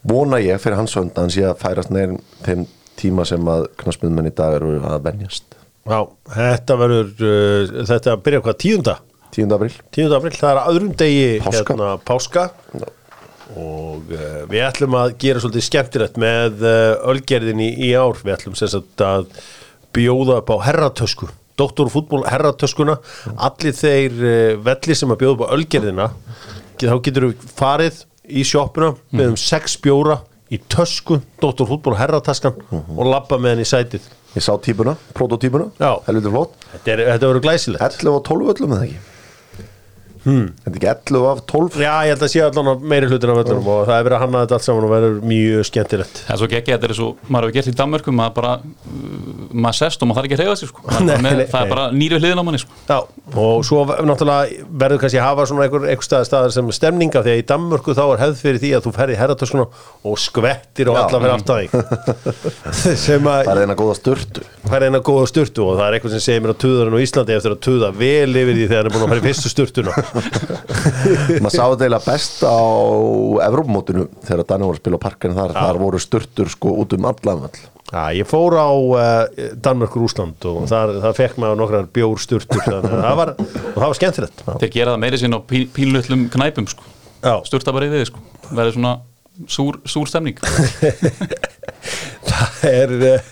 vona 0.08 0.40
ég 0.44 0.62
fyrir 0.62 0.80
hans 0.80 0.96
hönd 0.98 1.14
að 1.16 1.26
hann 1.26 1.34
sé 1.34 1.46
að 1.48 1.60
færast 1.64 1.92
neyr 1.94 2.16
þeim 2.46 2.66
tíma 3.00 3.26
sem 3.28 3.48
að 3.50 3.68
knaspinmenn 3.82 4.30
í 4.30 4.34
dag 4.36 4.58
eru 4.60 4.76
að 4.86 5.06
venjast 5.08 5.56
já, 5.88 6.00
þetta 6.36 6.78
verður 6.80 7.14
uh, 7.28 7.78
þetta 7.90 8.18
byrja 8.26 8.44
hvað 8.46 8.60
tíunda 8.64 8.98
10. 9.34 9.54
april 9.56 9.72
10. 9.96 10.12
april, 10.14 10.34
það 10.38 10.52
er 10.52 10.60
að 10.62 10.74
öðrum 10.74 10.92
degi 11.00 11.30
Páska. 11.42 11.64
hérna, 11.72 11.94
páska 12.06 12.44
og 13.54 14.12
uh, 14.14 14.44
við 14.52 14.66
ætlum 14.68 14.98
að 15.00 15.16
gera 15.24 15.44
svolítið 15.44 15.68
skemmtilegt 15.70 16.20
með 16.22 16.66
uh, 16.68 17.12
ölgerðinni 17.14 17.72
í 17.88 17.94
ár 17.98 18.20
við 18.22 18.36
ætlum 18.38 18.58
sem 18.60 18.72
sagt 18.72 19.06
að 19.06 19.30
bjóða 19.96 20.42
upp 20.42 20.54
á 20.54 20.58
herratösku 20.68 21.30
doktorfútból 21.60 22.24
herratöskuna 22.26 22.98
allir 23.46 23.76
þeir 23.78 24.16
velli 24.66 24.96
sem 24.98 25.12
að 25.14 25.20
bjóða 25.22 25.36
upp 25.36 25.44
á 25.46 25.54
ölgerðina 25.54 26.08
þá 26.82 26.96
getur 27.06 27.28
við 27.30 27.44
farið 27.54 28.00
í 28.30 28.44
sjoppuna 28.48 28.94
með 29.12 29.34
um 29.34 29.40
sex 29.40 29.78
bjóra 29.84 30.20
í 30.54 30.60
tösku, 30.72 31.20
doktorfútból 31.42 31.98
herrataskan 31.98 32.60
og 32.72 33.08
labba 33.10 33.40
með 33.42 33.56
henni 33.56 33.66
í 33.66 33.72
sætið. 33.72 34.12
Ég 34.34 34.42
sá 34.46 34.54
típuna, 34.62 34.96
prototýpuna, 35.14 35.70
helviti 36.08 36.30
flott. 36.34 36.56
Þetta, 36.72 36.94
er, 36.94 37.02
þetta 37.14 37.28
verður 37.30 37.44
glæsilegt. 37.46 38.00
11 38.02 38.16
og 38.18 38.24
12 38.30 38.54
öllum 38.54 38.78
eða 38.78 38.88
ekki? 38.88 39.02
Hmm. 40.24 40.46
Þetta 40.64 40.72
er 40.72 40.78
ekki 40.80 40.90
11 41.12 41.26
af 41.28 41.40
12 41.52 41.82
Já, 41.84 41.92
ég 42.08 42.14
held 42.14 42.22
að 42.24 42.30
sé 42.32 42.42
allan 42.46 42.86
meiri 42.88 43.10
hlutin 43.12 43.34
af 43.34 43.42
öllunum 43.42 43.66
og 43.74 43.82
það 43.90 43.98
er 43.98 44.06
verið 44.08 44.16
að 44.16 44.22
hanna 44.24 44.44
þetta 44.46 44.58
allt 44.58 44.66
saman 44.70 44.86
og 44.88 44.94
verður 44.94 45.18
mjög 45.34 45.68
skemmtilegt. 45.68 46.22
Það 46.24 46.36
er 46.36 46.40
svo 46.40 46.48
ekki, 46.48 46.72
þetta 46.72 46.88
er 46.88 46.96
svo, 47.00 47.10
maður 47.28 47.50
hefur 47.50 47.58
gert 47.58 47.70
í 47.70 47.76
Danmörku 47.82 48.14
maður 48.16 48.38
bara, 48.38 48.54
maður 49.54 49.78
sest 49.80 50.02
og 50.04 50.08
maður 50.10 50.18
þarf 50.20 50.28
ekki 50.28 50.38
að 50.38 50.42
reyða 50.44 50.58
sig 50.60 50.68
sko. 50.70 50.80
Er 50.84 50.92
Nei, 51.04 51.18
með, 51.24 51.34
nei, 51.38 51.48
það 51.52 51.62
er 51.62 51.70
bara 51.74 51.86
nýri 51.94 52.18
hliðin 52.20 52.42
á 52.42 52.44
manni 52.48 52.60
sko. 52.62 52.72
Já, 52.90 52.98
og 53.44 53.66
svo 53.68 53.78
náttúrulega 53.90 54.44
verður 54.84 55.00
kannski 55.04 55.20
að 55.22 55.28
hafa 55.28 55.42
svona 55.50 55.64
einhver, 55.68 55.84
einhver 55.90 56.08
stað, 56.08 56.24
staðar 56.30 56.52
sem 56.56 56.68
stemninga 56.78 57.20
því 57.26 57.32
að 57.34 57.40
í 57.42 57.48
Danmörku 57.52 57.92
þá 57.98 58.04
er 58.06 58.20
hefð 58.24 58.38
fyrir 58.44 58.60
því 58.64 58.70
að 58.78 58.84
þú 58.88 58.92
ferði 58.98 59.16
herratöskuna 59.22 59.66
og 60.04 60.16
skvettir 60.24 60.86
og 60.92 60.96
alla 61.04 61.18
fyrir 61.24 61.36
aftan 61.38 61.58
þig. 61.62 61.70
Sem 63.04 63.24
að 63.30 63.40
Það 63.44 63.54
er 63.54 63.64
eina 63.64 63.78
góða 63.80 63.96
sturtu. 63.98 64.42
Fær 64.70 64.82
eina 64.88 65.00
góða 65.04 65.26
sturtu 65.30 65.62
og 65.66 65.74
það 65.80 65.86
er 65.88 65.94
eitthvað 65.98 66.14
sem 66.16 66.24
segir 66.24 66.42
mér 66.44 66.54
að 66.54 66.62
tuðurinn 66.64 66.98
á 66.98 67.04
Íslandi 67.04 67.36
eftir 67.38 67.54
að 67.56 67.64
tuða 67.68 67.90
vel 67.98 68.32
yfir 68.32 68.56
því 68.58 68.66
þegar 68.72 68.84
hann 68.84 68.90
er 68.90 68.94
búin 68.94 69.04
að 69.04 69.12
fara 69.12 69.22
í 69.22 69.26
þar 77.90 77.94
Þar 77.94 78.10
Já, 78.14 78.18
ég 78.18 78.30
fór 78.30 78.56
á 78.58 78.72
uh, 78.74 79.56
Danmörkur 79.64 80.08
Úsland 80.08 80.46
og 80.50 80.68
þar, 80.72 80.96
það 81.04 81.18
fekk 81.20 81.40
maður 81.42 81.60
nokkrar 81.60 81.90
bjór 81.94 82.22
sturtur 82.22 82.64
þannig 82.64 82.90
að 82.90 83.04
það 83.04 83.18
var, 83.20 83.32
og 83.38 83.78
það 83.78 83.88
var 83.88 83.98
skemmtilegt. 84.00 84.44
Þeir 84.64 84.72
gera 84.74 84.94
það 84.94 85.02
meiri 85.04 85.20
sín 85.22 85.38
á 85.38 85.40
pín, 85.52 85.68
pínlutlum 85.76 86.28
knæpum 86.34 86.70
sko. 86.72 86.84
Sturta 87.48 87.74
bara 87.76 87.88
yfir 87.90 88.04
þig 88.04 88.10
sko. 88.12 88.24
verður 88.50 88.76
svona 88.78 88.94
súr, 89.48 89.80
súr 89.90 90.10
stemning. 90.10 90.40
Það 92.24 92.66
er 92.70 92.94
uh, 92.98 93.32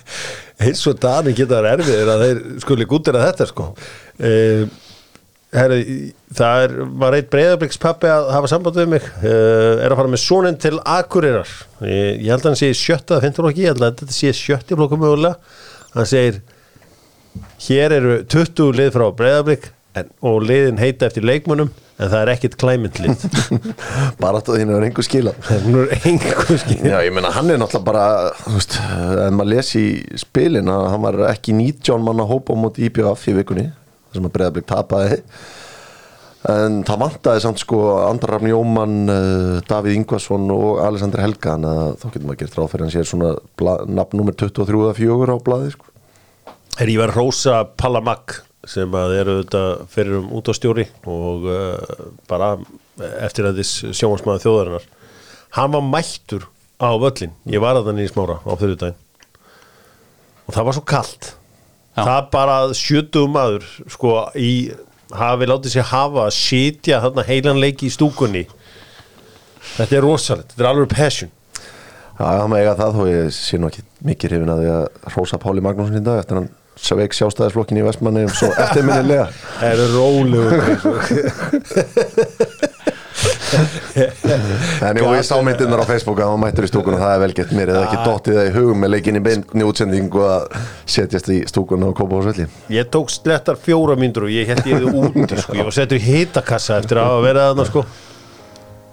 eins 0.61 0.83
og 0.89 0.99
Dani 1.01 1.33
geta 1.37 1.59
þær 1.59 1.69
erfiðir 1.75 2.11
að 2.11 2.23
þeir 2.25 2.41
skuli 2.63 2.87
gútir 2.89 3.17
að 3.17 3.27
þetta 3.29 3.47
sko. 3.49 3.67
Uh, 4.21 4.65
herri, 5.55 5.81
það 6.37 6.63
er, 6.65 6.75
var 7.03 7.17
eitt 7.17 7.29
breyðablikkspappi 7.33 8.09
að 8.11 8.29
hafa 8.35 8.51
samband 8.51 8.79
við 8.79 8.89
mig 8.93 9.09
uh, 9.21 9.81
er 9.83 9.91
að 9.91 9.99
fara 9.99 10.13
með 10.13 10.23
soninn 10.23 10.61
til 10.61 10.77
Akureyrar. 10.79 11.51
Ég, 11.83 12.23
ég 12.23 12.31
held 12.31 12.45
að 12.45 12.49
hann 12.51 12.61
sé 12.61 12.71
sjötta 12.77 13.17
það 13.17 13.27
finnst 13.27 13.41
þú 13.41 13.51
ekki, 13.51 13.65
ég 13.65 13.73
held 13.73 13.85
að 13.85 14.01
þetta 14.01 14.17
sé 14.17 14.33
sjötti 14.37 14.79
flokku 14.79 14.99
mögulega. 15.01 15.59
Hann 15.95 16.09
segir 16.09 16.41
hér 17.67 17.95
eru 17.99 18.17
20 18.31 18.75
lið 18.79 18.91
frá 18.95 19.07
breyðablikk 19.15 19.71
og 20.23 20.43
liðin 20.47 20.79
heita 20.79 21.09
eftir 21.09 21.25
leikmunum 21.27 21.71
en 22.01 22.09
það 22.09 22.21
er 22.21 22.31
ekkit 22.33 22.55
klæmyndlið 22.61 23.25
Bara 24.21 24.39
að 24.39 24.53
þínu 24.55 24.77
er 24.77 24.85
einhver 24.87 25.05
skila 25.05 25.33
hún 25.65 25.81
er 25.83 25.91
einhver 26.07 26.61
skil 26.61 26.79
Já, 26.79 26.97
ég 27.03 27.11
meina 27.15 27.33
hann 27.35 27.51
er 27.51 27.59
náttúrulega 27.59 27.87
bara 27.89 28.05
veist, 28.55 28.77
ef 28.79 29.35
maður 29.35 29.51
lesi 29.51 29.83
í 29.83 30.21
spilin 30.21 30.71
að 30.71 30.87
hann 30.93 31.05
var 31.05 31.19
ekki 31.33 31.55
19 31.57 32.07
manna 32.07 32.27
hópa 32.29 32.55
á 32.55 32.61
móti 32.63 32.87
IBF 32.87 33.27
í 33.31 33.35
vikunni 33.41 33.67
þar 34.11 34.19
sem 34.19 34.27
að 34.29 34.33
breyðablík 34.35 34.67
tapaði. 34.69 35.21
En 36.51 36.79
það 36.87 37.01
vantaði 37.03 37.41
samt 37.43 37.59
sko 37.61 37.79
Andrar 38.01 38.33
Rafn 38.39 38.49
Jómann, 38.49 38.95
uh, 39.13 39.59
Davíð 39.69 39.97
Ingvarsson 39.99 40.47
og 40.55 40.79
Alessandri 40.81 41.21
Helga 41.21 41.53
en 41.53 41.67
að 41.69 41.81
þá 42.01 42.05
getur 42.07 42.23
maður 42.31 42.39
gert 42.41 42.55
ráð 42.57 42.69
fyrir 42.71 42.85
hann 42.87 42.93
sér 42.95 43.09
svona 43.11 43.33
bla- 43.61 43.83
nafn 43.85 44.17
nummer 44.17 44.33
23 44.33 44.79
eða 44.87 44.95
4 44.97 45.35
á 45.37 45.45
blaði 45.45 45.73
sko. 45.75 45.85
er 46.81 46.87
ég 46.89 46.97
var 47.03 47.13
Rósa 47.13 47.59
Pallamag 47.77 48.39
sem 48.65 48.89
að 48.97 49.13
eru 49.19 49.35
þetta 49.43 49.61
fyrir 49.93 50.17
um 50.21 50.31
út 50.39 50.49
á 50.49 50.53
stjóri 50.57 50.87
og 51.09 51.45
uh, 51.45 52.09
bara 52.29 52.55
eftir 53.21 53.45
að 53.49 53.61
þess 53.61 53.85
sjónvarsmaður 53.97 54.43
þjóðarinnar 54.47 54.85
hann 55.57 55.73
var 55.77 55.85
mættur 55.93 56.47
á 56.81 56.89
völlin 56.97 57.33
ég 57.53 57.61
var 57.61 57.77
að 57.77 57.91
þannig 57.91 58.09
í 58.09 58.13
smára 58.15 58.39
á 58.41 58.51
þurrudaginn 58.57 58.97
og 60.47 60.53
það 60.57 60.65
var 60.71 60.77
svo 60.77 60.85
kalt 60.89 61.31
það 62.05 62.31
bara 62.33 62.55
að 62.65 62.73
sjötugum 62.79 63.35
maður 63.35 63.67
sko 63.91 64.15
í 64.37 64.53
hafi 65.17 65.49
látið 65.49 65.75
sér 65.75 65.87
hafa 65.91 66.25
að 66.27 66.33
sitja 66.37 67.01
þarna 67.03 67.27
heilanleiki 67.27 67.89
í 67.89 67.93
stúkunni. 67.93 68.45
Þetta 69.75 69.97
er 69.97 70.05
rosalegt, 70.05 70.53
þetta 70.53 70.63
er 70.65 70.71
alveg 70.71 70.89
passion. 70.93 71.31
Já, 72.21 72.25
það 72.25 72.47
með 72.51 72.61
eiga 72.61 72.79
það 72.79 72.97
þó 72.97 73.03
ég 73.09 73.29
sé 73.35 73.57
nú 73.59 73.69
ekki 73.71 73.83
mikið 74.07 74.33
hrifin 74.33 74.53
að 74.53 74.59
því 74.61 74.69
að 74.75 74.83
Rósa 75.15 75.37
Páli 75.41 75.61
Magnússon 75.65 76.01
í 76.01 76.05
dag 76.05 76.21
eftir 76.21 76.37
hann 76.39 76.49
sveik 76.81 77.13
sjálfstæðisflokkin 77.17 77.79
í 77.81 77.85
Vestmanni 77.85 78.23
svo 78.33 78.49
eftirminnilega. 78.51 79.25
Það 79.61 79.69
er 79.71 79.79
rólegur 79.95 80.61
En 84.87 84.99
jú, 84.99 85.07
ég 85.15 85.25
sá 85.27 85.35
myndirnar 85.43 85.83
á 85.83 85.85
Facebook 85.89 86.19
að 86.21 86.31
hann 86.31 86.41
mættur 86.43 86.67
í 86.67 86.71
stúkun 86.71 86.95
og 86.97 87.01
það 87.03 87.13
er 87.15 87.21
vel 87.23 87.35
gett 87.39 87.51
mér 87.55 87.71
eða 87.73 87.83
ekki 87.87 87.99
dottið 88.05 88.37
það 88.39 88.49
í 88.49 88.53
hugum 88.57 88.83
með 88.83 88.93
leikin 88.95 89.19
í 89.19 89.23
beinni 89.27 89.67
útsendingu 89.67 90.21
að 90.27 90.43
setjast 90.95 91.31
í 91.33 91.39
stúkun 91.49 91.87
og 91.87 91.95
kópa 91.97 92.21
á 92.21 92.25
svelli 92.27 92.45
ég 92.77 92.91
tók 92.93 93.11
slettar 93.13 93.59
fjóra 93.59 93.97
myndur 93.99 94.27
og 94.27 94.33
ég 94.33 94.49
held 94.51 94.63
ég 94.65 94.73
hefði 94.79 94.87
úti 95.11 95.35
sko. 95.43 95.57
ég 95.57 95.67
var 95.67 95.75
settur 95.75 95.99
í 95.99 96.05
hitakassa 96.05 96.79
eftir 96.81 97.01
að 97.01 97.19
verið 97.27 97.49
þarna 97.49 97.65
sko. 97.69 97.85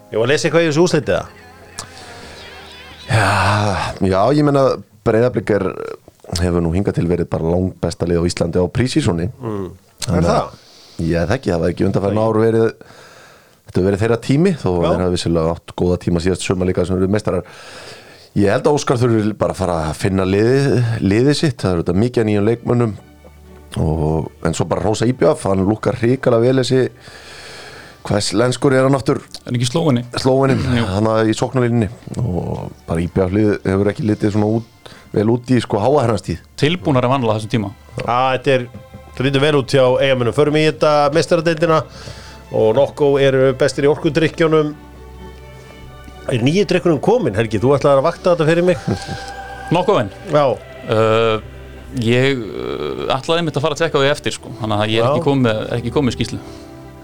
Ég 0.09 0.17
var 0.17 0.25
að 0.25 0.33
lesa 0.33 0.49
eitthvað 0.49 0.65
í 0.65 0.71
þessu 0.71 0.85
úslitið 0.87 1.15
það 1.19 1.27
Já, 3.09 3.33
já, 4.05 4.21
ég 4.37 4.45
menna 4.45 4.63
Breiðablík 5.09 5.51
er 5.57 5.65
hefur 6.37 6.61
nú 6.65 6.73
hingað 6.75 6.99
til 6.99 7.09
verið 7.09 7.29
bara 7.33 7.53
langt 7.55 7.79
besta 7.81 8.09
lið 8.09 8.21
á 8.21 8.29
Íslandi 8.29 8.61
á 8.61 8.67
prísísóni 8.69 9.29
mm. 9.33 9.69
Er 10.09 10.25
það? 10.25 10.57
Já, 10.99 11.21
það 11.25 11.35
ekki, 11.37 11.53
það 11.53 11.63
var 11.63 11.73
ekki 11.73 11.87
undanfærin 11.89 12.21
ár 12.21 12.41
verið 12.43 12.69
þetta 13.69 13.85
verið 13.87 14.03
þeirra 14.03 14.19
tími 14.25 14.53
þó 14.59 14.69
Já. 14.73 14.89
þeir 14.89 15.03
hafa 15.05 15.15
vissilega 15.15 15.55
átt 15.55 15.75
góða 15.79 16.01
tíma 16.05 16.23
síðast 16.25 16.47
suma 16.49 16.69
líka 16.69 16.85
sem 16.89 16.97
eru 16.99 17.09
meistarar. 17.13 17.47
Ég 18.39 18.53
held 18.53 18.67
að 18.69 18.77
Óskar 18.79 18.99
þurfi 19.01 19.33
bara 19.39 19.55
að 19.55 19.61
fara 19.63 19.79
að 19.89 19.97
finna 19.99 20.25
liðið, 20.29 20.69
liðið 21.03 21.39
sitt. 21.39 21.57
Það 21.63 21.73
eru 21.77 21.85
þetta 21.85 22.03
mikið 22.05 22.29
nýjum 22.29 22.49
leikmönnum. 22.49 22.93
Og, 23.79 24.29
en 24.49 24.55
svo 24.57 24.65
bara 24.69 24.85
Rósa 24.85 25.07
Íbjaf 25.09 25.43
hann 25.49 25.65
lúkar 25.69 25.99
hrikalega 26.01 26.41
vel 26.49 26.63
þessi 26.63 26.87
hvað 28.09 28.31
lenskur 28.41 28.73
er 28.77 28.87
hann 28.87 28.97
aftur? 28.97 29.21
Er 29.45 29.53
ekki 29.59 29.69
slóinni? 29.69 30.05
slóininn, 30.17 30.63
Jú. 30.79 30.85
hann 30.89 31.09
í 31.29 31.35
sóknarlinni 31.37 31.89
og 32.23 32.71
bara 32.89 33.03
íbjaflið 33.05 33.51
hefur 33.69 33.91
ekki 33.93 34.07
litið 34.09 34.33
svona 34.33 34.49
út, 34.61 34.93
vel 35.13 35.27
út 35.35 35.53
í 35.53 35.59
sko 35.61 35.81
háahernastíð 35.83 36.41
Tilbúnar 36.61 37.05
að 37.05 37.13
vanla 37.17 37.37
þessum 37.37 37.53
tíma. 37.53 37.73
Að 38.07 38.31
þetta 38.39 38.55
er, 38.55 38.65
það 39.19 39.29
lítur 39.29 39.45
vel 39.45 39.53
út 39.61 39.75
hjá 39.77 39.85
eigamennum 40.07 40.37
förum 40.39 40.57
í 40.57 40.65
þetta 40.71 40.95
mestaradeildina 41.19 41.83
og 42.55 42.71
nokkuð 42.79 43.19
eru 43.27 43.51
bestir 43.59 43.87
í 43.87 43.91
orkudrykkjónum 43.91 44.73
er 46.33 46.45
nýju 46.45 46.65
drykkunum 46.69 47.01
komin 47.05 47.37
Helgi, 47.37 47.61
þú 47.61 47.75
ætlaði 47.77 48.01
að 48.01 48.07
vakta 48.07 48.33
þetta 48.35 48.49
fyrir 48.49 48.67
mig. 48.69 48.89
Nokkuð 49.75 50.01
venn 50.01 50.11
já, 50.33 50.45
uh, 50.49 51.55
Ég 52.05 52.41
uh, 52.45 53.07
ætlaði 53.15 53.43
einmitt 53.43 53.57
að 53.57 53.65
fara 53.65 53.77
að 53.77 53.85
tekka 53.85 54.03
því 54.03 54.11
eftir 54.13 54.35
sko. 54.37 54.53
Þannig 54.61 54.83
að 54.83 54.91
ég 54.93 55.01
er 55.01 55.07
Já. 55.07 55.13
ekki 55.15 55.25
komið, 55.25 55.63
ekki 55.79 55.93
komið 55.95 56.19
skýslu 56.19 56.41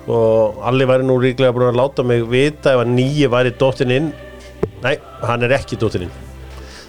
og 0.04 0.58
Alli 0.68 0.84
væri 0.84 1.06
nú 1.08 1.14
ríklega 1.16 1.54
búin 1.56 1.70
að 1.70 1.78
láta 1.80 2.04
mig 2.04 2.26
vita 2.28 2.74
ef 2.74 2.82
að 2.82 2.90
nýju 2.92 3.30
væri 3.32 3.54
dóttin 3.56 3.94
inn. 3.94 4.10
Nei, 4.84 4.98
hann 5.24 5.46
er 5.46 5.54
ekki 5.56 5.78
dóttin 5.80 6.04
inn. 6.04 6.18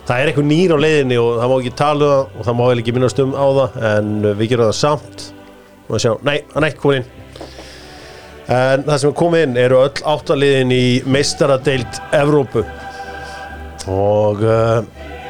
Það 0.06 0.20
er 0.20 0.32
eitthvað 0.32 0.50
nýr 0.50 0.74
á 0.76 0.78
leiðinni 0.84 1.20
og 1.22 1.30
það 1.40 1.52
má 1.54 1.56
ekki 1.56 1.72
tala 1.80 1.96
um 1.96 2.12
það 2.12 2.42
og 2.42 2.50
það 2.50 2.58
má 2.60 2.66
ekki 2.74 2.96
minnast 2.98 3.22
um 3.24 3.32
á 3.32 3.46
það 3.60 3.78
en 3.92 4.12
við 4.42 4.52
gerum 4.52 4.68
það 4.68 4.78
samt. 4.82 5.28
Og 5.88 6.04
sjá, 6.04 6.12
nei, 6.28 6.36
hann 6.52 6.68
er 6.68 6.74
ekki 6.74 6.84
komin 6.84 7.00
inn 7.00 7.45
en 8.52 8.84
það 8.86 9.00
sem 9.02 9.10
er 9.12 9.18
komið 9.22 9.46
inn 9.48 9.58
eru 9.58 9.80
öll 9.82 10.04
áttaliðin 10.14 10.74
í 10.76 10.86
meistaradeild 11.10 12.02
Evrópu. 12.16 12.66
Og 13.92 14.44
uh, 14.46 14.82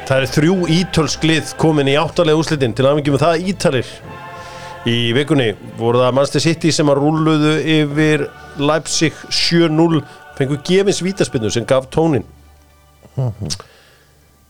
það 0.08 0.16
eru 0.18 0.32
þrjú 0.34 0.58
ítölsk 0.80 1.26
lið 1.28 1.54
komin 1.60 1.92
í 1.92 1.96
áttalega 2.00 2.40
úslitin 2.40 2.76
til 2.76 2.86
að 2.88 3.00
með 3.04 3.24
það 3.24 3.48
ítalir. 3.52 3.94
Í 4.86 4.98
vikunni 5.16 5.48
voru 5.80 6.04
það 6.04 6.14
Manchester 6.14 6.44
City 6.44 6.70
sem 6.74 6.92
að 6.92 7.00
rúluðu 7.02 7.54
yfir 7.80 8.28
Leipzig 8.62 9.16
7-0 9.28 10.02
fengu 10.36 10.58
gefins 10.64 11.02
vítaspinnu 11.04 11.50
sem 11.52 11.66
gaf 11.68 11.88
tónin 11.92 12.24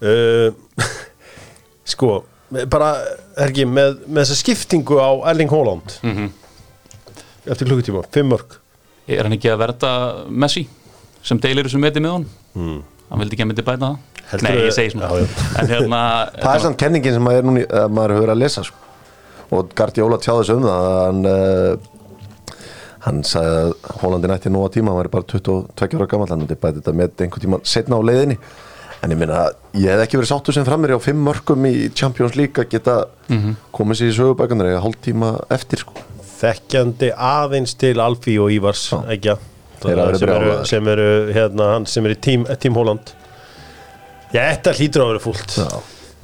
uh, 0.03 0.51
sko 1.93 2.25
bara 2.71 2.95
Helgi 3.37 3.67
með, 3.69 4.01
með 4.07 4.25
þessa 4.25 4.39
skiptingu 4.41 4.99
á 5.03 5.11
Erling 5.31 5.53
Haaland 5.53 5.97
eftir 7.47 7.71
klukkutíma, 7.71 8.05
fimm 8.15 8.33
mörg 8.35 8.59
Er 9.07 9.23
hann 9.27 9.37
ekki 9.37 9.53
að 9.53 9.61
verða 9.63 9.91
Messi 10.31 10.67
sem 11.27 11.39
deilir 11.43 11.69
þessu 11.69 11.81
meti 11.83 12.03
með 12.03 12.17
hann 12.17 12.85
Hann 13.07 13.23
vildi 13.23 13.37
ekki 13.37 13.45
að 13.47 13.51
myndi 13.53 13.65
bæta 13.67 13.91
það? 13.93 14.43
Nei, 14.43 14.55
ég 14.59 14.73
segi 14.75 14.91
svona. 14.91 15.09
Hérna 15.71 16.01
það 16.43 16.49
er 16.57 16.63
samt 16.65 16.79
kenningin 16.81 17.15
sem 17.15 17.23
maður, 17.23 17.45
núni, 17.47 17.63
maður 17.95 18.17
verið 18.25 18.33
að 18.35 18.41
lesa 18.41 18.65
sko. 18.67 18.81
og 19.55 19.69
Guardiola 19.79 20.19
tjáði 20.19 20.41
þessu 20.43 20.57
um 20.57 20.65
það 20.67 20.87
að 20.87 20.97
hann 21.05 21.29
uh, 21.31 22.57
hann 23.07 23.21
sagði 23.31 23.61
að 23.61 24.01
Hólandi 24.01 24.31
nætti 24.33 24.51
nú 24.51 24.65
á 24.67 24.69
tíma 24.75 24.91
hann 24.91 24.99
væri 24.99 25.13
bara 25.13 25.29
22 25.31 26.01
ára 26.01 26.09
gammal 26.11 26.27
hann 26.33 26.43
myndi 26.43 26.59
bæti 26.59 26.81
þetta 26.81 26.97
með 26.99 27.23
einhvern 27.23 27.45
tíma 27.47 27.61
setna 27.63 28.01
á 28.03 28.07
leiðinni. 28.09 28.41
En 29.05 29.13
ég 29.15 29.21
minna, 29.21 29.45
ég 29.77 29.93
hef 29.93 30.03
ekki 30.03 30.19
verið 30.19 30.33
sáttu 30.33 30.57
sem 30.57 30.67
framir 30.67 30.97
á 30.97 30.99
fimm 30.99 31.23
mörgum 31.23 31.69
í 31.69 31.75
Champions 31.95 32.35
League 32.35 32.59
að 32.65 32.73
geta 32.75 32.97
komið 33.77 34.01
sér 34.01 34.11
í 34.11 34.17
sögubækunar 34.19 34.73
eða 34.73 34.83
hálf 34.83 34.99
tíma 35.07 35.37
eftir 35.55 35.85
sko. 35.85 35.95
Þekkjandi 36.41 37.11
aðeins 37.13 37.77
til 37.81 37.95
Alfí 38.03 38.37
og 38.43 38.53
Ívars 38.55 38.89
Já. 38.93 38.99
ekki 39.15 39.37
verið 39.87 40.19
sem, 40.21 40.33
eru, 40.33 40.57
sem 40.69 40.91
eru 40.95 41.09
hérna, 41.37 41.71
hann 41.75 41.87
sem 41.91 42.09
er 42.09 42.17
í 42.17 42.19
tím, 42.27 42.47
tím 42.61 42.79
Holland. 42.79 43.13
Já, 44.33 44.41
þetta 44.41 44.75
hlýtur 44.79 45.05
að 45.05 45.13
vera 45.13 45.23
fúlt. 45.23 45.57
Já. 45.61 45.69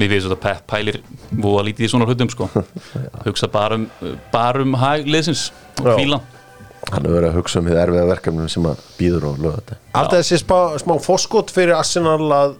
Við 0.00 0.14
veitum 0.14 0.32
að 0.34 0.40
Pep 0.42 0.62
pælir 0.72 0.98
voða 1.30 1.66
lítið 1.68 1.86
í 1.86 1.90
svona 1.92 2.08
hlutum 2.08 2.30
sko. 2.32 2.48
Hugsa 3.26 3.48
bara 3.52 3.76
um, 3.78 3.88
bara 4.32 4.64
um 4.64 4.76
hæg 4.80 5.10
liðsins 5.10 5.50
og 5.78 5.92
Já. 5.92 5.96
fíla 6.00 6.22
hann 6.90 7.06
hefur 7.06 7.14
verið 7.14 7.28
að 7.28 7.36
hugsa 7.38 7.60
um 7.60 7.68
því 7.68 7.74
erfiða 7.78 8.06
verkefnum 8.10 8.48
sem 8.50 8.64
að 8.66 8.80
býður 8.98 9.26
og 9.30 9.40
löða 9.42 9.60
þetta 9.60 9.76
Alltaf 10.00 10.18
þessi 10.18 10.38
smá, 10.42 10.56
smá 10.82 10.94
fórskot 11.04 11.52
fyrir 11.54 11.76
Arsenal 11.76 12.24
að 12.34 12.56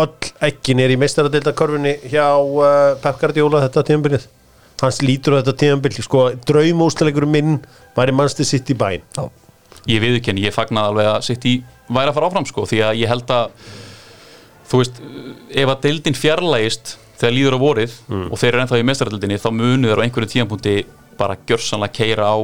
öll 0.00 0.32
ekkin 0.48 0.82
er 0.82 0.90
í 0.90 0.98
meistaradeildakörfunni 0.98 1.94
hjá 2.10 2.26
uh, 2.34 2.96
Pep 3.02 3.20
Guardiola 3.20 3.62
þetta 3.68 3.84
tíðanbyrnið 3.90 4.26
hans 4.82 5.00
lítur 5.04 5.36
á 5.36 5.40
þetta 5.40 5.56
tíðanbyrn 5.62 6.04
sko, 6.06 6.24
draumúsleikur 6.48 7.26
minn 7.30 7.60
væri 7.96 8.14
mannstu 8.16 8.46
sitt 8.46 8.70
í 8.72 8.76
bæn 8.78 9.04
Já. 9.16 9.28
Ég 9.90 10.00
viðurkenni, 10.00 10.44
ég 10.46 10.54
fagnaði 10.54 10.90
alveg 10.92 11.10
að 11.12 11.24
sitt 11.28 11.46
í 11.48 11.54
væri 11.92 12.10
að 12.10 12.16
fara 12.16 12.30
áfram 12.30 12.46
sko 12.48 12.64
Því 12.70 12.82
að 12.88 13.00
ég 13.02 13.10
held 13.12 13.32
að 13.34 13.72
Þú 14.64 14.80
veist, 14.80 15.00
ef 15.52 15.70
að 15.70 15.82
deildin 15.84 16.16
fjarlægist 16.16 16.94
þegar 17.20 17.34
líður 17.36 17.56
á 17.56 17.58
vorið 17.60 17.96
og 18.32 18.38
þeir 18.40 18.48
eru 18.48 18.62
ennþá 18.62 18.78
í 18.80 18.86
meistaradeildinni 18.88 19.36
þá 19.42 19.50
munu 19.54 19.90
þeir 19.90 20.00
á 20.00 20.04
einhverju 20.06 20.30
tíðanpunkti 20.32 20.74
bara 21.20 21.36
gjörsanlega 21.46 21.94
keira 21.94 22.30
á 22.32 22.36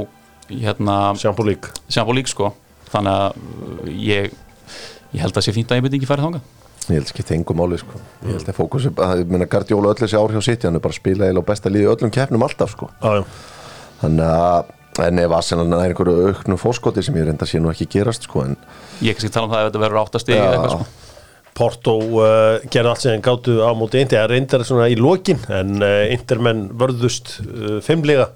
hérna, 0.50 0.96
Sjampo 1.18 1.46
lík 1.48 1.70
Sjámbó 1.88 2.14
lík 2.14 2.30
sko. 2.30 2.52
Þannig 2.92 3.16
að 3.16 3.40
uh, 3.40 3.90
ég 3.96 4.30
ég 5.14 5.24
held 5.24 5.34
að 5.34 5.46
sé 5.46 5.54
fínt 5.54 5.72
að 5.72 5.80
ég 5.80 5.86
byrja 5.86 6.00
ekki 6.00 6.10
færi 6.10 6.26
þangað 6.26 6.44
Ég 6.90 6.98
held 6.98 7.12
ekki 7.12 7.26
þengum 7.28 7.60
máli 7.60 7.78
sko. 7.80 8.00
Ég 8.26 8.34
held 8.34 8.50
að 8.50 8.58
fókus 8.58 8.88
að 8.90 9.22
ég 9.22 9.30
meina 9.30 9.46
Guardiola 9.50 9.92
öll 9.92 10.00
þessi 10.00 10.18
ár 10.18 10.34
hjá 10.34 10.42
City 10.42 10.66
hann 10.68 10.78
er 10.78 10.84
bara 10.84 10.96
að 10.96 11.00
spila 11.00 11.30
eða 11.30 11.46
besta 11.46 11.72
liði 11.72 11.86
í 11.86 11.90
öllum 11.92 12.12
keppnum 12.14 12.46
alltaf 12.46 12.74
sko. 12.74 12.90
Já, 13.00 13.20
já 13.20 13.24
Þannig 14.00 14.30
að 14.32 14.76
en 15.06 15.20
ef 15.22 15.34
Arsenal 15.34 15.68
er 15.76 15.92
einhverju 15.92 16.30
auknu 16.30 16.56
fórskoti 16.60 17.04
sem 17.04 17.16
ég 17.20 17.28
reynda 17.28 17.46
að 17.46 17.52
sé 17.52 17.60
nú 17.62 17.70
ekki 17.72 17.86
gerast 17.94 18.26
sko, 18.26 18.42
en 18.48 18.56
ég 19.04 19.16
kannski 19.16 19.32
tala 19.32 19.46
um 19.46 19.54
það 19.54 19.62
ef 19.62 19.70
þetta 19.70 19.82
verður 19.84 20.02
áttasti 20.02 20.34
Já. 20.34 20.42
eitthvað 20.48 20.74
sko 20.74 20.88
Porto 21.60 21.94
uh, 22.22 22.62
gerði 22.72 22.90
allt 22.92 23.02
sem 23.02 23.14
þeim 23.16 23.24
gátu 23.26 23.56
á 23.60 23.70
móti 23.76 24.00
Indi 24.00 24.16
að 24.16 24.30
reyndar 24.32 24.64
svona 24.64 24.86
í 24.90 24.96
lokin 24.98 25.40
en 25.52 25.82
uh, 25.82 26.12
Intermenn 26.14 26.68
vörðust 26.78 27.34
uh, 27.42 27.78
fimmlega 27.84 28.30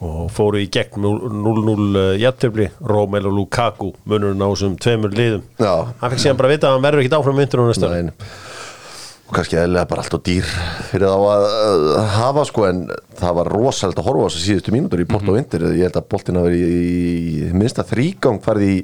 og 0.00 0.30
fóru 0.32 0.60
í 0.62 0.68
gegn 0.72 1.02
0-0 1.04 1.74
uh, 2.00 2.14
jættöfli 2.20 2.70
Romelu 2.88 3.32
Lukaku 3.34 3.90
munurinn 4.08 4.40
á 4.40 4.48
þessum 4.48 4.78
tveimur 4.80 5.12
liðum. 5.12 5.44
Já, 5.60 5.74
hann 6.00 6.14
fekk 6.14 6.22
síðan 6.24 6.40
bara 6.40 6.52
vita 6.54 6.70
að 6.70 6.78
hann 6.78 6.86
verður 6.86 7.04
ekkit 7.04 7.18
áfram 7.18 7.36
myndur 7.40 7.60
á 7.60 7.64
næsta 7.68 7.90
nein, 7.92 8.10
og 9.28 9.36
kannski 9.36 9.60
eðlilega 9.60 9.90
bara 9.92 10.04
allt 10.04 10.16
og 10.16 10.24
dýr 10.26 10.48
fyrir 10.88 11.06
þá 11.06 11.26
að, 11.34 11.46
að 12.00 12.10
hafa 12.16 12.46
sko, 12.48 12.66
en 12.70 12.82
það 13.20 13.36
var 13.42 13.52
rosalega 13.54 14.02
að 14.02 14.08
horfa 14.08 14.24
á 14.24 14.28
þessu 14.30 14.44
síðustu 14.46 14.74
mínútur 14.74 15.04
í 15.04 15.08
Porto 15.10 15.28
mm 15.28 15.38
Vinter 15.38 15.66
ég 15.68 15.84
held 15.86 16.00
að 16.00 16.08
boltin 16.14 16.40
hafi 16.40 16.50
verið 16.50 16.74
í, 16.80 16.90
í 17.44 17.52
minnsta 17.60 17.84
þrígang 17.86 18.40
farið 18.44 18.72
í, 18.72 18.78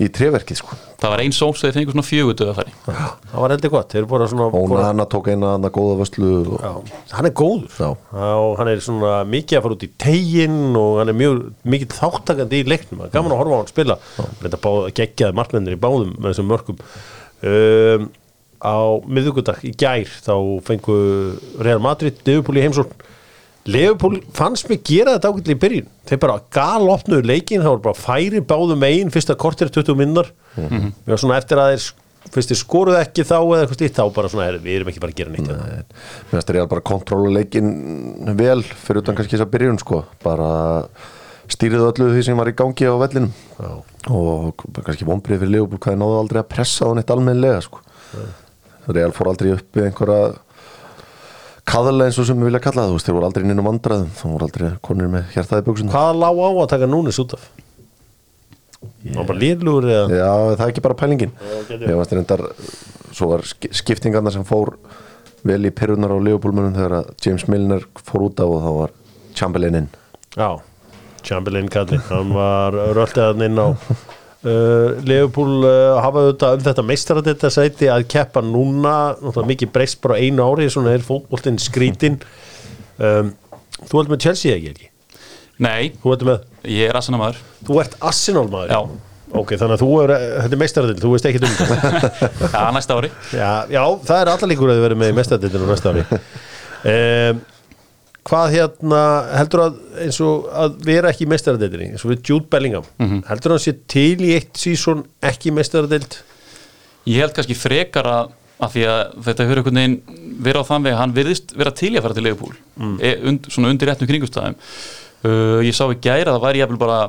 í 0.00 0.08
treverkið 0.16 0.60
sko. 0.60 0.76
það 1.00 1.12
var 1.12 1.22
einn 1.22 1.34
sóms 1.36 1.60
þegar 1.60 1.74
þeir 1.74 1.78
fengur 1.80 1.96
svona 1.96 2.08
fjögutu 2.08 2.46
að 2.48 2.60
færi 2.60 2.72
það 2.86 3.42
var 3.42 3.54
heldur 3.54 3.72
gott. 3.74 3.96
Og 4.60 4.72
hana 4.80 5.06
tók 5.12 5.28
eina 5.32 5.52
hana 5.54 5.70
góða 5.74 5.98
vöslu 6.00 6.30
og, 6.40 6.54
já, 6.64 7.00
hann 7.16 7.28
er 7.28 7.34
góður. 7.36 7.74
Já. 7.76 7.90
og 8.30 8.54
hann 8.60 8.70
er 8.72 8.84
svona 8.84 9.12
mikið 9.28 9.58
að 9.58 9.66
fara 9.66 9.76
út 9.76 9.84
í 9.86 9.90
teginn 10.04 10.78
og 10.80 11.00
hann 11.02 11.12
er 11.12 11.18
mjög 11.20 11.42
mikið 11.74 11.98
þáttakandi 11.98 12.62
í 12.62 12.68
leiknum. 12.68 13.02
Það 13.02 13.10
er 13.10 13.14
gaman 13.18 13.36
að 13.36 13.42
horfa 13.42 13.58
á 13.58 13.60
hann 13.60 13.70
spila. 13.74 13.98
Þetta 14.40 14.62
báð 14.64 14.80
geggjaði 15.00 15.38
markmennir 15.40 15.76
í 15.76 15.82
báðum 15.84 16.16
með 16.16 16.32
þessum 16.32 16.50
mörkum. 16.50 16.82
Um, 17.40 18.10
á 18.60 18.76
miðugudag 19.08 19.62
í 19.64 19.72
gær 19.80 20.08
þá 20.20 20.34
fengu 20.66 20.96
Real 21.60 21.80
Madrid 21.80 22.20
Liverpool 22.26 22.60
í 22.60 22.64
heimsókn 22.66 23.08
Liverpool 23.68 24.20
fannst 24.32 24.68
mig 24.70 24.80
gera 24.88 25.16
þetta 25.16 25.30
ákveðlega 25.30 25.56
í 25.56 25.62
byrjun. 25.64 25.88
Þeir 26.08 26.20
bara 26.22 26.38
galopnuðu 26.54 27.26
leikin 27.28 27.64
það 27.64 27.74
var 27.74 27.82
bara 27.90 27.98
færi 28.00 28.40
báðum 28.40 28.80
megin 28.80 29.12
fyrsta 29.12 29.36
kortir 29.36 29.68
20 29.68 29.98
minnar 29.98 30.30
mm 30.56 30.68
-hmm. 30.68 30.94
við 31.04 31.12
varum 31.12 31.22
svona 31.24 31.38
eftir 31.38 31.60
að 31.60 31.74
þeir 31.74 31.90
fyrst 32.30 32.52
þið 32.52 32.60
skoruð 32.60 32.98
ekki 33.00 33.24
þá 33.24 33.36
eða 33.38 33.60
eitthvað 33.60 33.78
slíkt 33.78 33.96
þá 33.96 34.04
bara 34.16 34.28
svona, 34.28 34.48
er, 34.48 34.58
við 34.60 34.74
erum 34.76 34.90
ekki 34.92 35.02
bara 35.02 35.12
að 35.12 35.20
gera 35.20 35.30
neitt 35.30 35.46
hérna. 35.48 35.84
Mér 36.30 36.34
finnst 36.34 36.50
Real 36.50 36.68
bara 36.70 36.80
kontróla 36.80 37.32
leikin 37.38 37.70
vel 38.36 38.62
fyrir 38.62 39.02
utan 39.02 39.16
kannski 39.16 39.36
þess 39.36 39.46
að 39.46 39.54
byrjun 39.54 39.80
sko. 39.80 40.02
Bara 40.24 40.50
stýrið 41.50 41.86
öllu 41.88 42.10
því 42.12 42.26
sem 42.26 42.36
var 42.36 42.50
í 42.50 42.56
gangi 42.56 42.86
á 42.86 42.94
vellinum. 43.00 43.32
Já. 43.58 43.72
og 44.08 44.66
kannski 44.84 45.08
vonbrið 45.08 45.42
fyrir 45.42 45.54
Leopold 45.56 45.80
hvað 45.80 45.96
þið 45.96 46.02
náðu 46.02 46.20
aldrei 46.20 46.40
að 46.40 46.52
pressa 46.54 46.88
á 46.88 46.90
neitt 46.96 47.10
almennlega 47.10 47.64
sko. 47.66 47.82
Real 48.90 49.12
fór 49.12 49.32
aldrei 49.32 49.52
upp 49.56 49.76
í 49.76 49.84
einhverja 49.84 50.32
kaðala 51.70 52.06
eins 52.08 52.18
og 52.20 52.26
sem 52.28 52.38
við 52.40 52.48
vilja 52.50 52.62
kalla 52.64 52.82
það 52.84 52.90
þú 52.92 52.96
veist, 52.98 53.08
þeir 53.08 53.16
voru 53.18 53.28
aldrei 53.30 53.44
inn 53.46 53.62
um 53.62 53.68
vandraðum 53.70 54.12
þá 54.18 54.24
voru 54.32 54.46
aldrei 54.48 54.70
konur 54.88 55.10
með 55.12 55.34
hjartaði 55.34 55.66
buksun 55.68 55.92
Hvað 55.92 56.20
lá 56.22 56.28
á 56.30 56.50
að 56.50 56.70
taka 56.74 56.88
núnis 56.90 57.20
út 57.22 57.34
af? 57.38 57.44
Það 59.00 59.16
var 59.20 59.28
bara 59.30 59.40
lýrlugur 59.40 59.86
eða 59.90 60.18
Já, 60.18 60.30
það 60.56 60.64
er 60.64 60.70
ekki 60.72 60.82
bara 60.84 60.96
pælingin. 61.00 61.30
Ég 61.72 61.96
veist 62.00 62.12
reyndar 62.16 62.42
svo 63.16 63.28
var 63.32 63.44
sk- 63.48 63.70
skiptingarna 63.80 64.32
sem 64.32 64.44
fór 64.48 64.74
vel 65.44 65.60
í 65.68 65.72
perunar 65.72 66.12
á 66.12 66.18
Leopoldmunum 66.20 66.74
þegar 66.76 66.94
að 67.00 67.10
James 67.24 67.46
Milner 67.48 67.84
fór 67.96 68.26
út 68.28 68.40
af 68.44 68.52
og 68.56 68.60
þá 68.64 68.70
var 68.78 68.94
Chamberlain 69.36 69.78
inn 69.82 69.88
Já, 70.36 70.50
Chamberlain 71.24 71.68
kallinn 71.72 72.02
hann 72.10 72.32
var 72.36 72.76
röldaðan 72.96 73.46
inn 73.48 73.60
á 73.60 73.68
uh, 74.46 75.00
Leopold 75.06 75.66
uh, 75.66 75.98
hafa 76.04 76.24
auðvitað 76.24 76.56
um 76.56 76.64
þetta 76.68 76.86
meistaradetta 76.86 77.50
sæti 77.52 77.90
að 77.92 78.06
keppa 78.12 78.42
núna, 78.44 78.94
náttúrulega 79.18 79.52
mikið 79.52 79.74
breyst 79.74 80.00
bara 80.04 80.18
einu 80.20 80.46
ári, 80.46 80.70
svona 80.72 80.94
er 80.96 81.04
fótboltinn 81.04 81.60
skrítin 81.62 82.20
um, 82.98 83.34
Þú 83.80 83.96
heldur 83.96 84.12
með 84.12 84.24
Chelsea 84.26 84.56
ekki 84.56 84.74
ekki? 84.74 84.90
Nei, 85.64 85.92
Þú 86.02 86.12
heldur 86.12 86.28
með, 86.28 86.42
ég 86.68 86.90
er 86.90 86.96
Arsenal 86.98 87.20
maður. 87.22 87.38
Þú 87.64 87.78
ert 87.80 87.94
Arsenal 88.10 88.48
maður? 88.52 88.74
Já. 88.74 89.08
Ok, 89.40 89.54
þannig 89.54 89.76
að 89.76 89.82
þú 89.84 89.90
er, 90.02 90.12
þetta 90.42 90.56
er 90.56 90.60
meistaradetta, 90.60 91.02
þú 91.04 91.12
veist 91.14 91.28
ekki 91.28 91.40
um 91.46 91.52
þetta. 91.54 92.10
Já, 92.56 92.62
næsta 92.74 92.96
ári. 92.98 93.10
Já, 93.30 93.50
já, 93.70 93.82
það 94.08 94.16
er 94.18 94.30
allar 94.32 94.50
líkur 94.50 94.72
að 94.72 94.80
þið 94.80 94.86
verið 94.88 95.00
með 95.04 95.12
mestadeildinu 95.20 95.68
næsta 95.70 95.92
ári. 95.94 96.04
Um, 96.90 97.42
Hvað 98.28 98.50
hérna 98.52 99.02
heldur 99.32 99.62
að 99.64 99.78
eins 100.04 100.18
og 100.24 100.48
að 100.52 100.74
vera 100.84 101.12
ekki 101.12 101.24
í 101.24 101.30
mestaradeildinni 101.32 101.92
eins 101.94 102.04
og 102.04 102.12
við 102.12 102.30
Jude 102.30 102.50
Bellingham 102.52 103.22
heldur 103.28 103.54
hann 103.54 103.62
sé 103.64 103.72
til 103.88 104.18
í 104.20 104.34
eitt 104.36 104.60
sísón 104.60 105.06
ekki 105.24 105.48
í 105.50 105.56
mestaradeild 105.56 106.18
Ég 107.08 107.22
held 107.24 107.32
kannski 107.36 107.56
frekar 107.56 108.06
að, 108.06 108.34
að 108.60 108.74
því 108.74 108.82
að 108.92 109.00
þetta 109.24 109.46
hefur 109.46 109.60
einhvern 109.62 109.80
veginn 109.80 110.00
verið 110.44 110.60
á 110.60 110.68
þann 110.68 110.84
veg 110.84 110.92
að 110.92 111.00
hann 111.00 111.14
virðist 111.16 111.54
vera 111.56 111.72
til 111.72 111.94
í 111.94 111.96
að 111.96 112.04
fara 112.04 112.18
til 112.18 112.26
Leifupúl 112.26 112.52
mm. 112.76 112.98
und, 113.30 113.48
svona 113.54 113.72
undir 113.72 113.88
réttum 113.88 114.10
kringustæðum 114.10 114.58
uh, 115.24 115.60
Ég 115.64 115.76
sá 115.76 115.86
í 115.88 115.96
gæra 115.96 116.34
að 116.34 116.36
það 116.36 116.44
væri 116.44 116.62
jafnvel 116.62 116.82
bara 116.84 117.00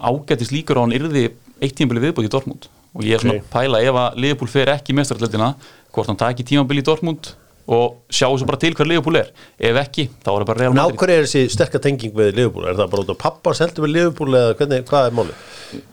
ágætis 0.00 0.52
líkur 0.54 0.80
á 0.80 0.82
hann 0.82 0.96
yrði 0.96 1.28
eitt 1.60 1.76
tímabili 1.76 2.06
viðbútt 2.06 2.28
í 2.28 2.32
Dortmund. 2.32 2.68
Og 2.96 3.04
ég 3.06 3.14
er 3.14 3.22
svona 3.22 3.36
Ok. 3.38 3.44
að 3.44 3.52
pæla 3.52 3.82
ef 3.84 3.98
að 4.02 4.18
Leifupúl 4.24 4.50
fer 4.50 4.72
ekki 4.72 4.94
í 4.94 4.96
mestaralleldina 4.98 5.52
hvort 5.94 6.10
hann 6.10 6.18
taki 6.18 6.46
tímabili 6.46 6.82
í 6.82 6.86
Dortmund 6.86 7.34
og 7.70 8.00
sjáu 8.10 8.34
svo 8.34 8.48
bara 8.48 8.58
til 8.58 8.74
hver 8.74 8.88
Leifupúl 8.90 9.18
er 9.20 9.28
ef 9.62 9.76
ekki, 9.78 10.08
þá 10.24 10.30
er 10.32 10.42
það 10.42 10.46
bara 10.48 10.58
Real 10.60 10.72
Madrid 10.74 10.96
Nákvæmlega 10.96 11.18
er 11.20 11.26
þessi 11.28 11.52
sterka 11.54 11.80
tenging 11.82 12.14
við 12.16 12.32
Liverpool 12.38 12.66
er 12.66 12.78
það 12.78 12.88
bara 12.94 13.04
út 13.04 13.12
af 13.14 13.18
pappa 13.20 13.52
seldu 13.54 13.84
við 13.84 13.92
Liverpool 13.94 14.38
eða 14.38 14.56
hvernig, 14.58 14.86
hvað 14.88 15.06
er 15.10 15.14
málið? 15.18 15.44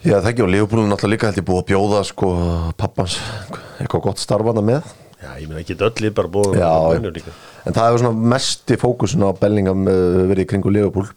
Já, 0.02 0.16
það 0.16 0.30
ekki 0.32 0.46
og 0.46 0.50
Leopoldun 0.56 0.90
náttúrulega 0.90 1.14
líka 1.14 1.30
held 1.30 1.42
ég 1.42 1.48
búið 1.48 1.62
að 1.62 1.68
bjóða 1.72 2.00
sko 2.10 2.30
pappans 2.82 3.18
eitthvað 3.78 4.06
gott 4.08 4.24
starfana 4.24 4.64
með 4.66 4.90
Já, 5.18 5.32
ég 5.38 5.50
meina 5.50 5.62
ekki 5.62 5.78
öllu 5.78 6.14
bara 6.18 6.34
búið 6.34 6.58
en 6.58 7.76
það 7.76 7.84
hefur 7.84 8.02
svona 8.04 8.30
mest 8.34 8.74
í 8.74 8.78
fókusun 8.82 9.26
á 9.28 9.38
Bellingham 9.38 9.86
uh, 9.86 10.24
verið 10.32 10.48
í 10.48 10.50
kringu 10.50 10.74
Leopold 10.74 11.12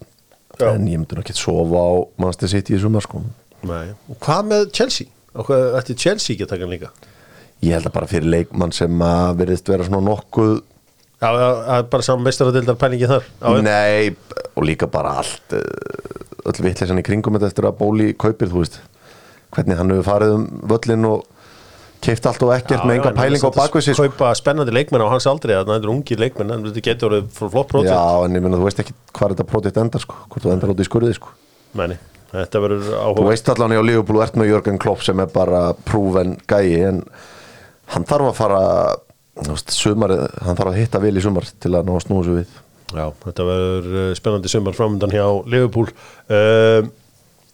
Já. 0.61 0.75
en 0.75 0.85
ég 0.91 1.01
myndi 1.01 1.17
nú 1.17 1.25
ekki 1.25 1.37
sofa 1.37 1.85
á 1.89 1.91
Manchester 2.21 2.53
City 2.53 2.77
í 2.77 2.83
sumar 2.83 3.07
sko 3.07 3.23
Nei. 3.65 3.93
Og 4.09 4.17
hvað 4.25 4.47
með 4.49 4.69
Chelsea? 4.77 5.09
Ætti 5.37 5.97
Chelsea 6.01 6.35
ekki 6.35 6.47
að 6.47 6.53
taka 6.55 6.65
hann 6.65 6.73
líka? 6.73 6.93
Ég 7.65 7.77
held 7.77 7.89
að 7.91 7.97
bara 7.97 8.11
fyrir 8.11 8.31
leikmann 8.33 8.75
sem 8.75 9.03
að 9.05 9.41
verðist 9.43 9.69
vera 9.71 9.87
svona 9.87 10.05
nokkuð 10.09 10.61
Já, 11.21 11.29
það 11.37 11.75
er 11.75 11.89
bara 11.93 12.05
saman 12.07 12.25
mestaradeildar 12.25 12.77
pælingi 12.81 13.09
þar. 13.11 13.27
Já. 13.29 13.57
Nei, 13.61 14.39
og 14.57 14.65
líka 14.65 14.87
bara 14.89 15.19
allt 15.21 15.53
uh, 15.53 16.47
öll 16.49 16.63
vitleysan 16.65 16.97
í 16.97 17.05
kringum 17.05 17.37
þetta 17.37 17.51
eftir 17.51 17.67
að 17.69 17.77
bóli 17.77 18.07
kaupir, 18.17 18.49
þú 18.49 18.63
veist. 18.63 18.79
Hvernig 19.53 19.77
hann 19.77 19.93
hefur 19.93 20.07
farið 20.07 20.33
um 20.39 20.47
völlin 20.71 21.05
og 21.11 21.27
keift 22.01 22.25
allt 22.31 22.41
og 22.47 22.53
ekkert 22.55 22.79
Já, 22.79 22.87
með 22.89 22.95
enga 22.97 23.11
en 23.11 23.19
pæling 23.19 23.43
á 23.45 23.51
sér 23.53 23.97
sko. 23.99 24.07
kaupa 24.09 24.31
spennandi 24.39 24.73
leikmenn 24.73 25.05
á 25.05 25.13
hans 25.13 25.27
aldrei 25.29 25.53
að 25.59 25.67
það 25.69 25.83
er 25.83 25.91
ungir 25.93 26.23
leikmenn 26.23 26.55
en 26.55 26.63
þetta 26.69 26.85
getur 26.87 27.17
flott 27.37 27.69
prótið 27.69 27.91
Já, 27.91 28.25
en 28.25 28.39
ég 28.39 28.45
meina 28.47 28.61
þú 28.61 28.69
veist 28.71 28.81
ekki 28.81 28.95
hvað 29.19 29.35
þetta 29.35 29.47
pródekt 29.51 29.81
endar 29.83 30.05
sko, 30.05 30.17
hvort 30.31 30.47
þú 30.47 30.55
endar 30.55 30.73
út 30.73 30.81
í 30.81 30.87
skurði 30.89 31.19
sko. 31.19 31.35
Meni, 31.77 31.99
þetta 32.33 32.63
verður 32.65 32.89
Þú 32.89 33.03
áhuga 33.03 33.27
veist 33.29 33.53
allan 33.53 33.77
í 33.77 33.81
á 33.81 33.83
og 33.85 34.15
ert 34.25 34.41
með 34.41 34.53
Jörgen 34.55 34.81
Klopp 34.81 35.05
sem 35.05 35.21
er 35.21 35.29
bara 35.35 35.61
prúven 35.91 36.39
gæi 36.49 36.81
en 36.89 37.03
hann 37.95 38.07
þarf 38.09 38.31
að 38.31 38.39
fara 38.39 38.63
veist, 39.49 39.75
sumar, 39.75 40.15
hann 40.45 40.59
þarf 40.59 40.73
að 40.73 40.81
hitta 40.81 41.03
vel 41.03 41.17
í 41.17 41.25
sumar 41.25 41.49
til 41.63 41.75
að 41.75 41.87
ná 41.89 41.95
að 41.97 42.05
snúa 42.07 42.27
sig 42.27 42.39
við. 42.41 42.59
Já, 42.91 43.05
þetta 43.25 43.47
verður 43.47 43.91
uh, 43.95 44.07
spennandi 44.19 44.51
sumar 44.51 44.77
framöndan 44.77 45.15
hjá 45.15 45.27
Liverpool. 45.47 45.93
Uh, 46.27 46.91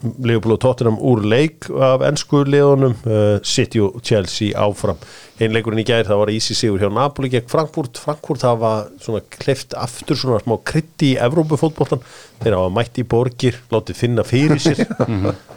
Liverpool 0.03 0.53
og 0.57 0.61
Tottenham 0.61 0.99
úr 1.01 1.23
leik 1.25 1.71
af 1.73 2.03
ennsku 2.05 2.43
liðunum. 2.45 2.97
Uh, 3.07 3.39
City 3.47 3.81
og 3.81 4.03
Chelsea 4.05 4.53
áfram. 4.61 4.99
Einn 5.41 5.53
leikurinn 5.53 5.81
í 5.81 5.87
gær, 5.89 6.05
það 6.09 6.21
var 6.21 6.33
Easy 6.33 6.57
Sigur 6.57 6.81
hjá 6.81 6.91
Napoli 6.93 7.31
gegn 7.33 7.49
Frankfurt, 7.49 7.99
Frankfurt 8.01 8.45
hafa 8.45 8.73
svona 9.05 9.23
kleift 9.33 9.77
aftur 9.77 10.17
svona 10.17 10.41
smá 10.45 10.57
krytti 10.69 11.15
í 11.15 11.19
Evrópufótboltan, 11.21 12.01
þeir 12.41 12.57
hafa 12.57 12.73
mætt 12.73 13.01
í 13.01 13.05
borgir, 13.09 13.59
látið 13.73 14.01
finna 14.01 14.25
fyrir 14.25 14.61
sér. 14.63 14.85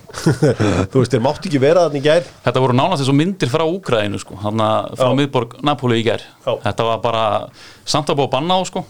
Þú 0.10 1.00
veist, 1.00 1.14
þeir 1.14 1.24
mátt 1.24 1.48
ekki 1.48 1.62
vera 1.64 1.86
þannig 1.88 2.04
í 2.04 2.08
gær. 2.10 2.28
Þetta 2.44 2.64
voru 2.64 2.76
nánast 2.76 3.04
eins 3.04 3.12
og 3.14 3.20
myndir 3.20 3.52
frá 3.52 3.64
Úkraðinu 3.68 4.20
sko, 4.20 4.40
hann 4.44 4.60
frá 4.60 5.08
Já. 5.08 5.18
miðborg 5.20 5.60
Napoli 5.64 6.00
í 6.02 6.08
gær. 6.08 6.24
Já. 6.44 6.54
Þetta 6.68 6.88
var 6.92 7.04
bara 7.04 7.26
samt 7.88 8.12
að 8.12 8.20
búið 8.20 8.32
að 8.32 8.36
banna 8.36 8.60
á 8.60 8.62
sko. 8.68 8.86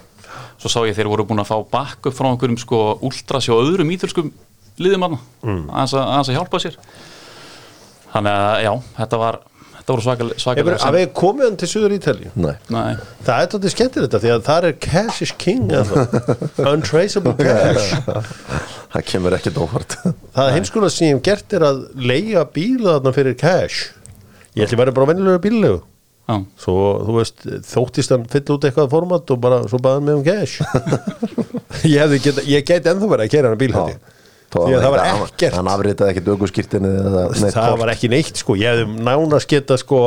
Svo 0.60 0.70
sá 0.72 0.80
ég 0.88 0.98
þeir 0.98 1.10
voru 1.12 1.26
búin 1.30 1.42
að 1.42 1.52
fá 1.52 1.58
bakk 1.72 2.10
upp 2.10 2.18
frá 2.18 2.30
einhverjum 2.30 2.60
sko 2.62 2.80
ultrasjó 3.06 3.58
öðrum 3.62 3.94
ítölskum 3.94 4.34
liðum 4.80 5.06
aðna 5.08 5.22
mm. 5.44 5.62
aðeins 5.70 5.96
að, 6.00 6.12
að 6.18 6.34
hjálpa 6.38 6.64
sér. 6.64 6.82
Þannig 8.10 8.36
að 8.40 8.66
já, 8.66 8.74
þetta 8.98 9.22
var 9.22 9.40
þetta 9.90 9.94
voru 9.94 10.06
svakal, 10.06 10.28
svakalega 10.38 10.78
að 10.86 10.98
við 10.98 11.44
hann 11.44 11.58
til 11.60 11.70
Suður 11.70 11.96
Ítalíu? 11.96 12.32
Nei, 12.38 12.54
Nei, 12.70 12.98
Það 13.26 13.44
er 13.44 13.52
tóttið 13.54 13.74
skemmtir 13.74 14.06
þetta 14.06 14.22
því 14.24 14.32
að 14.34 14.44
það 14.48 14.68
er 14.70 14.76
cash 14.86 15.24
is 15.26 15.34
king 15.40 15.72
untraceable 16.72 17.36
cash. 17.40 17.94
Það 18.94 19.06
kemur 19.06 19.36
ekkert 19.38 19.60
óvart. 19.62 19.96
Það 20.34 20.48
er 20.48 20.56
heimskulega 20.58 20.94
sem 20.94 21.08
ég 21.08 21.18
hef 21.18 21.24
gert 21.28 21.54
er 21.54 21.66
að 21.68 21.82
leiga 21.94 22.46
bíla 22.54 22.98
þarna 22.98 23.14
fyrir 23.14 23.38
cash. 23.38 23.92
Ég 24.58 24.66
ætli 24.66 24.80
verið 24.80 24.98
bara 24.98 25.12
venjulega 25.12 25.42
bíllegu 25.44 25.82
já, 26.30 26.36
Svo, 26.62 26.78
þú 27.06 27.18
veist, 27.20 27.46
þóttist 27.70 28.14
hann 28.14 28.26
fyll 28.30 28.46
út 28.56 28.66
eitthvað 28.66 28.90
format 28.94 29.34
og 29.34 29.42
bara, 29.42 29.62
svo 29.70 29.80
baði 29.82 30.00
hann 30.00 30.08
með 30.10 30.20
um 30.20 30.26
cash. 30.26 30.62
Ég 31.94 32.02
hefði 32.02 32.18
geta, 32.26 32.44
ég 32.50 32.66
geti 32.66 32.90
ennþá 32.92 33.08
verið 33.08 33.28
að 33.28 33.34
kera 33.34 33.52
hann 33.52 33.62
bíl 33.62 33.70
Já. 33.72 33.78
hætti 33.80 34.18
Því 34.50 34.74
að 34.74 34.84
það 34.84 34.94
var 34.96 35.02
ekkert. 35.06 35.56
Hann 35.56 35.70
afritaði 35.70 36.14
ekkert 36.14 36.30
aukurskýrtinu 36.34 36.92
Það 37.54 37.76
var 37.78 37.92
ekki 37.94 38.10
neitt 38.10 38.40
sko, 38.42 38.56
ég 38.58 38.74
hefði 38.74 39.04
nánast 39.06 39.50
geta 39.52 39.78
sko, 39.78 40.00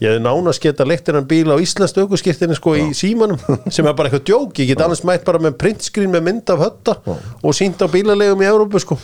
ég 0.00 0.06
hefði 0.08 0.22
nánast 0.24 0.64
geta 0.64 0.86
leiktir 0.88 1.18
hann 1.18 1.26
bíl 1.28 1.52
á 1.52 1.56
Íslands 1.60 1.92
aukurskirtinu 2.00 2.56
sko 2.56 2.76
í 2.80 2.86
símanum 2.96 3.40
sem 3.74 3.84
er 3.84 3.96
bara 3.96 4.08
eitthvað 4.08 4.24
djók, 4.30 4.60
ég 4.62 4.72
get 4.72 4.84
annars 4.84 5.04
mætt 5.04 5.26
bara 5.28 5.42
með 5.42 5.58
printscreen 5.60 6.14
með 6.14 6.24
mynd 6.30 6.52
af 6.54 6.62
hötta 6.64 6.96
og 7.04 7.56
sínt 7.56 7.84
á 7.84 7.86
bílalegum 7.92 8.44
í 8.44 8.48
Európu 8.48 8.80
sko. 8.82 8.96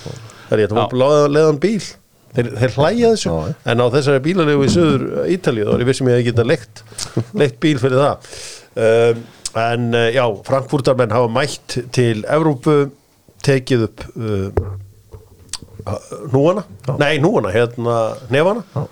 Það 0.49 0.55
er 0.57 0.62
ég 0.64 0.70
að 0.70 0.78
það 0.78 1.03
var 1.05 1.35
leðan 1.37 1.61
bíl. 1.61 1.83
Þeir, 2.31 2.49
þeir 2.61 2.74
hlæja 2.78 3.09
þessu, 3.11 3.31
Já. 3.35 3.55
en 3.72 3.83
á 3.83 3.87
þessari 3.91 4.22
bílalegu 4.22 4.62
í 4.62 4.70
söður 4.70 5.07
Ítalíu, 5.35 5.64
þá 5.66 5.72
er 5.74 5.81
ég 5.83 5.89
vissum 5.89 6.11
ég 6.11 6.14
að 6.14 6.20
ég 6.20 6.28
geta 6.28 6.45
leikt, 6.47 6.83
leikt 7.35 7.57
bíl 7.64 7.74
fyrir 7.83 7.99
það. 7.99 8.28
Um, 8.78 9.24
en 9.59 9.89
uh, 9.99 10.05
já, 10.14 10.22
Frankfurtarmenn 10.47 11.11
hafa 11.11 11.33
mætt 11.35 11.74
til 11.91 12.22
Európu 12.31 12.76
tekið 13.47 13.84
upp 13.88 14.05
uh, 14.16 14.49
núana, 16.32 16.64
nei 17.01 17.14
núana 17.22 17.53
hérna 17.55 17.97
nefana 18.32 18.86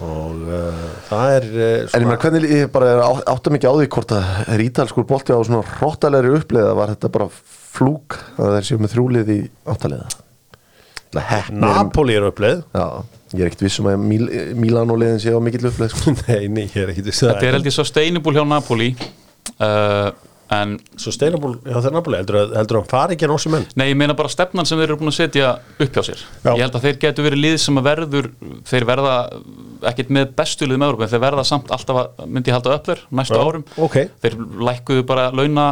og 0.00 0.46
uh, 0.48 0.84
það 1.10 1.32
er 1.36 1.46
uh, 1.50 1.64
En 1.92 2.04
ég 2.04 2.06
meina 2.08 2.20
hvernig 2.22 2.46
ég 2.54 2.70
bara 2.72 2.92
er 2.94 3.02
á- 3.04 3.24
áttum 3.34 3.58
ekki 3.58 3.68
á 3.68 3.74
því 3.76 3.88
hvort 3.92 4.14
að 4.16 4.30
er 4.54 4.62
ítalskur 4.64 5.04
bolti 5.10 5.34
á 5.36 5.40
svona 5.44 5.64
hróttalegri 5.76 6.32
uppleiða 6.38 6.72
var 6.78 6.94
þetta 6.94 7.10
bara 7.12 7.26
flúk 7.74 8.16
að 8.40 8.54
þeir 8.56 8.68
séu 8.70 8.80
með 8.80 8.94
þrjúlið 8.94 9.32
í 9.34 9.40
Heppnir 11.10 11.58
Napoli 11.58 12.14
er 12.14 12.22
uppleið. 12.28 12.60
Já, 12.70 12.84
ég 13.34 13.40
er 13.42 13.48
ekkert 13.50 13.64
vissum 13.66 13.88
að 13.90 13.96
Míl, 14.06 14.28
Mílan 14.62 14.92
og 14.94 15.00
liðin 15.02 15.18
séu 15.22 15.38
á 15.38 15.42
mikill 15.42 15.66
uppleið 15.66 15.90
sko. 15.96 16.14
nei, 16.28 16.44
nei, 16.46 16.64
ég 16.70 16.76
er 16.84 16.92
ekki 16.94 17.02
þess 17.08 17.24
að 17.26 17.32
þetta 17.34 17.48
er 17.48 17.56
held 17.58 17.66
ég 17.70 17.74
svo 17.76 17.84
steinibúl 17.88 18.34
hjá 18.38 18.44
Napoli 18.46 18.92
uh, 18.94 20.10
en 20.50 20.72
svo 20.98 21.12
steinabúl, 21.14 21.52
já 21.62 21.76
það 21.76 21.86
er 21.90 21.94
Napoli 21.94 22.18
heldur 22.18 22.38
að, 22.40 22.54
hann 22.58 22.88
fari 22.90 23.14
ekki 23.14 23.26
að 23.28 23.32
nósi 23.34 23.52
menn 23.52 23.66
Nei, 23.78 23.84
ég 23.92 23.98
meina 24.00 24.16
bara 24.18 24.32
stefnan 24.32 24.66
sem 24.66 24.80
þeir 24.80 24.88
eru 24.88 24.96
búin 24.98 25.12
að 25.12 25.18
setja 25.20 25.50
upp 25.78 25.92
hjá 25.94 26.02
sér 26.08 26.24
Já. 26.42 26.50
Ég 26.56 26.62
held 26.64 26.78
að 26.80 26.86
þeir 26.88 26.98
getur 27.04 27.26
verið 27.28 27.42
lið 27.44 27.58
sem 27.62 27.78
að 27.78 27.86
verður 27.86 28.30
þeir 28.66 28.86
verða 28.88 29.12
ekkit 29.92 30.10
með 30.16 30.32
bestu 30.40 30.66
liðum 30.66 30.86
Európa 30.88 31.06
en 31.06 31.12
þeir 31.14 31.22
verða 31.22 31.44
samt 31.46 31.70
alltaf 31.70 32.00
að 32.02 32.26
myndi 32.26 32.54
halda 32.56 32.74
upp 32.80 32.90
þeir 32.90 33.04
næstu 33.20 33.38
Já, 33.38 33.44
árum 33.46 33.64
ok. 33.86 33.96
Þeir 34.24 34.36
lækkuðu 34.70 35.06
bara 35.12 35.28
launa 35.30 35.68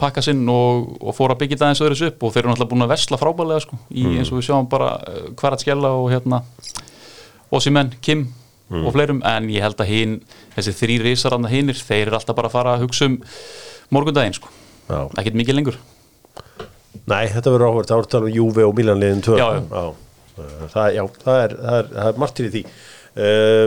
pakka 0.00 0.22
sinn 0.24 0.40
og, 0.48 0.96
og 1.04 1.14
fóru 1.16 1.34
að 1.36 1.42
byggja 1.42 1.58
það 1.60 1.72
eins 1.74 1.82
öðru 1.84 2.08
upp 2.08 2.24
og 2.24 2.32
þeir 2.32 2.42
eru 2.46 2.50
náttúrulega 2.54 2.72
búin 2.72 2.84
að 2.86 2.92
vesla 2.94 3.18
frábælega 3.20 3.64
sko, 3.66 3.78
í, 3.92 4.04
Mm. 4.08 4.16
eins 4.22 4.30
og 4.32 4.38
við 4.40 4.46
sjáum 4.48 4.68
bara 4.70 4.90
uh, 4.96 5.28
Kvarat 5.38 5.60
Skella 5.62 5.90
og 5.98 6.08
hérna 6.12 6.40
Osimen, 7.52 7.92
Kim 8.04 8.26
og 8.68 8.90
fleirum 8.92 9.22
en 9.26 9.48
ég 9.52 9.64
held 9.64 9.78
að 9.80 9.88
hinn, 9.92 10.16
þessi 10.56 10.74
þrý 10.76 10.98
risaranda 11.06 11.48
hinnir, 11.52 11.78
þeir 11.78 12.10
eru 12.10 12.18
alltaf 12.18 12.36
bara 12.36 12.50
að 12.50 12.56
fara 12.58 12.74
að 12.76 12.84
hugsa 12.84 13.08
um 13.08 13.16
morgundaginn 13.94 14.36
sko, 14.36 14.50
Já. 14.90 15.00
ekkert 15.16 15.38
mikið 15.40 15.56
lengur. 15.58 15.78
Nei, 17.08 17.24
þetta 17.32 17.54
verður 17.54 17.70
áhverð, 17.70 17.88
það 17.88 17.98
voru 17.98 18.08
að 18.08 18.12
tala 18.12 18.28
um 18.28 18.36
Juve 18.36 18.64
og 18.68 18.74
Milanliðin 18.76 19.24
2 19.24 19.38
Já, 19.38 19.48
já. 19.58 19.84
Það, 20.70 20.88
já, 20.94 21.02
það 21.24 21.42
er, 21.42 21.54
það 21.58 21.76
er, 21.78 21.86
það 21.94 22.08
er 22.10 22.18
margt 22.22 22.36
til 22.38 22.48
því. 22.52 22.64
Uh, 23.18 23.66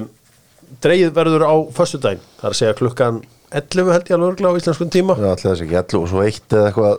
Dreigið 0.81 1.15
verður 1.17 1.43
á 1.43 1.55
föstudaginn, 1.75 2.21
það 2.39 2.47
er 2.47 2.53
að 2.53 2.59
segja 2.61 2.75
klukkan 2.79 3.17
11 3.51 3.89
held 3.91 4.07
ég 4.07 4.15
alveg 4.15 4.29
örgla 4.31 4.51
á 4.53 4.57
íslenskun 4.61 4.93
tíma. 4.93 5.17
Já, 5.19 5.27
allir 5.33 5.43
þessi 5.49 5.65
ekki 5.65 5.79
11 5.81 5.97
og 5.99 6.07
svo 6.13 6.21
eitt 6.23 6.55
eða 6.55 6.69
eitthvað 6.69 6.93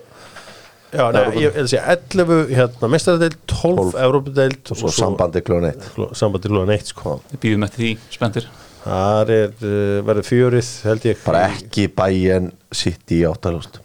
Já, 0.92 1.06
nei, 1.14 1.22
ég 1.40 1.54
vil 1.54 1.68
segja 1.70 1.86
11 1.94 2.50
hérna, 2.52 2.88
mestaradeild, 2.92 3.38
12 3.48 3.94
Európadeild 3.96 4.72
og 4.74 4.76
svo 4.76 4.90
sambandi 4.92 5.40
kljóðan 5.44 5.70
eitt 5.70 5.86
sambandi 6.18 6.50
klúan 6.52 6.72
1 6.74 6.90
sko. 6.92 7.14
við 7.30 7.40
býðum 7.46 7.64
eftir 7.64 7.84
því, 7.84 7.92
spenntir. 8.12 8.48
Það 8.82 9.32
er, 9.38 9.54
uh, 9.62 9.96
verður 10.04 10.28
fjörið 10.28 10.70
held 10.90 11.08
ég. 11.08 11.24
Bara 11.24 11.46
ekki 11.54 11.86
bæjen 11.96 12.52
sitt 12.74 13.14
í 13.14 13.22
áttalust 13.28 13.80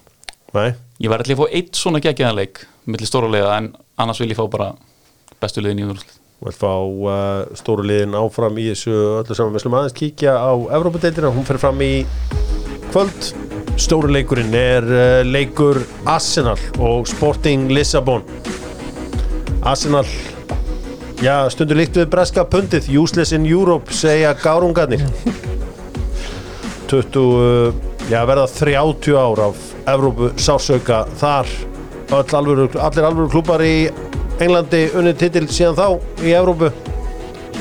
Nei, 0.57 0.73
ég 1.03 1.11
var 1.13 1.23
allir 1.23 1.37
að 1.37 1.43
fá 1.45 1.57
eitt 1.61 1.79
svona 1.79 2.03
geggjaðanleik 2.03 2.63
millir 2.89 3.07
stóra 3.07 3.31
leiða 3.31 3.55
en 3.61 3.71
annars 4.03 4.19
vil 4.23 4.31
ég 4.33 4.39
fá 4.39 4.47
bara 4.51 4.71
bestu 5.39 5.63
leiðin 5.63 5.85
í 5.85 5.87
úrúslit 5.87 6.15
Við 6.37 6.51
ætlum 6.51 6.51
að 6.51 6.59
fá 6.59 6.73
uh, 7.13 7.57
stóru 7.57 7.87
liðin 7.87 8.19
áfram 8.19 8.59
í 8.61 8.67
þessu 8.73 8.93
öllu 9.23 9.37
saman. 9.37 9.55
Við 9.55 9.63
slum 9.63 9.79
aðeins 9.79 9.95
kíkja 9.97 10.35
á 10.37 10.53
Evrópadeildina, 10.77 11.31
hún 11.33 11.47
fer 11.47 11.57
fram 11.61 11.79
í 11.81 11.93
kvöld. 12.93 13.29
Stóru 13.77 14.09
leikurinn 14.09 14.55
er 14.57 14.87
uh, 14.87 15.21
leikur 15.27 15.79
Arsenal 16.09 16.57
og 16.79 17.07
Sporting 17.09 17.69
Lissabon. 17.71 18.25
Arsenal, 19.67 20.07
já, 21.21 21.35
stundur 21.53 21.77
líkt 21.77 21.99
við 21.99 22.09
breska 22.13 22.45
pundið, 22.47 22.89
useless 22.97 23.35
in 23.35 23.45
Europe, 23.45 23.93
segja 23.93 24.33
gárungarnir. 24.41 25.03
20, 26.89 27.23
uh, 27.23 27.73
já, 28.09 28.21
verða 28.25 28.47
30 28.47 29.17
ár 29.19 29.45
af 29.49 29.63
Evrópu 29.87 30.31
sásauka 30.39 31.05
þar. 31.19 31.49
Alvöru, 32.11 32.69
allir 32.79 33.03
alvöru 33.03 33.27
klúpar 33.31 33.61
í 33.67 33.89
Englandi 34.39 34.85
unnið 34.93 35.17
titil 35.17 35.47
síðan 35.49 35.75
þá 35.75 36.23
í 36.23 36.31
Evrópu 36.37 36.69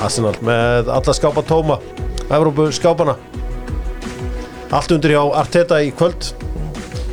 Arsenal 0.04 0.34
með 0.44 0.90
alla 0.92 1.14
skápa 1.16 1.42
tóma 1.46 1.78
Evrópu 2.28 2.68
skápana 2.74 3.14
allt 4.74 4.92
undir 4.96 5.14
hjá 5.14 5.22
Arteta 5.38 5.78
í 5.84 5.92
kvöld 5.94 6.32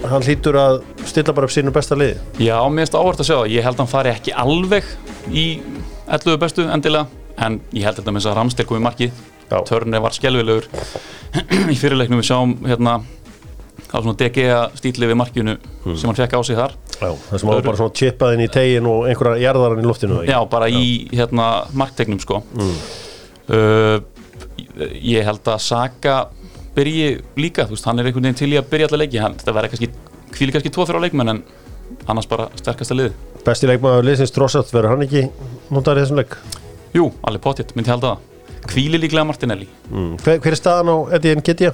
hann 0.10 0.26
hlýtur 0.26 0.58
að 0.60 0.80
stilla 1.08 1.34
bara 1.36 1.48
upp 1.48 1.54
sínu 1.54 1.72
besta 1.76 1.96
liði 1.98 2.18
Já, 2.42 2.58
mér 2.68 2.84
finnst 2.86 2.98
áhvert 2.98 3.22
að 3.24 3.28
sjá 3.30 3.36
það. 3.38 3.52
Ég 3.54 3.66
held 3.68 3.78
að 3.78 3.84
hann 3.84 3.92
fari 3.92 4.12
ekki 4.12 4.34
alveg 4.44 4.88
í 5.32 5.46
11 6.12 6.40
bestu 6.42 6.66
endilega, 6.68 7.08
en 7.40 7.60
ég 7.72 7.86
held 7.88 8.00
þetta 8.00 8.12
með 8.12 8.24
þess 8.24 8.32
að 8.32 8.38
Ramstil 8.40 8.66
kom 8.68 8.80
í 8.80 8.84
markið. 8.84 9.22
Já. 9.48 9.58
Törni 9.70 10.02
var 10.04 10.16
skelvilegur 10.16 10.68
í 11.74 11.78
fyrirleiknum 11.80 12.20
við 12.20 12.28
sjáum 12.32 12.56
hérna 12.68 12.98
á 13.94 13.98
svona 14.02 14.18
DG 14.18 14.48
stíli 14.80 15.08
við 15.08 15.18
markinu 15.20 15.56
sem 15.86 16.10
hann 16.10 16.18
fekk 16.18 16.36
á 16.36 16.42
sig 16.44 16.58
þar. 16.58 16.76
Já, 16.98 17.10
það 17.30 17.38
sem 17.38 17.52
var 17.52 17.66
bara 17.70 17.80
svona 17.80 17.98
chippað 18.02 18.36
inn 18.36 18.44
í 18.44 18.52
tegin 18.52 18.90
og 18.90 19.08
einhverja 19.12 19.44
jarðaran 19.46 19.84
í 19.84 19.88
loftinu 19.88 20.22
Já, 20.28 20.40
bara 20.50 20.70
í 20.72 20.86
hérna 21.14 21.50
marktegnum 21.78 22.20
sko. 22.24 22.42
Uh, 23.48 24.00
ég 24.98 25.26
held 25.28 25.48
að 25.52 25.62
Saka 25.64 26.18
byrji 26.76 27.08
líka, 27.40 27.68
þú 27.68 27.76
veist, 27.78 27.86
hann 27.90 28.00
er 28.02 28.10
einhvern 28.10 28.28
veginn 28.28 28.40
til 28.40 28.52
í 28.54 28.58
að 28.60 28.70
byrja 28.72 28.90
alla 28.90 29.02
leiki, 29.04 29.22
hann, 29.22 29.38
þetta 29.40 29.56
verður 29.58 29.74
kannski 29.74 29.90
hvíli 30.34 30.56
kannski 30.56 30.74
tvo 30.74 30.86
fyrir 30.90 31.00
á 31.02 31.06
leikmenn 31.06 31.34
en 31.34 31.44
annars 32.10 32.28
bara 32.30 32.50
sterkasta 32.58 32.96
liði. 32.98 33.14
besti 33.46 33.70
leikmaður 33.70 34.08
liðsins 34.08 34.34
Drossat 34.34 34.72
verður 34.74 34.96
hann 34.96 35.06
ekki 35.06 35.26
notaður 35.74 36.02
í 36.02 36.06
þessum 36.06 36.22
leik 36.22 36.38
Jú, 36.94 37.08
alveg 37.26 37.42
pottitt, 37.42 37.72
myndi 37.74 37.90
ég 37.90 37.96
halda 37.96 38.12
það. 38.12 38.70
Hvíli 38.70 39.00
líklega 39.02 39.26
Martinelli. 39.26 39.66
mm. 39.90 40.12
hver, 40.22 40.38
hver 40.44 40.54
er 40.54 40.60
staðan 40.60 40.92
á 40.94 40.98
Eddie 41.18 41.36
Nketiah? 41.40 41.74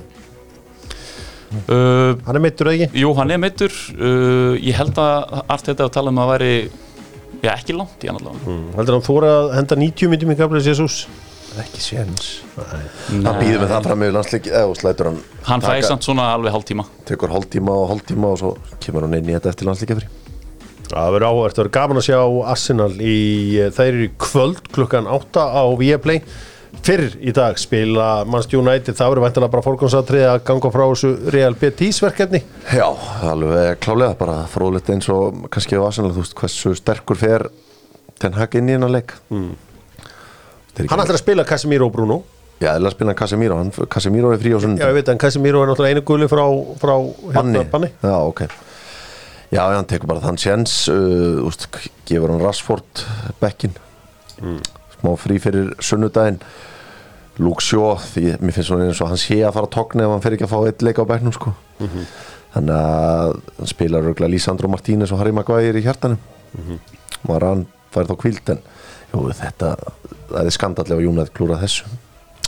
Uh, 1.68 2.14
hann 2.28 2.38
er 2.38 2.44
meittur 2.44 2.70
eða 2.70 2.86
ekki? 2.86 3.02
jú, 3.02 3.10
hann 3.18 3.32
er 3.34 3.42
meittur, 3.42 3.74
uh, 3.98 4.54
ég 4.62 4.78
held 4.78 5.00
að 5.02 5.42
allt 5.50 5.66
þetta 5.72 5.88
að 5.88 5.96
tala 5.96 6.14
um 6.14 6.22
að 6.22 6.32
væri, 6.36 6.52
já 7.42 7.52
ekki 7.56 7.76
langt 7.76 8.06
í 8.06 8.12
hann 8.12 8.20
allavega. 8.22 8.46
Mm. 8.46 8.68
heldur 8.78 8.96
hann 8.96 9.08
þóra 9.10 9.32
að 9.40 9.50
henda 9.58 9.80
90 9.82 10.14
myndum 10.14 10.34
í 10.36 10.40
Gabriel 11.50 11.66
Jesus? 11.66 11.66
ekki 11.66 11.82
séns 11.82 12.28
Nei. 12.58 13.24
hann 13.26 13.40
býður 13.40 13.64
með 13.64 13.72
það 13.74 13.88
fram 13.88 14.00
með 14.04 14.14
landsleik 14.16 14.48
eða 14.52 14.76
slætur 14.78 15.10
hann 15.10 15.20
Hann 15.50 15.62
fæði 15.64 15.84
samt 15.88 16.04
svona 16.06 16.28
alveg 16.36 16.54
hálftíma. 16.54 16.86
tekur 17.06 17.30
hálftíma 17.34 17.72
og 17.74 17.90
hálftíma 17.94 18.28
og 18.34 18.38
svo 18.42 18.52
kemur 18.84 19.08
hann 19.08 19.18
inn 19.18 19.30
í 19.30 19.34
þetta 19.38 19.50
eftir 19.54 19.70
landsleikafri 19.70 20.08
Það 20.90 21.12
verður 21.14 21.28
áhugavert, 21.30 21.54
það 21.56 21.64
verður 21.64 21.76
gaman 21.78 21.98
að 21.98 22.06
sjá 22.08 22.20
Arsenal 22.50 22.94
í, 22.98 23.18
þeir 23.78 23.90
eru 23.94 24.06
í 24.08 24.12
kvöld 24.18 24.62
klukkan 24.74 25.06
8 25.08 25.44
á 25.54 25.64
Viaplay 25.78 26.24
fyrr 26.86 27.16
í 27.22 27.34
dag 27.34 27.58
spila 27.62 28.26
Manchester 28.26 28.58
United, 28.62 28.96
það 28.98 29.12
verður 29.14 29.26
væntanlega 29.28 29.54
bara 29.54 29.66
fórgangsatrið 29.66 30.26
að 30.30 30.44
ganga 30.50 30.72
frá 30.74 30.84
þessu 30.90 31.12
Real 31.34 31.54
Betis 31.62 32.02
verkefni 32.02 32.42
já, 32.74 32.88
alveg 33.26 33.80
klálega 33.86 34.18
bara 34.18 34.44
fróðlegt 34.50 34.90
eins 34.94 35.10
og 35.14 35.48
kannski 35.54 35.78
á 35.78 35.86
Arsenal 35.86 36.12
þú 36.14 36.24
veist 36.26 36.38
hversu 36.42 36.74
sterkur 36.78 37.18
fer 37.22 37.48
ten 38.20 38.34
hag 38.38 38.56
inn 38.58 38.70
í 38.70 38.74
hennar 38.78 38.90
leik 38.94 39.14
mm. 39.30 39.54
Hann 40.78 41.04
ætlar 41.04 41.18
að 41.18 41.24
spila 41.24 41.46
Casemiro 41.48 41.90
og 41.90 41.96
Bruno. 41.96 42.22
Já, 42.60 42.74
eða 42.76 42.92
spila 42.92 43.14
Casemiro, 43.16 43.58
hann, 43.60 43.70
Casemiro 43.92 44.34
er 44.36 44.40
frí 44.42 44.52
á 44.52 44.60
Já, 44.60 44.64
sundag 44.66 44.90
ég 44.90 44.98
veit, 44.98 45.12
en 45.12 45.20
Casemiro 45.22 45.62
er 45.64 45.70
náttúrulega 45.72 45.96
einu 45.96 46.04
guli 46.08 46.28
frá, 46.28 46.44
frá 46.82 46.96
hérna, 47.36 47.64
banni. 47.72 47.92
Já, 48.04 48.16
ok. 48.20 48.42
Já, 49.50 49.62
já, 49.64 49.76
hann 49.78 49.88
tekur 49.90 50.12
bara 50.12 50.24
þann 50.24 50.40
sjens 50.40 50.74
uh, 50.92 51.40
úst, 51.48 51.70
gefur 52.06 52.34
hann 52.34 52.44
Rashford 52.44 53.06
bekkin 53.40 53.78
smá 55.00 55.14
frí 55.20 55.40
fyrir 55.42 55.72
sunnudaginn. 55.84 56.42
Luke 57.40 57.64
Shaw 57.64 57.96
því 58.04 58.34
mér 58.44 58.56
finnst 58.56 58.68
svona 58.68 58.90
eins 58.90 59.00
og 59.00 59.14
hann 59.14 59.22
sé 59.22 59.38
að 59.48 59.56
fara 59.56 59.70
að 59.70 59.76
togna 59.78 60.04
ef 60.04 60.12
hann 60.12 60.24
fer 60.26 60.36
ekki 60.36 60.48
að 60.48 60.52
fá 60.52 60.60
eitt 60.68 60.84
leik 60.84 61.00
á 61.00 61.08
bekknum 61.08 61.36
sko. 61.36 61.54
þannig 62.54 62.76
að 62.76 63.38
hann 63.62 63.72
spilar 63.72 64.10
Lísandro 64.28 64.68
Martínez 64.68 65.14
og 65.16 65.22
Harry 65.22 65.32
Maguire 65.32 65.80
í 65.80 65.86
hjartanum. 65.86 66.20
Og 67.24 67.40
hann 67.40 67.64
fær 67.94 68.10
þá 68.10 68.16
kvíld 68.20 68.52
en 68.52 68.60
jú, 69.14 69.26
þetta 69.40 69.74
það 70.30 70.46
er 70.46 70.56
skandallega 70.56 71.06
Júnað 71.06 71.34
klúra 71.36 71.58
þessu. 71.62 71.90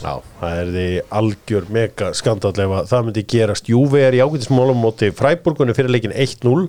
Já, 0.02 0.16
það 0.40 0.56
er 0.58 0.70
því 0.74 0.86
algjör 1.18 1.66
mega 1.70 2.08
skandall 2.18 2.52
ef 2.64 2.72
að 2.74 2.88
það 2.90 3.04
myndi 3.06 3.22
gerast. 3.32 3.68
Júvi 3.70 4.00
er 4.02 4.16
í 4.16 4.22
ágætismálum 4.24 4.80
móti 4.82 5.12
Freiburgunni 5.14 5.76
fyrir 5.76 5.92
leikin 5.94 6.14
1-0 6.14 6.64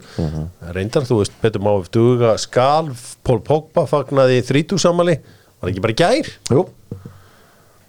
reyndar, 0.75 1.07
þú 1.07 1.21
veist, 1.23 1.33
Petur 1.41 1.63
Máf 1.65 1.89
Duga 1.93 2.35
skal, 2.41 2.91
Pól 3.25 3.41
Pogba 3.45 3.87
fagnaði 3.89 4.43
30 4.45 4.83
samali, 4.83 5.17
var 5.57 5.71
ekki 5.71 5.81
bara 5.81 5.97
gær? 6.03 6.29
Jú, 6.53 6.67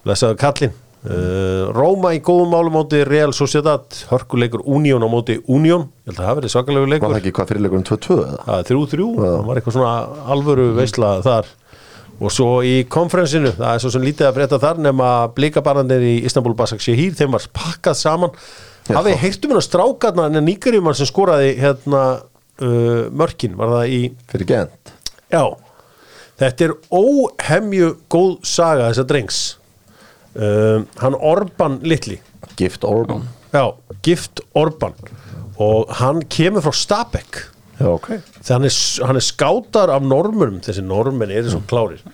lesaðu 0.09 0.41
kallinn. 0.41 0.81
Uh, 1.05 1.69
Róma 1.77 2.15
í 2.17 2.23
góðum 2.25 2.55
málum 2.55 2.79
móti 2.79 3.03
Real 3.05 3.35
Sociedad, 3.37 3.85
hörkuleikur 4.09 4.63
Union 4.65 5.05
á 5.05 5.09
móti 5.13 5.37
Union, 5.45 5.85
ég 6.09 6.15
held 6.15 6.23
að 6.23 6.31
það 6.31 6.39
verið 6.39 6.55
svakalegu 6.55 6.87
var 6.87 6.93
leikur 6.95 7.13
það 7.13 7.19
ekki 7.19 7.33
hvað 7.37 7.51
fyrirleikurinn 7.51 7.85
2-2 7.91 8.17
eða? 8.23 8.39
Það 8.47 8.63
er 8.63 8.71
3-3, 8.71 9.09
það 9.19 9.37
var 9.51 9.61
eitthvað 9.61 9.77
svona 9.77 10.23
alvöru 10.33 10.67
veisla 10.79 11.11
þar 11.27 11.53
og 12.21 12.31
svo 12.33 12.49
í 12.67 12.85
konferensinu, 12.91 13.51
það 13.57 13.73
er 13.73 13.83
svo 13.83 13.91
sem 13.95 14.05
lítið 14.05 14.29
að 14.29 14.37
frétta 14.39 14.61
þar 14.63 14.81
nema 14.85 15.09
blikabarnandir 15.35 16.05
í 16.07 16.15
Istanbul 16.29 16.55
Basak 16.59 16.83
Shehir, 16.85 17.17
þeim 17.19 17.35
var 17.35 17.49
pakkað 17.57 17.99
saman. 17.99 18.35
Hafið 18.87 19.19
heyrtum 19.23 19.55
hérna 19.55 19.65
strákarna 19.65 20.29
en 20.29 20.45
nýgarjumann 20.45 20.97
sem 20.97 21.09
skoraði 21.09 21.55
hérna 21.59 22.03
uh, 22.21 23.07
mörkin, 23.11 23.57
var 23.59 23.73
það 23.79 23.95
í 23.97 24.01
Fyrir 24.31 24.51
gent. 24.51 24.95
Já, 25.33 25.43
þetta 26.43 26.69
er 26.69 26.77
óhemju 26.93 27.95
góð 28.13 28.37
saga 28.47 28.91
þessa 28.91 29.07
drengs. 29.11 29.41
Uh, 30.35 30.85
hann 31.01 31.19
Orban 31.19 31.81
litli. 31.83 32.21
Gift 32.59 32.85
Orban. 32.87 33.27
Já, 33.55 33.73
Gift 34.07 34.45
Orban. 34.55 34.95
Og 35.63 35.91
hann 35.99 36.23
kemur 36.31 36.63
frá 36.63 36.75
Stabæk 36.75 37.43
Já, 37.79 37.89
ok. 37.91 38.11
Þegar 38.39 38.53
hann 38.55 38.69
er, 38.69 38.77
hann 39.09 39.19
er 39.19 39.25
skátar 39.25 39.93
af 39.95 40.05
normunum 40.07 40.61
þessi 40.65 40.85
normin 40.85 41.33
eru 41.35 41.51
svo 41.53 41.63
klárir. 41.71 42.05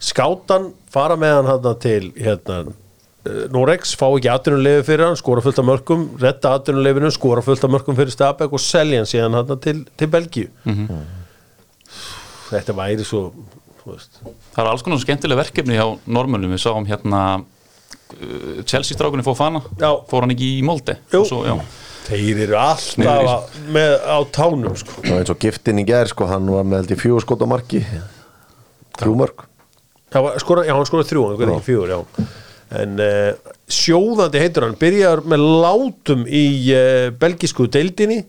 Skátan 0.00 0.70
fara 0.92 1.16
með 1.20 1.50
hann 1.50 1.70
til 1.82 2.10
hérna, 2.16 2.60
uh, 2.70 3.40
Norex 3.52 3.94
fá 3.98 4.06
ekki 4.08 4.30
atvinnulefi 4.32 4.86
fyrir 4.92 5.08
hann, 5.08 5.18
skora 5.18 5.44
fullt 5.44 5.60
af 5.60 5.66
mörgum 5.68 6.06
redda 6.22 6.54
atvinnulefinu, 6.60 7.10
skora 7.14 7.44
fullt 7.44 7.66
af 7.66 7.74
mörgum 7.74 7.98
fyrir 7.98 8.14
Stabæk 8.14 8.54
og 8.56 8.62
selja 8.64 9.02
hann 9.02 9.10
síðan 9.10 9.38
hérna 9.40 9.58
til, 9.60 9.82
til 9.98 10.12
Belgíu. 10.12 10.48
Þetta 12.50 12.76
væri 12.78 13.06
svo 13.06 13.28
Það 13.80 14.60
er 14.60 14.68
alls 14.68 14.82
konar 14.84 15.00
skemmtileg 15.00 15.38
verkefni 15.40 15.78
hjá 15.78 15.86
normönum 16.06 16.52
við 16.52 16.60
sáum 16.62 16.84
hérna 16.86 17.20
uh, 17.40 18.58
Chelsea 18.68 18.94
strákunni 18.94 19.24
fóð 19.26 19.38
fana. 19.40 19.62
Fór 20.10 20.26
hann 20.26 20.34
ekki 20.34 20.50
í 20.58 20.66
Molde? 20.66 20.98
Jú. 21.12 21.24
Svo, 21.26 21.40
já. 21.48 21.56
Þeir 22.10 22.42
eru 22.46 22.58
alltaf 22.60 23.60
með 23.72 23.94
á 24.02 24.18
tánum 24.34 24.74
sko. 24.78 24.98
Það 25.02 25.12
var 25.14 25.22
eins 25.22 25.34
og 25.34 25.44
giftin 25.46 25.80
í 25.82 25.86
gær 25.88 26.10
sko, 26.10 26.26
hann 26.30 26.50
var 26.50 26.66
með 26.66 26.82
held 26.82 26.96
í 26.96 27.00
fjögur 27.00 27.24
skot 27.24 27.46
á 27.46 27.48
marki. 27.50 27.84
Þrjú 29.00 29.16
mörg 29.22 29.46
Já, 30.10 30.18
skora, 30.42 30.64
já, 30.66 30.74
hann 30.74 30.86
skoraði 30.88 31.06
þrjú, 31.12 31.20
hann 31.28 31.36
skoraði 31.38 31.54
ekki 31.54 31.66
fjögur, 31.68 31.90
já. 31.94 32.24
En 32.80 33.02
uh, 33.02 33.52
sjóðandi 33.70 34.42
heitur 34.42 34.66
hann, 34.66 34.76
byrjar 34.78 35.22
með 35.30 35.44
látum 35.62 36.24
í 36.26 36.44
uh, 36.74 37.10
belgisku 37.18 37.68
deildinni 37.70 38.24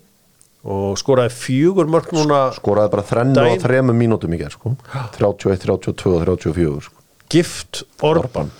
og 0.62 0.94
skoraði 1.00 1.34
fjögur 1.34 1.90
mörg 1.90 2.12
núna 2.14 2.44
Skoraði 2.54 2.92
bara 2.92 3.06
þrennu 3.06 3.42
á 3.42 3.50
þremur 3.64 3.98
mínútum 3.98 4.34
í 4.34 4.38
gær 4.38 4.54
sko. 4.54 4.76
31, 5.18 5.58
32 5.66 6.14
og 6.14 6.22
34 6.22 6.86
sko. 6.86 7.02
gift 7.34 7.82
Orban. 8.06 8.54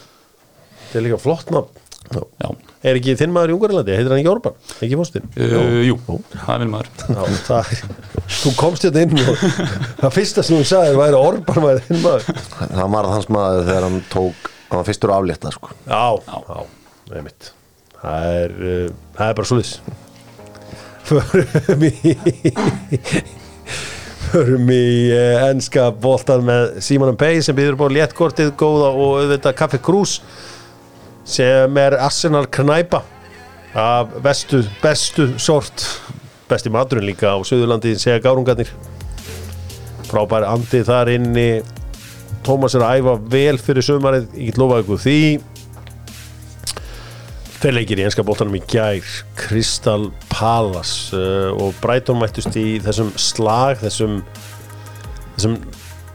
þetta 0.89 0.99
er 0.99 1.07
líka 1.07 1.23
flott 1.23 1.55
nafn. 1.55 1.79
Já, 2.11 2.51
Er 2.83 2.99
ekki 2.99 3.13
þinn 3.15 3.31
maður 3.31 3.53
í 3.53 3.55
Ungarlandi, 3.55 3.95
heitir 3.95 4.11
hann 4.11 4.19
ekki 4.19 4.31
Orban, 4.33 4.55
ekki 4.83 4.97
fórstinn? 4.99 5.27
uh, 5.39 5.83
jú, 5.87 5.95
það 6.33 6.49
er 6.55 6.63
minn 6.65 6.73
maður. 6.73 6.89
Já, 7.07 7.23
það 7.47 7.71
er, 7.77 7.83
þú 8.43 8.53
komst 8.59 8.87
hérna 8.89 9.05
inn 9.07 9.21
og 9.23 9.45
það 10.01 10.17
fyrsta 10.17 10.43
sem 10.49 10.59
þú 10.59 10.67
sagði 10.67 10.99
væri 10.99 11.21
Orban 11.21 11.67
væri 11.69 11.85
þinn 11.87 12.03
maður. 12.03 12.43
Það 12.59 12.89
var 12.97 13.11
hans 13.13 13.29
maður 13.31 13.69
þegar 13.71 13.87
hann 13.87 14.01
tók 14.11 14.51
hann 14.73 14.81
var 14.81 14.89
fyrstur 14.89 15.13
aflétta 15.15 15.53
sko. 15.55 15.71
Já, 15.87 16.05
já, 16.27 16.63
einmitt. 17.21 17.53
Það 18.03 18.29
er, 18.41 18.57
uh, 18.59 18.89
það 19.19 19.29
er 19.29 19.39
bara 19.39 19.51
svoleiðis. 19.53 19.75
Förum 21.07 21.83
í 21.87 21.91
Förum 24.33 24.71
í 24.73 24.85
uh, 25.13 25.43
enska 25.51 25.91
boltan 26.03 26.43
með 26.47 26.79
Símonum 26.83 27.19
Pei 27.21 27.43
sem 27.45 27.57
býður 27.59 27.79
á 27.85 27.95
léttkortið 27.99 28.55
góða 28.59 28.91
og 28.95 29.19
auðvitað 29.21 29.59
Kaffi 29.59 29.81
Krús 29.83 30.19
sem 31.25 31.77
er 31.79 31.97
Arsenal 32.03 32.47
knæpa 32.51 33.03
af 33.75 34.09
bestu, 34.23 34.63
bestu 34.83 35.29
sort. 35.39 35.85
Besti 36.49 36.71
maturinn 36.73 37.07
líka 37.09 37.33
á 37.33 37.39
Suðurlandi 37.47 37.95
segja 37.97 38.21
gárungarnir. 38.21 38.69
Frábær 40.11 40.45
andi 40.51 40.83
þar 40.85 41.15
inni. 41.15 41.63
Tómas 42.45 42.75
er 42.77 42.85
að 42.85 43.01
æfa 43.01 43.17
vel 43.33 43.59
fyrir 43.63 43.87
sömarið 43.87 44.29
ég 44.35 44.51
get 44.51 44.61
lofa 44.61 44.83
ykkur 44.83 45.01
því. 45.01 45.19
Þeir 47.63 47.77
leikir 47.79 48.01
í 48.03 48.05
enska 48.09 48.25
bóttanum 48.27 48.59
í 48.59 48.65
gær 48.67 49.07
Crystal 49.39 50.09
Palace 50.33 51.15
uh, 51.15 51.55
og 51.55 51.77
Brighton 51.79 52.19
mættust 52.19 52.57
í 52.59 52.81
þessum 52.83 53.13
slag 53.15 53.79
þessum, 53.85 54.19
þessum 55.37 55.55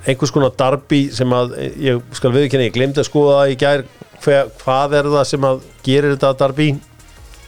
einhvers 0.04 0.34
konar 0.36 0.52
darbi 0.60 1.06
sem 1.16 1.32
að 1.32 1.56
ég 1.80 2.04
skal 2.20 2.34
viðkynna, 2.36 2.68
ég 2.68 2.76
glemdi 2.76 3.00
að 3.00 3.08
skoða 3.08 3.40
það 3.40 3.54
í 3.54 3.58
gær 3.64 3.86
hver, 4.28 4.52
hvað 4.62 4.96
er 5.00 5.10
það 5.14 5.26
sem 5.30 5.48
að 5.48 5.66
gerir 5.86 6.16
þetta 6.16 6.34
darbi 6.42 6.70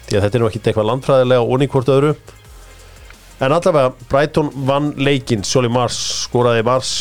því 0.10 0.18
að 0.18 0.24
þetta 0.26 0.38
er 0.38 0.44
nú 0.44 0.50
ekki 0.50 0.62
eitthvað 0.64 0.90
landfræðilega 0.90 1.56
onni 1.56 1.68
hvort 1.72 1.92
öðru 1.94 2.14
en 3.40 3.56
allavega 3.56 3.92
Brighton 4.12 4.50
vann 4.68 4.94
leikinn 5.00 5.46
Sjóli 5.48 5.72
Mars 5.72 6.00
skoraði 6.26 6.64
Mars 6.68 6.94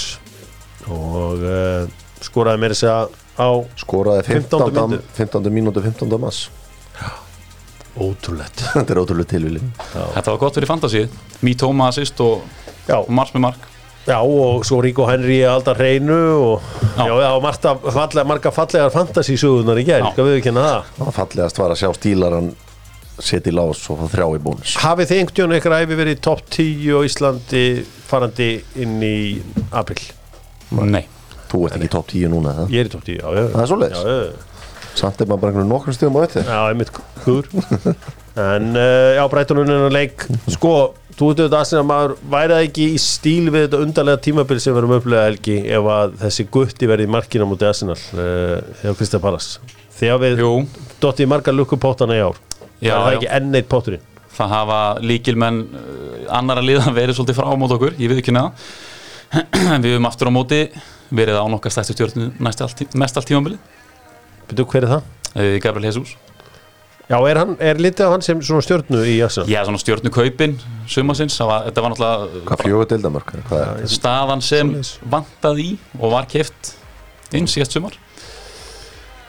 og 0.89 1.43
uh, 1.45 1.87
skoraði 2.25 2.63
meira 2.63 2.77
segja 2.79 3.07
á 3.39 3.51
skoraði 3.79 4.27
15. 4.27 4.51
15. 4.51 4.75
mínútu. 4.75 5.03
15. 5.19 5.51
mínútu 5.55 5.85
15. 5.85 6.19
mass 6.21 6.49
ótrúlegt 7.99 8.63
þetta 8.75 8.95
er 8.95 9.03
ótrúlega 9.03 9.33
tilvili 9.35 9.63
Þetta 9.95 10.31
var 10.31 10.41
gott 10.43 10.59
fyrir 10.59 10.71
fantasíð 10.71 11.19
Mítoma 11.47 11.91
assist 11.93 12.21
og, 12.25 12.43
Já. 12.87 12.99
og 13.01 13.11
Mars 13.15 13.35
með 13.35 13.49
mark 13.49 13.69
Já, 14.09 14.19
og 14.25 14.63
svo 14.65 14.79
Ríko 14.85 15.05
Henry 15.09 15.43
að 15.45 15.59
halda 15.59 15.75
hreinu 15.77 16.17
og 16.41 16.71
já, 16.97 17.05
Já. 17.05 17.29
og 17.35 17.43
marga, 17.45 17.75
fallega, 17.93 18.25
marga 18.31 18.53
fallegar 18.55 18.95
fantasy-sögunar 18.95 19.81
í 19.83 19.85
Já. 19.85 19.99
skal 20.15 20.25
við 20.31 20.39
ekki 20.39 20.55
það 20.57 20.89
það 20.97 21.13
fallegast 21.19 21.61
var 21.61 21.75
að 21.75 21.81
sjá 21.83 21.91
stílaran 21.99 22.49
setja 23.19 23.51
í 23.53 23.55
lás 23.59 23.83
og 23.91 23.99
fá 23.99 24.07
þrjá 24.15 24.27
í 24.39 24.41
bónus. 24.47 24.75
Hafið 24.79 25.11
þið 25.11 25.21
einhvern 25.21 25.37
veginn 25.37 25.57
eitthvað 25.59 25.85
æfi 25.85 25.99
verið 26.01 26.17
í 26.17 26.21
topp 26.29 26.43
10 26.55 26.85
á 26.95 26.99
Íslandi 27.09 27.63
farandi 28.09 28.49
inn 28.79 28.95
í 29.03 29.17
april? 29.75 29.99
Nei, 30.79 31.03
þú 31.51 31.65
ert 31.67 31.77
ekki 31.81 31.91
topp 31.97 32.13
10 32.15 32.33
núna 32.33 32.55
það 32.61 32.77
Ég 32.77 32.85
er 32.85 32.91
í 32.91 32.95
topp 32.95 33.05
10, 33.09 33.19
já, 33.19 33.27
já. 33.35 33.45
Það 33.57 33.65
er 33.65 33.73
svoleiðis? 33.73 33.99
Já, 33.99 34.15
já, 34.23 34.95
samt 35.03 35.21
er 35.21 35.29
maður 35.31 35.45
bara 35.49 35.67
nokkur 35.75 35.97
stíðum 35.99 36.17
á 36.17 36.21
þetta 36.25 36.47
já, 36.49 36.61
einmitt 36.71 37.03
húr 37.27 37.51
En, 38.39 38.71
uh, 38.79 39.17
já, 39.19 39.25
Breitonuninn 39.33 39.91
leik. 39.91 40.23
Sko, 40.55 40.73
þú 41.19 41.29
veit 41.29 41.41
auðvitað 41.43 41.59
að 41.81 41.87
maður 41.89 42.13
væri 42.31 42.55
það 42.55 42.65
ekki 42.69 42.85
í 42.95 42.99
stíl 43.03 43.49
við 43.51 43.65
þetta 43.65 43.81
undarlega 43.85 44.21
tímabil 44.27 44.59
sem 44.63 44.77
verðum 44.77 44.93
upplega 44.99 45.25
helgi 45.29 45.57
ef 45.79 45.89
að 45.95 46.13
þessi 46.23 46.45
gutti 46.55 46.89
verði 46.91 47.09
í 47.09 47.11
markina 47.15 47.49
mútið 47.51 47.71
Arsenal 47.73 47.97
uh, 47.97 48.61
hjá 48.83 48.93
Kristján 49.01 49.25
Pallas 49.25 49.49
Þegar 49.99 50.21
við 50.23 50.37
í 51.25 51.29
margar 51.31 51.57
lukkupótana 51.59 52.15
í 52.19 52.23
ár 52.23 52.39
Já, 52.79 52.93
Það 52.95 53.09
er 53.09 53.11
já. 53.11 53.17
ekki 53.19 53.31
enn 53.41 53.59
eitt 53.59 53.71
póturinn 53.73 54.05
það 54.39 54.53
hafa 54.55 54.79
líkilmenn 55.03 55.59
uh, 55.67 56.21
annara 56.39 56.63
liða 56.63 56.93
verið 56.95 57.19
svolítið 57.19 57.41
frá 57.41 57.51
mót 57.59 57.75
okkur 57.75 57.97
ég 57.99 58.13
við 58.13 58.23
ekki 58.23 58.37
neða 58.37 58.55
Við 59.83 59.91
höfum 59.97 60.07
aftur 60.09 60.31
á 60.31 60.33
móti 60.39 60.61
verið 61.11 61.41
á 61.43 61.45
nokkar 61.51 61.75
stæstu 61.75 61.97
allt, 62.63 62.87
mest 62.95 63.19
allt 63.19 63.27
tímambili 63.29 63.59
Byrju, 64.49 64.69
hver 64.71 64.87
er 64.87 64.95
það? 64.95 65.11
uh, 65.35 65.59
Gabriel 65.67 65.91
Jesus 65.91 66.15
Já, 67.09 67.17
er, 67.25 67.39
hann, 67.41 67.55
er 67.65 67.79
litið 67.81 68.05
á 68.05 68.13
hann 68.13 68.25
sem 68.25 68.41
svona 68.45 68.61
stjörnu 68.65 68.99
í 69.09 69.15
Arsenal? 69.25 69.49
Já, 69.49 69.63
svona 69.65 69.81
stjórnu 69.81 70.11
kaupin 70.13 70.59
sumasins, 70.93 71.39
það 71.41 71.49
var, 71.49 71.63
þetta 71.71 71.85
var 71.85 71.95
náttúrulega 71.95 72.43
hvað 72.51 72.65
fjögur 72.67 72.91
deildamörk 72.91 73.33
hvað? 73.49 73.81
Er 73.81 73.93
staðan 73.95 74.45
sem 74.45 74.75
vantaði 75.09 75.65
í 75.71 75.73
og 75.97 76.13
var 76.13 76.29
keft 76.29 76.75
inn 77.33 77.49
síðast 77.49 77.79
sumar. 77.79 77.97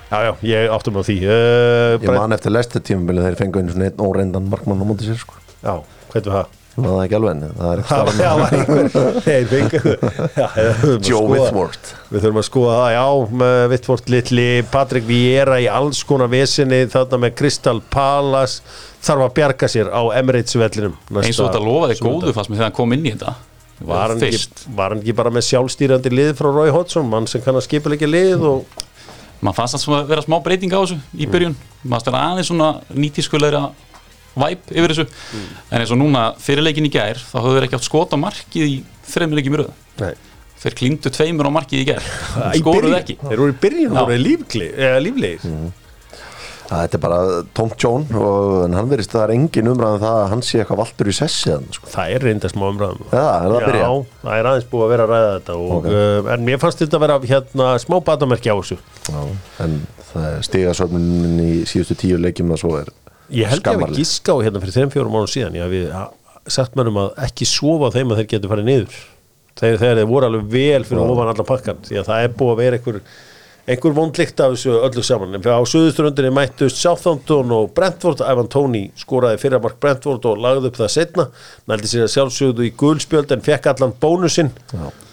Já, 0.10 0.20
já, 0.26 0.32
ég 0.50 0.76
áttum 0.76 1.00
á 1.00 1.02
því. 1.08 1.18
Uh, 1.24 1.96
ég 2.02 2.12
man 2.12 2.36
eftir 2.36 2.52
lestur 2.52 2.84
tímabilið 2.84 3.30
þegar 3.30 3.38
þeir 3.38 3.44
fengu 3.46 3.64
einn 3.64 4.04
óreindan 4.10 4.52
markmann 4.52 4.84
á 4.84 4.86
móti 4.90 5.08
sér 5.08 5.22
sko. 5.22 5.40
Já, 5.62 5.78
hvernig 6.12 6.34
var 6.34 6.42
það? 6.42 6.59
Það 6.86 7.02
ekki 7.04 7.18
alveg 7.18 7.32
en 7.34 7.42
það 7.58 7.72
er 7.72 7.80
ekki 9.60 9.80
að 10.46 11.08
Joe 11.10 11.26
Whitworth. 11.30 11.92
Við 12.10 12.24
þurfum 12.24 12.42
að 12.42 12.48
skoða 12.48 12.78
það, 12.80 12.92
já, 12.96 13.06
með 13.42 13.64
Vittvort 13.74 14.12
Litli, 14.14 14.48
Patrik 14.74 15.06
Vieira 15.10 15.60
í 15.62 15.68
alls 15.72 16.02
konar 16.08 16.32
vesinni, 16.32 16.82
þarna 16.92 17.22
með 17.26 17.36
Crystal 17.42 17.78
Palace, 17.94 18.64
þarf 19.06 19.28
að 19.28 19.36
bjarga 19.40 19.72
sér 19.72 19.92
á 19.94 20.02
Emirates 20.20 20.58
vellinum. 20.60 20.98
eins 21.20 21.40
og 21.40 21.50
þetta 21.50 21.64
lofaði 21.64 22.00
góðu 22.04 22.36
fannst 22.36 22.52
mér 22.52 22.62
þegar 22.62 22.70
hann 22.70 22.78
kom 22.80 22.98
inn 22.98 23.06
í 23.06 23.14
þetta. 23.16 23.36
Var 23.80 24.12
hann, 24.12 24.24
ekki, 24.28 24.70
var 24.76 24.92
hann 24.92 25.00
ekki 25.04 25.16
bara 25.16 25.32
með 25.32 25.46
sjálfstýrandi 25.48 26.12
lið 26.12 26.34
frá 26.36 26.50
Roy 26.52 26.72
Hodgson, 26.76 27.08
mann 27.08 27.30
sem 27.32 27.44
kann 27.46 27.56
að 27.56 27.64
skipa 27.70 27.94
ekki 27.96 28.10
lið 28.10 28.44
og 28.50 28.80
maður 29.40 29.56
fannst 29.62 29.78
það 29.78 29.84
svona 29.86 30.00
vera 30.10 30.24
smá 30.26 30.36
breyting 30.44 30.74
á 30.76 30.80
þessu 30.82 30.98
í 31.16 31.28
byrjun, 31.32 31.56
maður 31.88 32.10
vera 32.10 32.24
aðeins 32.34 32.50
svona 32.52 32.74
nýtískulegra 32.92 33.62
væp 34.38 34.70
yfir 34.72 34.94
þessu 34.94 35.08
en 35.72 35.80
eins 35.82 35.92
og 35.96 36.00
núna 36.02 36.24
fyrirleikin 36.44 36.86
í 36.90 36.94
gær 36.94 37.18
þá 37.22 37.38
höfðu 37.42 37.56
þeir 37.58 37.68
ekki 37.70 37.80
átt 37.80 37.88
skot 37.90 38.14
á 38.14 38.18
markið 38.22 38.68
í 38.70 38.78
þreim 39.10 39.34
leikjum 39.40 39.58
í 39.58 39.62
röðu 39.64 39.74
Nei. 40.04 40.14
þeir 40.62 40.78
klíndu 40.84 41.12
tveimur 41.16 41.50
á 41.50 41.52
markið 41.58 41.82
í 41.84 41.90
gær 41.90 42.08
byrjun. 42.70 42.96
ekki 43.02 43.18
Þeir 43.26 43.44
voru 43.44 43.54
í 43.56 43.60
byrjun, 43.66 43.94
Já. 43.94 44.02
voru 44.06 44.18
lífli, 44.24 44.72
eða 44.78 45.04
líflegir. 45.08 45.52
Það 46.70 46.82
þetta 46.84 46.98
er 47.00 47.02
bara 47.02 47.20
Tom 47.58 47.72
John 47.82 48.04
og, 48.14 48.52
en 48.68 48.76
hann 48.78 48.90
verist 48.92 49.10
það 49.16 49.24
er 49.24 49.32
engin 49.34 49.70
umræðan 49.72 50.04
það 50.04 50.18
að 50.20 50.28
hann 50.36 50.44
sé 50.46 50.60
eitthvað 50.62 50.78
valdur 50.84 51.08
í 51.10 51.14
sessi 51.18 51.50
þannig 51.50 51.78
sko. 51.80 51.88
Það 51.96 52.12
er 52.14 52.26
reynda 52.28 52.52
smá 52.52 52.66
umræðum. 52.68 53.08
Já, 53.10 53.24
er 53.24 53.48
það 53.48 53.56
að 53.58 53.66
byrja? 53.66 53.88
Já, 53.88 54.20
það 54.22 54.36
er 54.44 54.50
aðeins 54.52 54.68
búið 54.70 54.84
að 54.86 54.92
vera 54.94 55.08
að 55.08 55.14
ræða 55.16 55.32
þetta 55.40 55.56
og, 55.64 55.72
Ok. 55.80 55.88
uh, 55.90 56.30
en 56.36 56.46
mér 56.46 56.62
fannst 56.62 56.84
þetta 56.84 57.00
að 57.00 57.06
vera 57.08 57.18
hérna 57.32 57.72
smá 57.82 57.96
batamerki 58.12 58.54
á 58.54 58.56
þessu. 58.60 58.78
Já, 59.10 59.24
en 59.66 59.74
það 60.12 60.28
er 60.30 60.46
stigasöfnunin 60.52 61.42
í 61.48 61.50
síðustu 61.74 61.98
tíu 62.04 62.22
leikjum 62.22 62.54
að 62.54 62.62
svo 62.62 62.76
er 62.84 62.94
Ég 63.30 63.46
held 63.50 63.62
ég 63.62 63.70
að 63.70 63.78
við 63.78 63.78
Skammarlegt. 63.78 64.00
gíska 64.00 64.34
á 64.34 64.38
hérna 64.46 64.62
fyrir 64.64 64.76
3-4 64.90 65.14
mánu 65.14 65.30
síðan. 65.30 65.56
Ég 65.60 65.64
hafi 65.68 65.82
a- 65.94 66.10
sagt 66.50 66.76
mér 66.76 66.88
um 66.90 66.96
að 67.04 67.10
ekki 67.28 67.46
sofa 67.46 67.92
þeim 67.94 68.12
að 68.14 68.22
þeir 68.24 68.30
getur 68.34 68.50
farið 68.54 68.70
niður. 68.70 69.00
Þegar, 69.60 69.78
þegar 69.82 69.98
þeir 70.00 70.08
voru 70.10 70.26
alveg 70.30 70.46
vel 70.54 70.84
fyrir 70.88 71.04
ofan 71.14 71.28
allan 71.34 71.46
pakkan 71.50 71.82
því 71.86 71.98
að 72.00 72.08
það 72.10 72.24
er 72.24 72.30
búið 72.40 72.54
að 72.56 72.62
vera 72.64 72.78
einhver 72.80 73.02
einhver 73.70 73.94
vondlikt 73.94 74.40
af 74.42 74.54
þessu 74.56 74.72
öllu 74.88 75.04
saman. 75.06 75.36
En 75.36 75.42
á 75.46 75.62
suðusturundinni 75.62 76.32
mættust 76.34 76.80
Southampton 76.82 77.52
og 77.54 77.68
Brentford, 77.76 78.24
Ivan 78.26 78.48
Tóni 78.50 78.90
skoraði 78.98 79.38
fyrramark 79.44 79.78
Brentford 79.80 80.26
og 80.26 80.40
lagði 80.42 80.72
upp 80.72 80.80
það 80.80 80.90
setna 80.96 81.28
nældi 81.70 81.92
sér 81.92 82.08
að 82.08 82.14
sjálfsögðu 82.16 82.66
í 82.66 82.74
gulspjöld 82.80 83.32
en 83.36 83.42
fekk 83.46 83.68
allan 83.70 83.94
bónusinn 84.02 84.50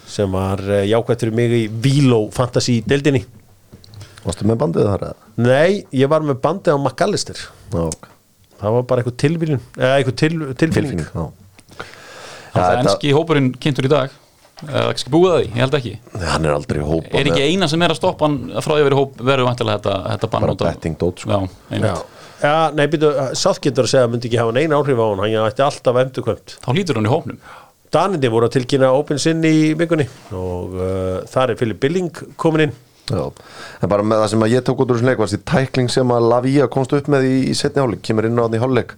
sem 0.07 0.31
var 0.31 0.57
eh, 0.63 0.87
jákvætt 0.89 1.19
fyrir 1.21 1.35
mig 1.35 1.51
í 1.53 1.67
Vilo 1.69 2.29
Fantasy 2.33 2.79
deildinni 2.87 3.25
Varstu 4.27 4.47
með 4.49 4.59
bandið 4.63 4.87
þar 4.91 5.03
eða? 5.07 5.27
Nei, 5.47 5.81
ég 5.95 6.09
var 6.11 6.25
með 6.27 6.39
bandi 6.43 6.73
á 6.73 6.77
McAllister 6.77 7.39
Já, 7.39 7.81
ok. 7.87 8.07
það 8.61 8.77
var 8.77 8.87
bara 8.91 9.03
eitthvað 9.03 9.19
tilvílun 9.23 9.61
eða 9.77 9.91
eitthvað 10.01 10.17
til, 10.21 10.31
tilfinning 10.59 11.03
tilfinning 11.03 11.11
já. 11.13 11.83
Það 12.57 12.71
er 12.73 12.79
enski 12.83 13.11
hópurinn 13.15 13.51
kynntur 13.61 13.87
í 13.87 13.91
dag 13.91 14.15
eða 14.65 14.87
ekki 14.89 15.11
búið 15.13 15.31
að 15.35 15.39
því, 15.39 15.47
ég 15.53 15.61
held 15.61 15.75
ekki 15.77 15.91
Hann 16.25 16.45
er 16.49 16.55
aldrei 16.57 16.79
hópa 16.81 17.19
er 17.19 17.27
ekki 17.29 17.43
eina 17.51 17.67
sem 17.69 17.83
er 17.85 17.93
að 17.93 17.99
stoppa 17.99 18.25
hann 18.25 18.37
frá 18.65 18.73
því 18.73 18.79
að 18.81 18.87
vera 18.87 18.97
í 18.97 19.01
hóp 19.03 19.19
verður 19.29 19.47
vantilega 19.51 19.77
þetta, 19.77 19.97
þetta 20.15 20.29
bann 20.33 20.45
Bara 20.47 20.55
betting 20.63 20.95
dót, 21.03 21.21
sko. 21.21 21.29
Já, 21.29 21.37
Já, 21.37 21.75
einmitt. 21.77 22.15
já 22.41 22.55
nei, 22.79 22.83
býtu, 22.89 23.11
Southgate 23.37 23.77
var 23.77 23.85
að 23.85 23.91
segja 23.93 24.07
að 24.07 24.11
myndi 24.15 24.31
ekki 24.31 24.41
hafa 24.41 24.55
neina 24.57 24.79
áhrif 24.81 24.97
á 24.97 25.05
hann, 25.11 25.21
hann 25.21 25.51
ætti 25.51 25.65
alltaf 25.67 26.01
endurkvæmt. 26.01 26.57
þá 26.65 26.69
lítur 26.79 26.97
hann 26.97 27.05
í 27.09 27.13
hópnum 27.13 27.39
Danindi 27.93 28.27
voru 28.33 28.49
að 28.49 28.55
tilkynna 28.57 28.89
Open 28.97 29.21
Sin 29.21 29.45
í 29.47 29.53
vikunni 29.79 30.03
og 30.35 30.73
uh, 30.75 31.21
þar 31.31 31.53
er 31.53 31.59
Philip 31.61 31.77
Billing 31.79 32.09
komin 32.35 32.65
inn. 32.65 32.73
Já, 33.07 33.23
en 33.81 33.91
bara 33.91 34.03
með 34.03 34.23
það 34.23 34.31
sem 34.33 34.43
að 34.43 34.53
ég 34.53 34.65
tók 34.67 34.81
út 34.83 34.89
úr 34.91 34.97
þessum 34.97 35.09
leik 35.11 35.21
var 35.21 35.29
þessi 35.31 35.45
tækling 35.47 35.91
sem 35.93 36.11
að 36.11 36.27
Lavia 36.33 36.67
komst 36.71 36.95
upp 36.97 37.07
með 37.11 37.27
í, 37.29 37.35
í 37.51 37.55
setni 37.55 37.79
hálfleik, 37.79 38.03
kemur 38.03 38.27
inn 38.27 38.39
á 38.39 38.43
hann 38.43 38.57
í 38.57 38.61
hálfleik 38.63 38.97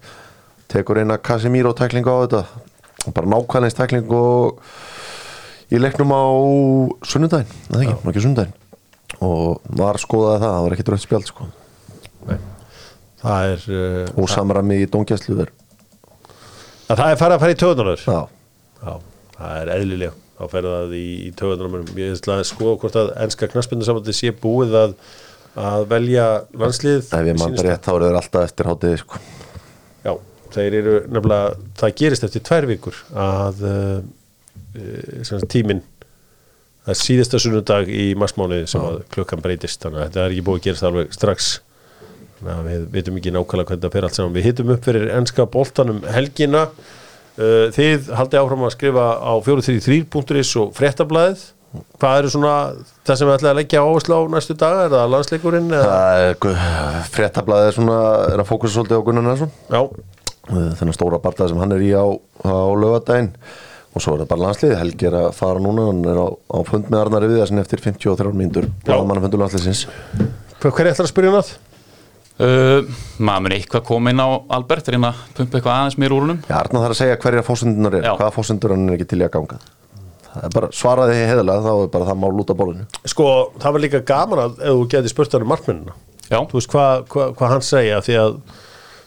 tekur 0.69 1.01
eina 1.01 1.19
Casemiro 1.21 1.73
tækling 1.77 2.09
á 2.09 2.15
þetta 2.23 3.13
bara 3.13 3.31
nákvæmleins 3.35 3.77
tækling 3.77 4.09
og 4.17 4.63
í 5.69 5.81
leiknum 5.81 6.13
á 6.13 6.25
sunnudaginn, 7.05 7.53
eða 7.69 7.85
ekki, 7.85 7.95
nú 8.01 8.13
ekki 8.13 8.25
sunnudaginn? 8.25 8.57
Og 9.25 9.71
var 9.77 10.01
skoðaði 10.01 10.41
það, 10.41 10.53
það 10.55 10.65
var 10.65 10.75
ekki 10.77 10.87
drögt 10.89 11.05
spjald 11.05 11.29
sko, 11.29 11.49
Það 13.19 13.49
er, 13.51 13.63
uh, 13.75 14.21
og 14.23 14.29
samrami 14.31 14.77
í 14.79 14.87
að 16.89 17.01
það 17.01 17.11
er 17.11 17.19
farið 17.19 17.35
að 17.35 17.43
fara 17.43 17.53
í 17.53 17.59
töðunar. 17.59 18.03
Já, 18.07 18.19
Já, 18.79 18.93
það 19.35 19.57
er 19.59 19.71
eðlilega. 19.75 20.13
Þá 20.39 20.43
fer 20.53 20.67
það 20.71 20.93
í, 20.95 21.07
í 21.27 21.31
töðunar. 21.35 21.81
Ég 21.99 22.13
ætla 22.15 22.37
að 22.39 22.45
skoða 22.47 22.77
hvort 22.79 22.95
að 23.01 23.09
enska 23.25 23.49
knaspindarsambandi 23.51 24.15
sé 24.15 24.31
búið 24.31 24.77
að 24.79 24.93
að 25.59 25.85
velja 25.89 26.25
landslið 26.55 26.99
ef 27.09 27.27
ég 27.27 27.39
sínist- 27.41 27.65
rétt 27.65 27.83
þá 27.83 27.91
eru 27.95 28.07
þeir 28.07 28.17
alltaf 28.21 28.45
eftir 28.45 28.67
hátiði 28.69 28.99
sko. 29.01 29.19
Já, 30.05 30.13
þeir 30.55 30.75
eru 30.79 30.93
nefnilega, 31.09 31.55
það 31.81 31.95
gerist 31.99 32.27
eftir 32.27 32.43
tvær 32.47 32.67
vikur 32.69 32.99
að 33.11 33.63
uh, 33.67 33.95
uh, 34.79 35.47
tíminn 35.51 35.81
það 36.85 36.93
er 36.93 36.99
síðasta 37.01 37.41
sunnudag 37.43 37.89
í 37.91 38.05
marsmánuði 38.17 38.69
sem 38.71 38.85
að 38.85 39.01
klukkan 39.13 39.41
breytist. 39.43 39.81
Þannig 39.83 39.99
að 39.99 40.07
þetta 40.07 40.21
er 40.23 40.35
ekki 40.35 40.45
búið 40.47 40.61
að 40.61 40.63
gerast 40.69 40.87
alveg 40.89 41.11
strax. 41.17 41.49
Þannig 42.39 42.53
að 42.55 42.69
við 42.69 42.85
veitum 42.95 43.19
ekki 43.19 43.33
nákvæmlega 43.35 43.69
hvernig 43.73 43.83
það 43.83 43.95
fer 43.97 44.07
allt 44.07 44.17
saman. 44.19 44.37
Við 44.37 44.47
hittum 44.47 44.71
upp 44.73 44.87
fyrir 44.87 45.11
ennska 45.17 45.45
boltanum 45.53 45.99
helgina 46.15 46.63
þið 47.75 48.11
haldið 48.19 48.41
áfram 48.41 48.67
að 48.67 48.75
skrifa 48.75 49.05
á 49.23 49.33
433.is 49.45 50.51
og 50.59 50.75
fréttablaðið. 50.77 51.47
Hvað 52.01 52.19
eru 52.19 52.29
svona 52.33 52.53
það 53.05 53.17
sem 53.19 53.27
við 53.29 53.35
ætlaði 53.35 53.51
að 53.51 53.59
leggja 53.59 53.81
áherslu 53.85 54.17
á 54.17 54.21
næstu 54.33 54.55
daga? 54.57 54.85
Er 54.87 54.93
það 54.95 55.11
landsleikurinn 55.13 55.75
það 57.59 57.67
er 57.67 57.75
svona 57.75 57.97
er 58.25 58.41
að 58.41 58.49
fókusa 58.49 58.73
svolítið 58.73 58.97
á 58.97 59.05
Gunnar 59.05 59.27
Narsson 59.27 59.51
Já, 59.69 59.81
þennan 60.49 60.97
stóra 60.97 61.21
barndað 61.21 61.51
sem 61.51 61.61
hann 61.61 61.75
er 61.77 61.85
í 61.85 61.91
á, 61.93 62.05
á 62.41 62.57
lögadaginn 62.73 63.29
og 63.93 64.01
svo 64.01 64.15
er 64.15 64.23
það 64.23 64.31
bara 64.33 64.45
landslið 64.47 64.75
Helgi 64.81 65.09
er 65.11 65.19
að 65.21 65.29
fara 65.37 65.61
núna, 65.61 65.87
hann 65.91 66.01
er 66.09 66.17
á, 66.25 66.27
á 66.33 66.57
fund 66.65 66.89
með 66.89 67.03
Arnari 67.03 67.29
Viðarsin 67.35 67.61
eftir 67.61 67.85
53 67.85 68.33
mínútur 68.33 68.69
blaðmannafundur 68.87 69.43
landsliðsins. 69.43 69.85
Hver, 70.57 70.73
er 70.73 70.93
ætlar 70.95 71.05
að 71.05 71.13
spyrja 71.13 71.33
um 71.35 71.37
það? 71.37 71.53
Uh, 72.39 72.79
maður 73.19 73.43
mun 73.45 73.55
eitthvað 73.57 73.83
koma 73.89 74.13
inn 74.13 74.21
á 74.23 74.27
Albert 74.57 74.87
reyna 74.93 75.11
að 75.13 75.19
pumpa 75.37 75.59
eitthvað 75.59 75.75
aðeins 75.75 75.97
mér 76.01 76.15
úr 76.15 76.23
húnum 76.25 76.39
Já, 76.47 76.55
Arnar 76.59 76.81
þarf 76.85 76.95
að 76.95 77.01
segja 77.01 77.19
hverja 77.23 77.43
fósundunar 77.47 77.93
er 77.99 78.03
Já. 78.07 78.13
hvaða 78.15 78.35
fósundur 78.35 78.73
hann 78.75 78.87
er 78.89 78.93
ekki 78.97 79.07
til 79.11 79.19
í 79.21 79.25
að 79.27 79.33
ganga. 79.35 79.57
Það 80.29 80.43
er 80.45 80.53
bara, 80.53 80.67
svaraði 80.77 81.13
því 81.17 81.23
heðalega 81.31 81.65
þá 81.65 81.71
er 81.73 81.91
bara 81.95 82.07
það 82.11 82.19
mál 82.21 82.39
út 82.43 82.51
af 82.53 82.57
borðinu. 82.59 82.85
Sko, 83.09 83.25
það 83.59 83.71
var 83.75 83.81
líka 83.85 84.01
gaman 84.11 84.39
að 84.45 84.51
ef 84.61 84.73
þú 84.77 84.83
geti 84.93 85.09
spurt 85.13 85.33
hann 85.33 85.45
um 85.45 85.49
markmennina 85.49 85.93
Já, 86.29 86.39
Þú 86.45 86.53
veist 86.59 86.69
hvað 86.69 86.91
hva, 87.09 87.23
hva 87.33 87.47
hann 87.49 87.65
segja 87.65 87.97
því 88.05 88.15
að 88.21 88.33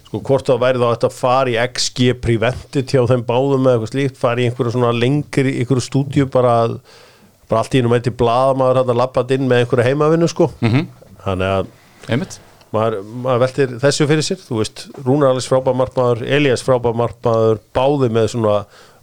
sko, 0.09 0.19
hvort 0.27 0.47
það 0.51 0.63
væri 0.65 0.83
þá 0.83 0.87
hægt 0.91 1.07
að 1.07 1.19
fara 1.21 1.53
í 1.53 1.57
XG 1.63 1.99
Prevented 2.25 2.87
hjá 2.91 3.03
þeim 3.07 3.23
báðum 3.29 3.69
eða 3.71 3.75
eitthvað 3.79 3.93
slíkt, 3.95 4.19
fara 4.19 4.43
í 4.43 4.45
einhverju 4.51 4.75
svona 4.75 4.91
lengri 4.99 5.53
einhverju 5.63 5.85
stúdíu 5.87 6.27
bara 6.27 6.53
að 6.67 6.75
bara 7.47 7.63
allt 7.63 7.75
í 7.79 7.81
maður, 12.73 12.97
maður 13.25 13.43
veltir 13.45 13.75
þessu 13.83 14.07
fyrir 14.11 14.27
sér 14.27 14.41
þú 14.43 14.59
veist, 14.63 14.87
Rúnar 15.05 15.33
Alice 15.35 15.51
frábær 15.51 15.77
markmaður 15.79 16.23
Elias 16.39 16.65
frábær 16.67 16.97
markmaður, 16.99 17.61
báði 17.77 18.09
með 18.17 18.31
svona 18.35 18.57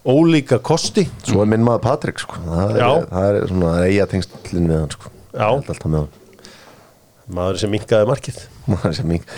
ólíka 0.10 0.58
kosti 0.64 1.04
svo 1.28 1.44
er 1.44 1.50
minn 1.52 1.66
maður 1.68 1.84
Patrik 1.86 2.22
sko. 2.24 2.40
það, 2.46 2.76
er, 2.80 3.08
það 3.12 3.30
er 3.42 3.48
svona 3.52 3.74
eiga 3.86 4.08
tengslinn 4.10 4.70
við 4.72 4.80
hann 4.80 4.94
sko. 4.96 5.12
Já. 5.36 5.50
Maður 7.30 7.60
sem 7.62 7.70
minkaði 7.76 8.08
markið 8.10 8.38
Maður 8.70 8.96
sem 8.98 9.10
mink- 9.12 9.34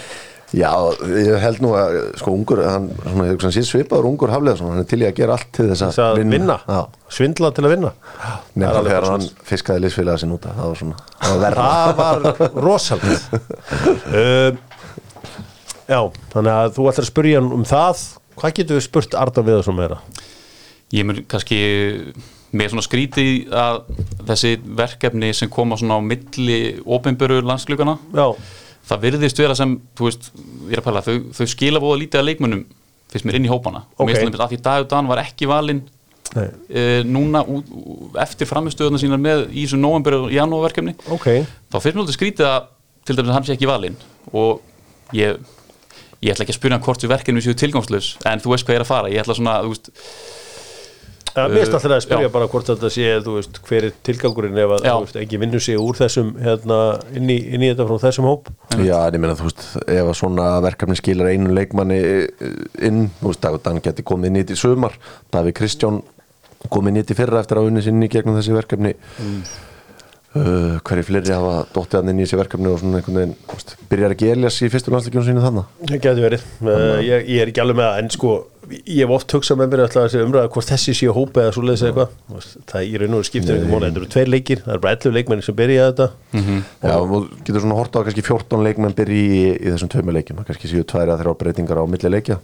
Já, 0.51 0.71
ég 1.07 1.37
held 1.39 1.61
nú 1.63 1.69
að 1.79 1.97
sko 2.19 2.33
ungur, 2.35 2.59
hann, 2.67 2.89
svona, 3.05 3.27
ég 3.29 3.37
hugsa 3.37 3.47
hann 3.47 3.55
sé 3.55 3.61
svipaður 3.63 4.09
ungur 4.09 4.33
haflega, 4.33 4.65
hann 4.67 4.81
er 4.81 4.87
til 4.89 4.99
í 4.99 5.05
að 5.07 5.13
gera 5.21 5.37
allt 5.37 5.47
til 5.55 5.67
þess 5.69 5.85
þess 5.85 6.01
að 6.03 6.19
vinna, 6.19 6.57
Já, 6.67 6.81
svindla 7.15 7.51
til 7.55 7.63
að 7.63 7.73
vinna? 7.77 7.91
Alveg 8.59 8.89
þegar 8.89 9.07
hann 9.13 9.27
fiskaði 9.47 9.85
liðsfélaga 9.85 10.23
sinni 10.23 10.35
út 10.35 10.49
af, 10.49 10.57
það 10.57 10.73
var 10.73 10.81
svona, 10.81 10.97
það 11.21 11.45
var 11.45 11.95
var 12.01 12.59
rosalega 12.65 13.39
uh, 14.19 14.59
já, 15.87 16.01
þannig 16.35 16.51
að 16.57 16.75
þú 16.75 16.89
ætlar 16.91 17.07
að 17.07 17.09
spyrja 17.13 17.39
hann 17.39 17.55
um 17.55 17.65
það. 17.71 18.03
Hvað 18.41 18.57
getur 18.59 18.79
við 18.79 18.85
spurt 18.89 19.17
Arda 19.21 19.45
við 19.45 19.59
þessum 19.61 19.79
meira? 19.79 20.01
Ég 20.91 21.07
mun 21.07 21.23
kannski 21.31 21.61
með 22.51 22.73
svona 22.73 22.83
skríti 22.83 23.25
að 23.55 23.85
þessi 24.27 24.57
verkefni 24.79 25.31
sem 25.35 25.51
koma 25.51 25.77
svona 25.79 25.99
á 25.99 26.01
milli 26.03 26.59
opinberu 26.83 27.39
landsklugana 27.47 27.95
já, 28.11 28.25
það 28.89 29.05
virðist 29.05 29.41
vera 29.41 29.55
sem, 29.57 29.77
þú 29.97 30.07
veist, 30.07 30.29
ég 30.67 30.75
er 30.75 30.82
að 30.82 30.88
pæla 30.89 31.05
þau, 31.05 31.15
þau 31.38 31.47
skila 31.53 31.82
búið 31.84 32.03
lítið 32.03 32.21
að 32.21 32.27
leikmunum 32.29 32.65
fyrst 33.11 33.27
mér 33.27 33.39
inn 33.39 33.47
í 33.47 33.51
hópana. 33.51 33.84
Ok. 33.93 33.99
og 33.99 34.09
mér 34.09 34.21
finnst 34.21 34.39
að 34.39 34.53
því 34.53 34.61
Dagur 34.65 34.89
Dan 34.91 35.09
var 35.11 35.21
ekki 35.23 35.49
valinn 35.51 35.82
e, 36.36 36.84
núna 37.07 37.43
út, 37.43 37.71
eftir 38.23 38.49
framistöðuna 38.49 39.01
sínar 39.01 39.21
með 39.21 39.49
í 39.51 39.65
þessu 39.65 39.79
november 39.79 40.19
og 40.21 40.36
janúarverkefni. 40.36 40.95
Ok. 41.11 41.32
Þá 41.71 41.77
finnst 41.77 41.95
mér 41.95 42.03
alltaf 42.05 42.17
skrítið 42.17 42.47
að 42.49 42.69
til 43.05 43.17
dæmis 43.17 43.32
að 43.32 43.38
hann 43.38 43.47
sé 43.47 43.55
ekki 43.57 43.69
valinn 43.69 43.97
og 44.32 44.61
ég 45.17 45.39
ég 46.21 46.34
ætla 46.34 46.45
ekki 46.45 46.53
að 46.53 46.59
spyrja 46.59 46.77
hann 46.77 46.86
hvort 46.86 47.03
við 47.03 47.11
verkefni 47.15 47.41
séu 47.43 47.57
tilgangslaus 47.57 48.11
en 48.29 48.41
þú 48.43 48.53
veist 48.53 48.67
hvað 48.67 48.75
ég 48.75 48.79
er 48.79 48.86
að 48.86 48.91
fara, 48.91 49.11
ég 49.11 49.23
ætla 49.23 49.38
svona 49.38 49.55
þú 49.65 49.71
veist, 49.73 49.89
mér 51.36 51.61
finnst 51.61 51.75
alltaf 51.77 51.95
að 51.95 52.03
spyrja 52.05 52.27
já. 52.27 52.32
bara 52.34 52.47
hvort 52.51 52.67
þetta 52.71 52.91
sé 52.91 53.11
veist, 53.25 53.59
hver 53.67 53.88
er 53.88 53.97
tilgangurinn 54.07 54.59
ef 54.59 54.73
að 54.77 54.88
veist, 54.88 55.19
ekki 55.21 55.39
vinnur 55.41 55.63
sig 55.63 55.79
úr 55.79 55.99
þessum 55.99 56.34
hérna, 56.41 56.79
inn, 57.15 57.29
í, 57.32 57.38
inn 57.55 57.63
í 57.63 57.71
þetta 57.71 57.88
frá 57.88 58.01
þessum 58.05 58.27
hóp. 58.29 58.51
Já, 58.75 58.97
en 58.99 59.17
ég 59.17 59.23
meina, 59.23 59.38
þú 59.39 59.47
veist, 59.47 59.65
ef 59.86 60.11
að 60.11 60.17
svona 60.19 60.47
verkefni 60.65 60.99
skilar 60.99 61.32
einu 61.32 61.55
leikmanni 61.55 61.99
eh, 62.01 62.53
inn, 62.88 63.05
þú 63.21 63.32
veist, 63.32 63.43
Dagur 63.45 63.63
Dan 63.63 63.82
geti 63.84 64.05
komið 64.07 64.32
inn 64.32 64.39
í 64.39 64.45
þetta 64.45 64.57
í 64.57 64.61
sumar, 64.65 64.97
Davíð 65.32 65.57
Kristján 65.61 66.01
komið 66.69 66.93
inn 66.93 67.03
í 67.03 67.17
fyrra 67.17 67.41
eftir 67.41 67.61
að 67.61 67.71
unni 67.71 67.84
sinni 67.86 68.09
gegnum 68.11 68.38
þessi 68.38 68.55
verkefni. 68.55 68.95
Uh, 70.32 70.77
hverju 70.88 71.03
fleiri 71.09 71.34
hafa 71.36 71.65
dottið 71.75 71.97
hann 71.97 72.11
inn 72.13 72.21
í 72.21 72.23
þessi 72.23 72.38
verkefni 72.39 72.69
og 72.71 72.77
svona 72.79 73.01
einhvern 73.01 73.17
veginn, 73.19 73.34
þú 73.49 73.57
veist, 73.57 73.73
byrjar 73.91 74.13
ekki 74.15 74.29
Elias 74.32 74.59
í 74.63 74.69
fyrstu 74.71 74.93
landsleikjum 74.93 75.25
sínu 75.27 75.41
þannig 75.43 75.73
það 75.89 75.97
getur 76.05 76.23
verið. 76.23 76.45
Uh, 76.63 76.99
ég, 77.03 77.25
ég 77.34 77.43
er 77.43 77.51
ekki 77.51 77.63
alveg 77.65 77.82
með 77.82 77.89
það 77.89 77.99
en 77.99 78.11
sko 78.15 78.36
ég 78.72 79.01
hef 79.03 79.13
oft 79.15 79.34
hugsað 79.36 79.59
með 79.59 79.72
mér 79.72 79.84
alltaf 79.86 80.05
þessi 80.05 80.24
umræða 80.26 80.51
hvort 80.55 80.72
þessi 80.72 80.95
sé 80.97 81.09
hópa 81.11 81.43
eða 81.43 81.55
svo 81.55 81.63
leiðis 81.65 81.84
eitthvað 81.88 82.13
Þú 82.28 82.38
veist, 82.38 82.55
það 82.72 82.88
í 82.88 83.01
raun 83.01 83.17
og 83.17 83.28
skiptir 83.28 83.57
ekki 83.57 83.69
móla 83.72 83.89
þetta 83.89 84.01
eru 84.01 84.09
tveir 84.15 84.32
leikir, 84.32 84.63
það 84.65 84.74
eru 84.76 84.84
bara 84.86 84.97
11 84.97 85.15
leikmenni 85.17 85.45
sem 85.47 85.57
byrja 85.57 85.88
þetta. 85.89 86.07
Já, 86.82 86.93
og 86.95 87.11
þú 87.11 87.19
getur 87.47 87.65
svona 87.65 87.78
hort 87.80 87.95
á 87.95 87.99
að 87.99 88.07
kannski 88.07 88.26
14 88.28 88.65
leikmenn 88.67 88.97
byrji 88.97 89.22
í, 89.28 89.43
í 89.57 89.67
þessum 89.74 89.91
tveimur 89.91 90.17
leikjum, 90.17 90.41
það 90.41 90.49
kannski 90.51 90.72
séu 90.72 90.88
tværi 90.88 91.13
að 91.13 91.24
þrjá 91.24 91.36
breytingar 91.43 91.82
á 91.82 91.86
milli 91.91 92.13
leikja. 92.15 92.39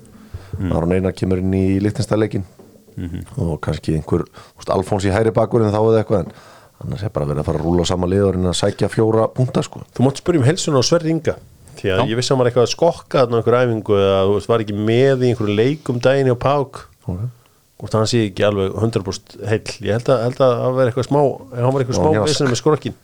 Mm. 0.57 0.71
Aron 0.75 0.95
Einar 0.95 1.15
kemur 1.17 1.41
inn 1.43 1.57
í 1.57 1.65
Lichtensteinleikin 1.83 2.45
og 3.37 3.59
kannski 3.61 3.93
einhver 3.93 4.23
úst, 4.57 4.69
Alfons 4.73 5.05
í 5.05 5.11
hæri 5.13 5.33
bakurinn 5.35 5.69
þá 5.73 5.81
eða 5.83 5.99
eitthvað 6.01 6.23
en 6.25 6.31
annars 6.81 7.03
er 7.05 7.13
bara 7.13 7.27
verið 7.29 7.43
að 7.43 7.49
fara 7.49 7.61
að 7.61 7.67
rúla 7.67 7.85
á 7.85 7.91
sama 7.91 8.09
liður 8.09 8.39
en 8.39 8.49
að 8.49 8.57
sækja 8.57 8.89
fjóra 8.89 9.27
punta 9.33 9.61
sko. 9.65 9.83
Þú 9.93 10.05
mátt 10.05 10.21
spyrja 10.21 10.41
um 10.41 10.47
helsuna 10.47 10.81
á 10.81 10.83
Sverri 10.87 11.13
Inga 11.13 11.35
því 11.81 11.93
að 11.93 12.11
ég 12.11 12.19
vissi 12.19 12.31
að 12.31 12.35
hann 12.35 12.41
var 12.41 12.49
eitthvað 12.49 12.67
að 12.67 12.73
skokka 12.73 13.23
þarna 13.23 13.39
einhver 13.39 13.57
æfingu 13.61 13.97
eða 13.97 14.21
þú 14.27 14.35
veist, 14.35 14.51
var 14.51 14.63
ekki 14.63 14.77
með 14.77 15.23
í 15.23 15.31
einhverju 15.31 15.57
leikum 15.57 15.99
daginn 16.03 16.31
á 16.33 16.37
Pák 16.41 16.79
okay. 17.07 17.27
og 17.81 17.97
hann 17.97 18.09
sé 18.11 18.23
ekki 18.27 18.45
alveg 18.47 18.77
100% 18.77 19.35
heill. 19.51 19.75
Ég 19.85 19.97
held 19.97 20.11
að, 20.13 20.23
held 20.27 20.41
að 20.47 20.55
hann 20.63 20.77
var 20.77 20.91
eitthvað 20.91 21.09
smá 21.09 21.19
hann 21.21 21.75
var 21.75 21.85
eitthvað 21.85 21.99
smá 21.99 22.23
vissin 22.25 22.51
með 22.51 22.61
skrokkin 22.61 22.97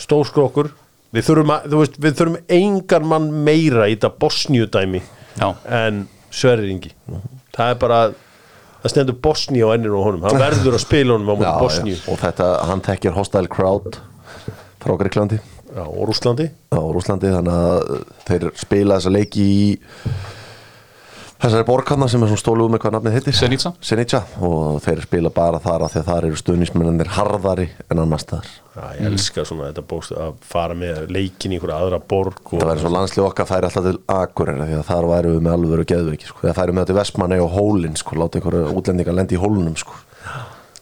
stór 0.00 0.26
skrokkur. 0.30 0.72
Við 1.14 1.28
þurfum, 1.28 1.54
að, 1.54 1.78
veist, 1.78 1.96
við 2.02 2.18
þurfum 2.18 2.38
engan 2.56 3.04
mann 3.06 3.30
meira 3.46 3.86
í 3.86 3.94
þetta 3.94 4.10
Bosníu 4.18 4.66
dæmi 4.66 4.98
já, 5.38 5.46
en 5.70 6.04
Sverri 6.34 6.72
Ingi. 6.74 6.90
Það 7.54 7.70
er 7.70 7.78
bara 7.84 8.00
það 8.82 8.90
stendur 8.90 9.20
Bosníu 9.22 9.70
á 9.70 9.78
ennir 9.78 9.94
og 9.94 10.08
honum. 10.08 10.26
Hann 10.26 10.42
verður 10.42 10.74
að 10.74 10.82
spila 10.82 11.14
honum 11.14 11.30
á 11.30 11.34
mútið 11.38 11.60
Bosníu. 11.68 12.00
og 12.10 12.18
þetta, 12.24 12.50
hann 12.66 12.82
tekir 12.82 13.14
hostile 13.14 13.50
crowd 13.52 14.02
frá 14.82 14.98
Greiklandi 14.98 15.38
Já, 15.74 15.82
og 15.82 16.06
Rúslandi 16.06 16.48
á 16.70 16.78
Rúslandi 16.78 17.34
þannig 17.34 17.54
að 17.58 18.08
þeir 18.28 18.48
spila 18.62 18.98
þessa 19.00 19.10
leiki 19.14 19.44
í 19.44 19.64
þessari 21.44 21.66
borgarna 21.66 22.06
sem 22.08 22.22
er 22.22 22.30
svona 22.30 22.40
stólu 22.40 22.66
um 22.68 22.72
með 22.72 22.80
hvað 22.84 22.94
nafnið 22.94 23.16
heitir 23.18 23.36
Zenica. 23.36 23.72
Zenica 23.84 24.20
og 24.46 24.78
þeir 24.84 25.02
spila 25.04 25.32
bara 25.34 25.58
þar 25.60 25.84
að 25.84 25.94
því 25.94 26.00
að 26.00 26.06
þar 26.08 26.26
eru 26.28 26.38
stuðnismennir 26.40 27.10
harðari 27.16 27.66
en 27.90 28.02
annars 28.04 28.26
þar 28.30 28.52
Já, 28.74 28.84
ég 29.00 29.08
elska 29.10 29.44
svona 29.48 29.72
þetta 29.72 29.84
bóst 29.90 30.14
að 30.14 30.38
fara 30.54 30.78
með 30.78 31.10
leikin 31.14 31.52
í 31.52 31.58
einhverja 31.58 31.80
aðra 31.82 32.00
borg 32.14 32.40
og 32.46 32.62
það 32.62 32.70
væri 32.70 32.84
svo 32.84 32.94
landslið 32.94 33.26
okkar 33.26 33.50
færi 33.50 33.68
alltaf 33.68 33.88
til 33.88 33.98
Akureyri 34.14 34.70
því 34.70 34.78
að 34.78 34.88
þar 34.92 35.10
væri 35.10 35.34
við 35.34 35.44
með 35.44 35.56
alveg 35.58 35.90
geðveiki 35.92 36.30
sko. 36.30 36.40
þegar 36.44 36.58
færi 36.60 36.76
með 36.76 36.86
þetta 36.86 36.96
í 36.96 37.00
Vestmanni 37.00 37.40
og 37.42 37.52
Hólin 37.58 37.98
sko, 38.00 38.18
láta 38.22 38.40
einhverju 38.40 38.72
útlendingar 38.78 39.18
lendi 39.18 39.36
í 39.36 39.42
hólunum 39.42 39.76
sko. 39.78 39.98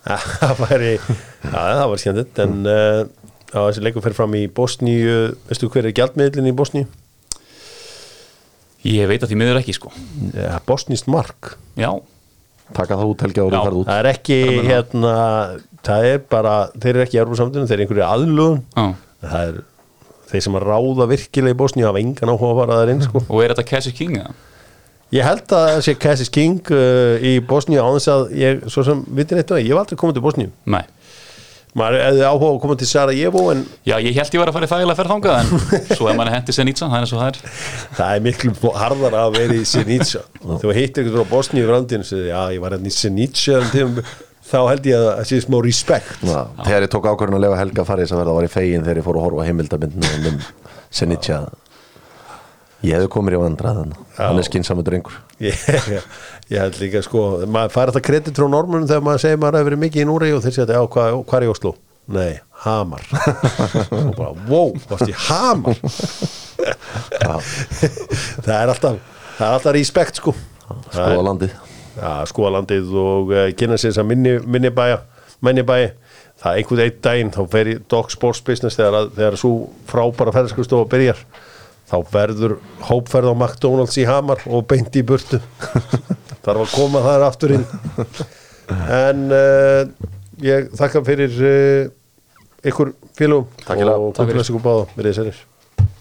það 0.39 0.63
væri 0.67 0.95
já, 0.95 1.59
það 1.59 1.85
var 1.91 2.05
skemmtilegt 2.05 2.45
en 2.45 2.57
uh, 2.69 3.03
já, 3.53 3.61
þessi 3.69 3.85
leikur 3.85 4.05
fer 4.05 4.17
fram 4.17 4.35
í 4.39 4.47
Bosníu. 4.49 5.17
Veistu 5.51 5.71
hver 5.73 5.89
er 5.91 5.97
gjaldmiðlinn 5.97 6.51
í 6.53 6.57
Bosníu? 6.57 6.89
ég 8.83 9.07
veit 9.07 9.23
að 9.23 9.31
því 9.31 9.37
miður 9.39 9.61
ekki 9.61 9.77
sko. 9.77 9.93
Ja, 10.35 10.57
Bosníst 10.67 11.07
mark. 11.11 11.53
Já, 11.79 11.93
taka 12.75 12.97
það 12.99 13.13
út 13.13 13.25
árið 13.27 13.37
Já. 13.39 13.61
farið 13.63 13.81
út. 13.83 13.91
Það 13.91 14.01
er 14.01 14.09
ekki 14.11 14.39
hérna 14.67 15.13
það 15.87 16.07
er 16.09 16.23
bara, 16.31 16.55
þeir 16.77 16.95
eru 16.95 17.05
ekki 17.05 17.19
í 17.19 17.21
Európa-samtunum 17.23 17.69
þeir 17.69 17.77
eru 17.79 17.87
einhverju 17.87 18.07
aðlugun 18.07 18.63
já. 18.63 18.87
Það 19.23 19.45
er 19.51 19.61
þeir 20.33 20.45
sem 20.47 20.57
að 20.59 20.67
ráða 20.71 21.09
virkilega 21.11 21.55
í 21.55 21.59
Bosníu 21.61 21.89
hafa 21.89 22.01
engan 22.03 22.33
áhuga 22.33 22.53
að 22.53 22.61
fara 22.63 22.79
það 22.81 22.93
inn 22.95 23.05
sko. 23.05 23.23
og 23.27 23.43
er 23.43 23.53
þetta 23.55 23.69
Cassie 23.69 23.97
King 23.97 24.17
eða? 24.23 24.35
ég 25.13 25.27
held 25.29 25.43
að 25.53 25.67
það 25.69 25.83
sé 25.85 25.95
Cassis 26.01 26.33
King 26.33 26.73
uh, 26.73 27.17
í 27.21 27.35
Bosníu 27.45 27.83
á 27.85 27.89
þess 27.99 28.13
að 28.15 28.23
ég, 28.41 28.63
svo 28.73 28.87
sem 28.87 29.03
vitin 29.13 29.43
eitt 29.43 29.53
og 29.53 29.61
ég 29.61 29.75
hef 29.75 29.83
aldrei 29.83 30.01
komið 30.01 30.19
til 30.19 30.25
Bosníu. 30.25 30.53
Nei 30.73 30.85
maður 31.79 32.03
hefði 32.07 32.25
áhuga 32.29 32.49
að 32.51 32.59
koma 32.65 32.77
til 32.81 32.89
Sarajevo 32.91 33.45
en 33.53 33.63
Já, 33.89 33.95
ég 33.97 34.19
held 34.19 34.35
ég 34.37 34.43
var 34.43 34.51
að 34.53 34.59
fara 34.59 34.69
í 34.69 34.73
þægilega 34.73 34.99
ferð 34.99 35.15
þangað 35.15 35.39
en 35.39 35.47
svo 35.97 36.11
ef 36.11 36.19
mann 36.19 36.33
hendi 36.33 36.57
Senica, 36.57 36.89
það 36.89 36.99
er 36.99 37.07
eins 37.07 37.15
og 37.15 37.23
það 37.23 37.31
er. 37.31 37.55
Það 38.01 38.17
er 38.17 38.27
miklu 38.27 38.75
harðar 38.83 39.17
að 39.23 39.39
vera 39.39 39.57
í 39.57 39.65
Senica 39.69 40.27
þú 40.65 40.77
hittir 40.77 41.09
ykkur 41.09 41.25
á 41.25 41.33
Bosníu 41.33 41.65
í 41.65 42.03
segir, 42.05 42.29
já, 42.29 42.41
ég 42.53 42.61
var 42.63 42.77
hérna 42.77 42.93
í 42.93 42.97
Senica 42.97 43.63
um 43.87 43.97
þá 44.53 44.59
held 44.69 44.87
ég 44.91 44.99
að 44.99 45.09
það 45.17 45.29
sé 45.31 45.41
smá 45.47 45.59
respekt. 45.65 46.15
Já, 46.27 46.41
þegar 46.61 46.85
ég 46.85 46.93
tók 46.93 47.09
ákvörðin 47.09 47.39
að 47.39 47.45
lefa 47.47 47.61
Helga 47.63 47.85
að 47.85 47.89
fara 47.89 48.03
í 48.03 48.05
þess 48.05 48.17
að 48.17 48.23
verða 48.23 48.37
var 48.37 48.47
ég 48.47 48.53
fegin 48.53 48.85
þegar 48.85 49.01
ég 49.01 49.07
fór 49.07 49.19
að 49.19 49.27
horfa 49.29 49.47
heimildabindinu 49.49 50.33
um 50.33 50.41
Senitja 50.93 51.39
ég 52.83 52.97
hefði 52.97 53.11
komið 53.15 53.37
í 53.37 53.41
vandra 53.43 53.73
þannig 53.79 54.19
hann 54.19 54.41
er 54.41 54.47
skinsamur 54.49 54.87
drengur. 54.87 55.17
Ég, 55.43 55.57
ég 56.53 56.59
held 56.59 56.79
líka 56.83 57.03
sko 57.07 57.25
maður 57.47 57.75
fær 57.77 57.93
þetta 57.93 58.05
kredit 58.09 58.39
frá 58.39 58.49
normunum 58.51 58.89
þegar 58.91 59.07
maður 59.07 59.25
segir 59.25 59.41
maður 59.43 59.61
hefur 59.61 59.71
verið 59.71 59.83
mikið 59.87 60.05
í 60.05 60.09
Núri 60.11 60.31
og 60.37 60.45
þeir 60.45 60.57
segja 60.59 60.79
já, 60.79 60.83
hvað, 60.97 61.19
hvað 61.31 61.39
er 61.41 61.47
í 61.47 61.53
Oslo? 61.53 61.75
Nei, 62.13 62.33
Hamar. 62.65 63.05
Og 63.95 64.15
bara, 64.19 64.33
wow, 64.51 64.73
varst 64.91 65.11
í 65.11 65.15
Hamar? 65.29 65.79
Það 68.43 68.57
er 68.57 68.71
alltaf 68.71 68.99
það 69.37 69.47
er 69.47 69.55
alltaf 69.57 69.75
respekt 69.77 70.19
sko. 70.21 70.35
Skoða 70.93 71.23
landið 71.27 71.55
Já, 71.93 72.11
skoða 72.29 72.55
landið 72.57 72.93
og 72.97 73.33
uh, 73.35 73.49
kynna 73.59 73.77
sér 73.77 73.91
þess 73.93 74.01
að 74.01 74.09
minni, 74.09 74.37
minni 74.49 74.71
bæja 74.73 75.03
minni 75.45 75.65
bæja, 75.67 75.91
það 76.41 76.53
er 76.53 76.61
einhvern 76.61 76.83
einn 76.85 77.01
daginn 77.05 77.33
þá 77.35 77.41
fer 77.53 77.71
í 77.73 77.75
Dog 77.91 78.13
Sports 78.15 78.41
Business 78.47 78.79
þegar, 78.79 79.11
þegar 79.17 79.39
svo 79.41 79.53
frábæra 79.91 80.35
ferðarskristofa 80.37 80.89
byrjar 80.93 81.21
þá 81.93 81.97
verður 82.13 82.57
hópferð 82.89 83.33
á 83.33 83.35
McDonalds 83.37 83.99
í 84.01 84.07
Hamar 84.09 84.41
og 84.49 84.65
beint 84.71 84.97
í 84.97 85.05
burtu 85.07 85.41
þarf 86.45 86.65
að 86.65 86.73
koma 86.73 87.05
þar 87.05 87.27
aftur 87.29 87.57
inn 87.59 87.67
en 88.73 89.27
uh, 89.29 89.85
ég 90.43 90.73
þakka 90.79 91.05
fyrir 91.07 91.39
uh, 91.45 91.93
ykkur 92.65 92.95
fyrir. 93.17 93.43
og 93.43 93.49
Takk 93.67 93.77
fyrir. 93.77 94.33
guðblessu 94.33 94.55
ykkur 94.55 94.67
báða, 94.67 94.87